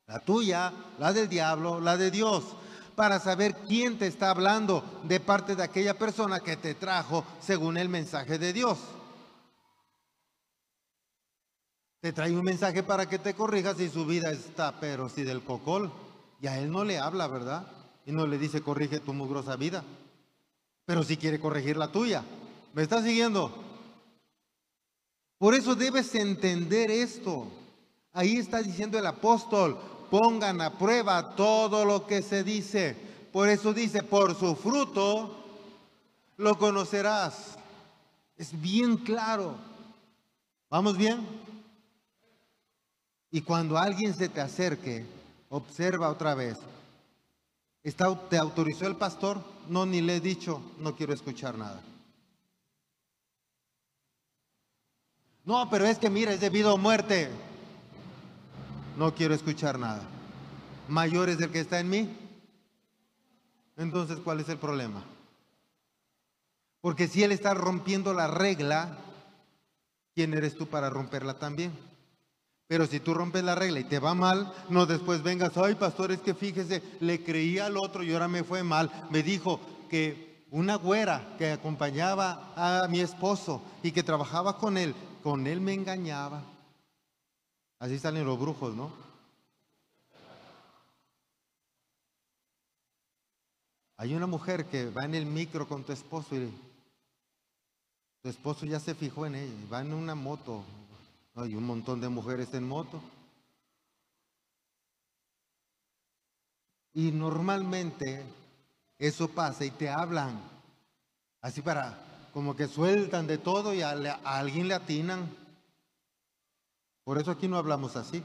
La 0.07 0.19
tuya, 0.19 0.71
la 0.99 1.11
del 1.11 1.27
diablo, 1.27 1.81
la 1.81 1.97
de 1.97 2.09
Dios 2.09 2.43
para 2.95 3.19
saber 3.19 3.55
quién 3.67 3.97
te 3.97 4.07
está 4.07 4.29
hablando 4.29 4.83
de 5.03 5.19
parte 5.19 5.55
de 5.55 5.63
aquella 5.63 5.97
persona 5.97 6.39
que 6.39 6.57
te 6.57 6.75
trajo 6.75 7.25
según 7.41 7.77
el 7.77 7.89
mensaje 7.89 8.37
de 8.37 8.53
Dios. 8.53 8.77
Te 12.01 12.11
trae 12.11 12.35
un 12.35 12.43
mensaje 12.43 12.83
para 12.83 13.07
que 13.07 13.17
te 13.17 13.33
corrijas 13.33 13.79
y 13.79 13.89
su 13.89 14.05
vida 14.05 14.29
está, 14.31 14.79
pero 14.79 15.07
si 15.07 15.23
del 15.23 15.41
cocol, 15.41 15.91
y 16.43 16.47
a 16.47 16.59
él 16.59 16.69
no 16.69 16.83
le 16.83 16.99
habla, 16.99 17.27
¿verdad? 17.27 17.65
Y 18.05 18.11
no 18.11 18.27
le 18.27 18.37
dice 18.37 18.59
corrige 18.59 18.99
tu 18.99 19.13
mugrosa 19.13 19.55
vida, 19.55 19.81
pero 20.85 21.01
si 21.01 21.15
quiere 21.15 21.39
corregir 21.39 21.77
la 21.77 21.89
tuya. 21.89 22.21
¿Me 22.73 22.81
estás 22.83 23.05
siguiendo? 23.05 23.49
Por 25.37 25.53
eso 25.53 25.73
debes 25.73 26.13
entender 26.15 26.91
esto. 26.91 27.47
Ahí 28.11 28.35
está 28.35 28.61
diciendo 28.61 28.99
el 28.99 29.07
apóstol, 29.07 29.79
pongan 30.11 30.59
a 30.59 30.77
prueba 30.77 31.33
todo 31.33 31.85
lo 31.85 32.05
que 32.05 32.21
se 32.21 32.43
dice. 32.43 32.97
Por 33.31 33.47
eso 33.47 33.73
dice, 33.73 34.03
por 34.03 34.35
su 34.35 34.53
fruto 34.57 35.37
lo 36.35 36.57
conocerás. 36.57 37.57
Es 38.35 38.59
bien 38.61 38.97
claro. 38.97 39.55
¿Vamos 40.69 40.97
bien? 40.97 41.25
Y 43.31 43.39
cuando 43.39 43.77
alguien 43.77 44.13
se 44.13 44.27
te 44.27 44.41
acerque, 44.41 45.22
observa 45.53 46.09
otra 46.09 46.33
vez. 46.33 46.57
¿Está, 47.83 48.13
¿Te 48.27 48.37
autorizó 48.37 48.87
el 48.87 48.95
pastor? 48.95 49.43
No, 49.69 49.85
ni 49.85 50.01
le 50.01 50.15
he 50.15 50.19
dicho, 50.19 50.61
no 50.79 50.95
quiero 50.95 51.13
escuchar 51.13 51.57
nada. 51.57 51.81
No, 55.45 55.69
pero 55.69 55.85
es 55.85 55.99
que 55.99 56.09
mira, 56.09 56.33
es 56.33 56.39
debido 56.39 56.73
a 56.73 56.77
muerte 56.77 57.29
no 58.97 59.13
quiero 59.13 59.33
escuchar 59.33 59.77
nada. 59.77 60.01
Mayor 60.87 61.29
es 61.29 61.39
el 61.39 61.51
que 61.51 61.59
está 61.59 61.79
en 61.79 61.89
mí. 61.89 62.17
Entonces, 63.77 64.19
¿cuál 64.19 64.39
es 64.39 64.49
el 64.49 64.57
problema? 64.57 65.03
Porque 66.81 67.07
si 67.07 67.23
Él 67.23 67.31
está 67.31 67.53
rompiendo 67.53 68.13
la 68.13 68.27
regla, 68.27 68.97
¿quién 70.15 70.33
eres 70.33 70.55
tú 70.55 70.67
para 70.67 70.89
romperla 70.89 71.35
también? 71.35 71.71
Pero 72.73 72.87
si 72.87 72.99
tú 72.99 73.13
rompes 73.13 73.43
la 73.43 73.53
regla 73.53 73.81
y 73.81 73.83
te 73.83 73.99
va 73.99 74.15
mal, 74.15 74.51
no 74.67 74.87
después 74.87 75.21
vengas, 75.21 75.55
ay 75.57 75.75
pastor, 75.75 76.11
es 76.11 76.21
que 76.21 76.33
fíjese, 76.33 76.81
le 77.01 77.23
creí 77.23 77.59
al 77.59 77.77
otro 77.77 78.01
y 78.01 78.11
ahora 78.11 78.27
me 78.27 78.43
fue 78.43 78.63
mal. 78.63 78.89
Me 79.11 79.21
dijo 79.21 79.59
que 79.91 80.47
una 80.49 80.77
güera 80.77 81.35
que 81.37 81.51
acompañaba 81.51 82.51
a 82.55 82.87
mi 82.87 82.99
esposo 82.99 83.61
y 83.83 83.91
que 83.91 84.01
trabajaba 84.01 84.57
con 84.57 84.79
él, 84.79 84.95
con 85.21 85.45
él 85.45 85.61
me 85.61 85.75
engañaba. 85.75 86.41
Así 87.77 87.99
salen 87.99 88.25
los 88.25 88.39
brujos, 88.39 88.73
¿no? 88.73 88.91
Hay 93.97 94.15
una 94.15 94.25
mujer 94.25 94.65
que 94.65 94.89
va 94.89 95.05
en 95.05 95.13
el 95.13 95.27
micro 95.27 95.67
con 95.67 95.83
tu 95.83 95.91
esposo 95.91 96.35
y 96.35 96.51
tu 98.23 98.29
esposo 98.29 98.65
ya 98.65 98.79
se 98.79 98.95
fijó 98.95 99.27
en 99.27 99.35
ella, 99.35 99.53
va 99.71 99.81
en 99.81 99.93
una 99.93 100.15
moto 100.15 100.63
Hay 101.35 101.55
un 101.55 101.65
montón 101.65 101.99
de 101.99 102.09
mujeres 102.09 102.53
en 102.53 102.67
moto. 102.67 103.01
Y 106.93 107.11
normalmente 107.11 108.23
eso 108.99 109.27
pasa 109.27 109.65
y 109.65 109.71
te 109.71 109.89
hablan 109.89 110.39
así 111.41 111.61
para, 111.61 112.29
como 112.33 112.55
que 112.55 112.67
sueltan 112.67 113.25
de 113.25 113.39
todo 113.39 113.73
y 113.73 113.81
a, 113.81 113.91
alguien 114.23 114.67
le 114.67 114.75
atinan. 114.75 115.35
Por 117.03 117.17
eso 117.17 117.31
aquí 117.31 117.47
no 117.47 117.57
hablamos 117.57 117.95
así. 117.95 118.23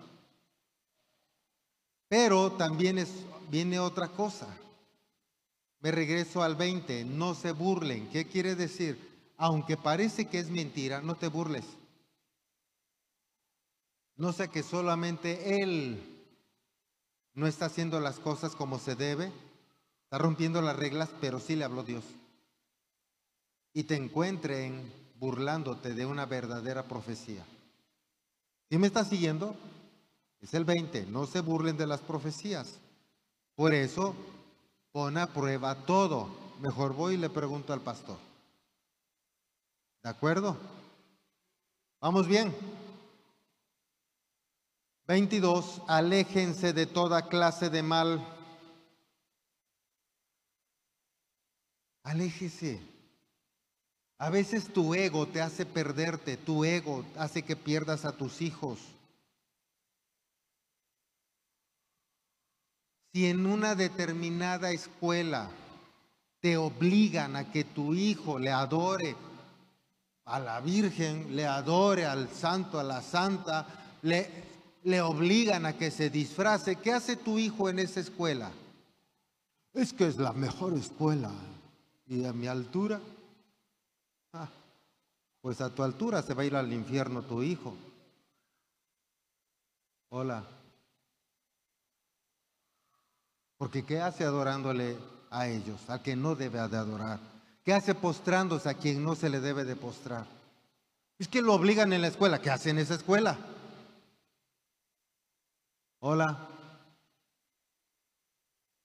Pero 2.09 2.53
también 2.53 2.99
es, 2.99 3.11
viene 3.51 3.79
otra 3.79 4.09
cosa. 4.09 4.47
Me 5.81 5.91
regreso 5.91 6.43
al 6.43 6.57
20, 6.57 7.05
no 7.07 7.35
se 7.35 7.53
burlen. 7.53 8.09
¿Qué 8.11 8.27
quiere 8.27 8.55
decir? 8.55 9.33
Aunque 9.39 9.77
parece 9.77 10.27
que 10.27 10.39
es 10.39 10.51
mentira, 10.51 11.01
no 11.01 11.15
te 11.15 11.29
burles. 11.29 11.65
No 14.19 14.33
sé 14.33 14.49
que 14.49 14.65
solamente 14.65 15.63
Él 15.63 16.03
no 17.35 17.47
está 17.47 17.67
haciendo 17.67 18.01
las 18.01 18.19
cosas 18.19 18.57
como 18.57 18.81
se 18.81 18.97
debe, 18.97 19.33
está 20.03 20.19
rompiendo 20.19 20.61
las 20.61 20.75
reglas, 20.75 21.09
pero 21.21 21.39
sí 21.39 21.55
le 21.55 21.65
habló 21.65 21.85
Dios. 21.85 22.03
Y 23.73 23.85
te 23.85 23.95
encuentren 23.95 24.93
burlándote 25.21 25.95
de 25.95 26.05
una 26.05 26.27
verdadera 26.27 26.83
profecía. 26.83 27.45
¿Sí 28.69 28.77
me 28.77 28.89
está 28.89 29.05
siguiendo? 29.05 29.55
Es 30.41 30.53
el 30.53 30.65
20, 30.65 31.07
no 31.07 31.27
se 31.27 31.41
burlen 31.41 31.77
de 31.77 31.87
las 31.87 32.01
profecías. 32.01 32.75
Por 33.55 33.73
eso, 33.73 34.17
pon 34.91 35.17
a 35.17 35.29
prueba 35.29 35.77
todo. 35.87 36.29
Mejor 36.61 36.93
voy 36.93 37.15
y 37.15 37.19
le 37.19 37.31
pregunto 37.31 37.73
al 37.73 37.81
pastor. 37.81 38.19
¿De 40.03 40.11
acuerdo? 40.11 40.57
¿Vamos 42.01 42.27
bien? 42.27 42.53
22. 45.09 45.81
Aléjense 45.89 46.75
de 46.75 46.85
toda 46.85 47.29
clase 47.29 47.71
de 47.71 47.83
mal. 47.83 48.23
Aléjese. 52.05 52.79
A 54.19 54.29
veces 54.29 54.71
tu 54.71 54.95
ego 54.95 55.27
te 55.27 55.41
hace 55.41 55.65
perderte, 55.65 56.37
tu 56.37 56.65
ego 56.65 57.07
hace 57.17 57.43
que 57.43 57.57
pierdas 57.57 58.05
a 58.05 58.13
tus 58.13 58.43
hijos. 58.43 58.81
Si 63.15 63.27
en 63.27 63.47
una 63.47 63.75
determinada 63.75 64.73
escuela 64.73 65.49
te 66.41 66.59
obligan 66.59 67.35
a 67.37 67.51
que 67.51 67.65
tu 67.65 67.95
hijo 67.95 68.39
le 68.39 68.51
adore 68.51 69.17
a 70.27 70.39
la 70.39 70.61
Virgen, 70.61 71.35
le 71.35 71.47
adore 71.47 72.05
al 72.05 72.29
santo, 72.29 72.79
a 72.79 72.85
la 72.85 73.01
santa, 73.01 73.67
le, 74.03 74.48
le 74.85 75.01
obligan 75.01 75.67
a 75.67 75.77
que 75.77 75.91
se 75.91 76.11
disfrace, 76.11 76.77
¿qué 76.77 76.93
hace 76.93 77.17
tu 77.17 77.39
hijo 77.39 77.69
en 77.69 77.79
esa 77.79 78.01
escuela? 78.01 78.51
Es 79.75 79.93
que 79.93 80.07
es 80.07 80.17
la 80.17 80.33
mejor 80.33 80.75
escuela. 80.75 81.31
¿Y 82.07 82.25
a 82.25 82.33
mi 82.33 82.47
altura? 82.47 83.01
Ah, 84.33 84.49
pues 85.41 85.61
a 85.61 85.75
tu 85.75 85.83
altura 85.83 86.23
se 86.23 86.35
va 86.35 86.43
a 86.43 86.47
ir 86.47 86.57
al 86.57 86.73
infierno 86.73 87.23
tu 87.23 87.43
hijo. 87.43 87.75
Hola. 90.09 90.43
Porque 93.59 93.85
¿qué 93.85 94.01
hace 94.01 94.25
adorándole 94.25 94.97
a 95.31 95.49
ellos, 95.49 95.91
a 95.91 96.01
quien 96.01 96.23
no 96.23 96.35
debe 96.35 96.67
de 96.69 96.77
adorar? 96.77 97.21
¿Qué 97.65 97.75
hace 97.75 97.95
postrándose 97.95 98.69
a 98.69 98.75
quien 98.75 99.05
no 99.05 99.15
se 99.15 99.29
le 99.29 99.41
debe 99.41 99.65
de 99.65 99.77
postrar? 99.77 100.27
Es 101.19 101.29
que 101.29 101.43
lo 101.43 101.53
obligan 101.53 101.93
en 101.93 102.01
la 102.01 102.09
escuela. 102.09 102.41
¿Qué 102.41 102.51
hace 102.51 102.71
en 102.71 102.79
esa 102.79 102.95
escuela? 102.95 103.37
Hola. 106.01 106.49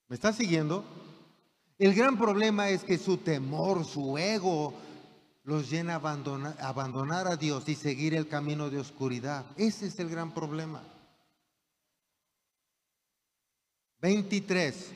¿Me 0.07 0.15
está 0.15 0.33
siguiendo? 0.33 0.83
El 1.77 1.93
gran 1.93 2.17
problema 2.17 2.69
es 2.69 2.83
que 2.83 2.97
su 2.97 3.17
temor, 3.17 3.85
su 3.85 4.17
ego, 4.17 4.73
los 5.43 5.69
llena 5.69 5.93
a 5.93 5.95
abandonar, 5.97 6.55
abandonar, 6.59 7.27
a 7.27 7.35
Dios 7.35 7.67
y 7.69 7.75
seguir 7.75 8.15
el 8.15 8.27
camino 8.27 8.69
de 8.69 8.79
oscuridad. 8.79 9.45
Ese 9.57 9.87
es 9.87 9.99
el 9.99 10.09
gran 10.09 10.33
problema. 10.33 10.81
23. 14.01 14.91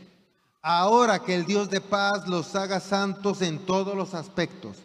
Ahora 0.62 1.20
que 1.20 1.36
el 1.36 1.46
Dios 1.46 1.70
de 1.70 1.82
paz 1.82 2.28
los 2.28 2.56
haga 2.56 2.80
santos 2.80 3.42
en 3.42 3.66
todos 3.66 3.96
los 3.96 4.14
aspectos 4.16 4.78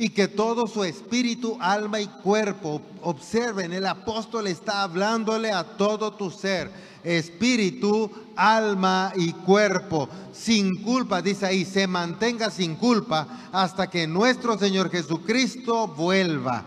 y 0.00 0.08
que 0.08 0.28
todo 0.28 0.66
su 0.66 0.82
espíritu, 0.82 1.58
alma 1.60 2.00
y 2.00 2.06
cuerpo 2.06 2.80
observen, 3.02 3.74
el 3.74 3.84
apóstol 3.86 4.46
está 4.46 4.82
hablándole 4.82 5.52
a 5.52 5.62
todo 5.62 6.14
tu 6.14 6.30
ser, 6.30 6.70
espíritu, 7.04 8.10
alma 8.34 9.12
y 9.14 9.34
cuerpo, 9.34 10.08
sin 10.32 10.82
culpa, 10.82 11.20
dice 11.20 11.44
ahí, 11.44 11.66
se 11.66 11.86
mantenga 11.86 12.48
sin 12.48 12.76
culpa 12.76 13.50
hasta 13.52 13.90
que 13.90 14.06
nuestro 14.06 14.56
Señor 14.56 14.90
Jesucristo 14.90 15.86
vuelva. 15.88 16.64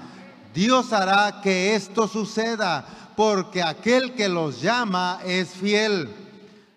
Dios 0.54 0.94
hará 0.94 1.42
que 1.42 1.74
esto 1.74 2.08
suceda, 2.08 2.86
porque 3.18 3.64
aquel 3.64 4.14
que 4.14 4.30
los 4.30 4.62
llama 4.62 5.18
es 5.26 5.50
fiel. 5.50 6.08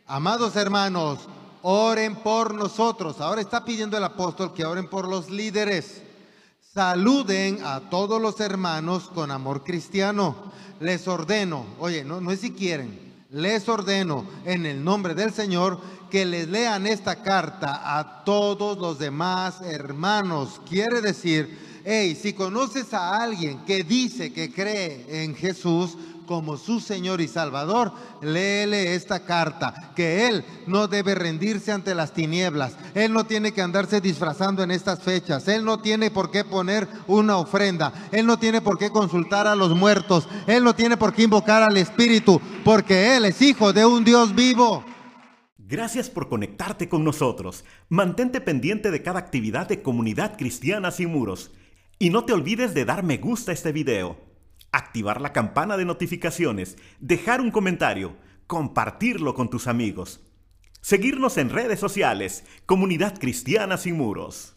Amados 0.06 0.56
hermanos, 0.56 1.18
oren 1.60 2.16
por 2.16 2.54
nosotros. 2.54 3.20
Ahora 3.20 3.42
está 3.42 3.62
pidiendo 3.62 3.98
el 3.98 4.04
apóstol 4.04 4.54
que 4.54 4.64
oren 4.64 4.88
por 4.88 5.06
los 5.06 5.28
líderes 5.28 6.05
Saluden 6.76 7.64
a 7.64 7.88
todos 7.88 8.20
los 8.20 8.38
hermanos 8.38 9.10
con 9.14 9.30
amor 9.30 9.64
cristiano. 9.64 10.52
Les 10.78 11.08
ordeno, 11.08 11.64
oye, 11.78 12.04
no, 12.04 12.20
no 12.20 12.30
es 12.30 12.40
si 12.40 12.50
quieren, 12.50 13.14
les 13.30 13.66
ordeno 13.66 14.26
en 14.44 14.66
el 14.66 14.84
nombre 14.84 15.14
del 15.14 15.32
Señor 15.32 15.80
que 16.10 16.26
les 16.26 16.48
lean 16.48 16.86
esta 16.86 17.22
carta 17.22 17.98
a 17.98 18.24
todos 18.24 18.76
los 18.76 18.98
demás 18.98 19.62
hermanos. 19.62 20.60
Quiere 20.68 21.00
decir, 21.00 21.80
hey, 21.82 22.14
si 22.14 22.34
conoces 22.34 22.92
a 22.92 23.22
alguien 23.22 23.64
que 23.64 23.82
dice 23.82 24.34
que 24.34 24.52
cree 24.52 25.24
en 25.24 25.34
Jesús, 25.34 25.96
como 26.26 26.56
su 26.56 26.80
Señor 26.80 27.20
y 27.20 27.28
Salvador, 27.28 27.92
léele 28.20 28.94
esta 28.94 29.24
carta, 29.24 29.92
que 29.94 30.28
Él 30.28 30.44
no 30.66 30.88
debe 30.88 31.14
rendirse 31.14 31.72
ante 31.72 31.94
las 31.94 32.12
tinieblas, 32.12 32.76
Él 32.94 33.12
no 33.12 33.24
tiene 33.24 33.52
que 33.52 33.62
andarse 33.62 34.00
disfrazando 34.00 34.62
en 34.62 34.70
estas 34.70 35.02
fechas, 35.02 35.48
Él 35.48 35.64
no 35.64 35.78
tiene 35.78 36.10
por 36.10 36.30
qué 36.30 36.44
poner 36.44 36.88
una 37.06 37.38
ofrenda, 37.38 37.92
Él 38.12 38.26
no 38.26 38.38
tiene 38.38 38.60
por 38.60 38.76
qué 38.76 38.90
consultar 38.90 39.46
a 39.46 39.56
los 39.56 39.74
muertos, 39.74 40.28
Él 40.46 40.64
no 40.64 40.74
tiene 40.74 40.96
por 40.96 41.14
qué 41.14 41.22
invocar 41.22 41.62
al 41.62 41.76
Espíritu, 41.76 42.40
porque 42.64 43.16
Él 43.16 43.24
es 43.24 43.40
hijo 43.40 43.72
de 43.72 43.86
un 43.86 44.04
Dios 44.04 44.34
vivo. 44.34 44.84
Gracias 45.58 46.10
por 46.10 46.28
conectarte 46.28 46.88
con 46.88 47.02
nosotros. 47.02 47.64
Mantente 47.88 48.40
pendiente 48.40 48.92
de 48.92 49.02
cada 49.02 49.18
actividad 49.18 49.66
de 49.66 49.82
Comunidad 49.82 50.36
Cristiana 50.36 50.92
Sin 50.92 51.10
Muros. 51.10 51.50
Y 51.98 52.10
no 52.10 52.24
te 52.24 52.32
olvides 52.32 52.72
de 52.72 52.84
dar 52.84 53.02
me 53.02 53.16
gusta 53.16 53.50
a 53.50 53.54
este 53.54 53.72
video 53.72 54.25
activar 54.72 55.20
la 55.20 55.32
campana 55.32 55.76
de 55.76 55.84
notificaciones, 55.84 56.76
dejar 57.00 57.40
un 57.40 57.50
comentario, 57.50 58.16
compartirlo 58.46 59.34
con 59.34 59.50
tus 59.50 59.66
amigos. 59.66 60.20
Seguirnos 60.80 61.36
en 61.36 61.50
redes 61.50 61.80
sociales, 61.80 62.44
Comunidad 62.64 63.18
Cristiana 63.18 63.76
Sin 63.76 63.96
Muros. 63.96 64.54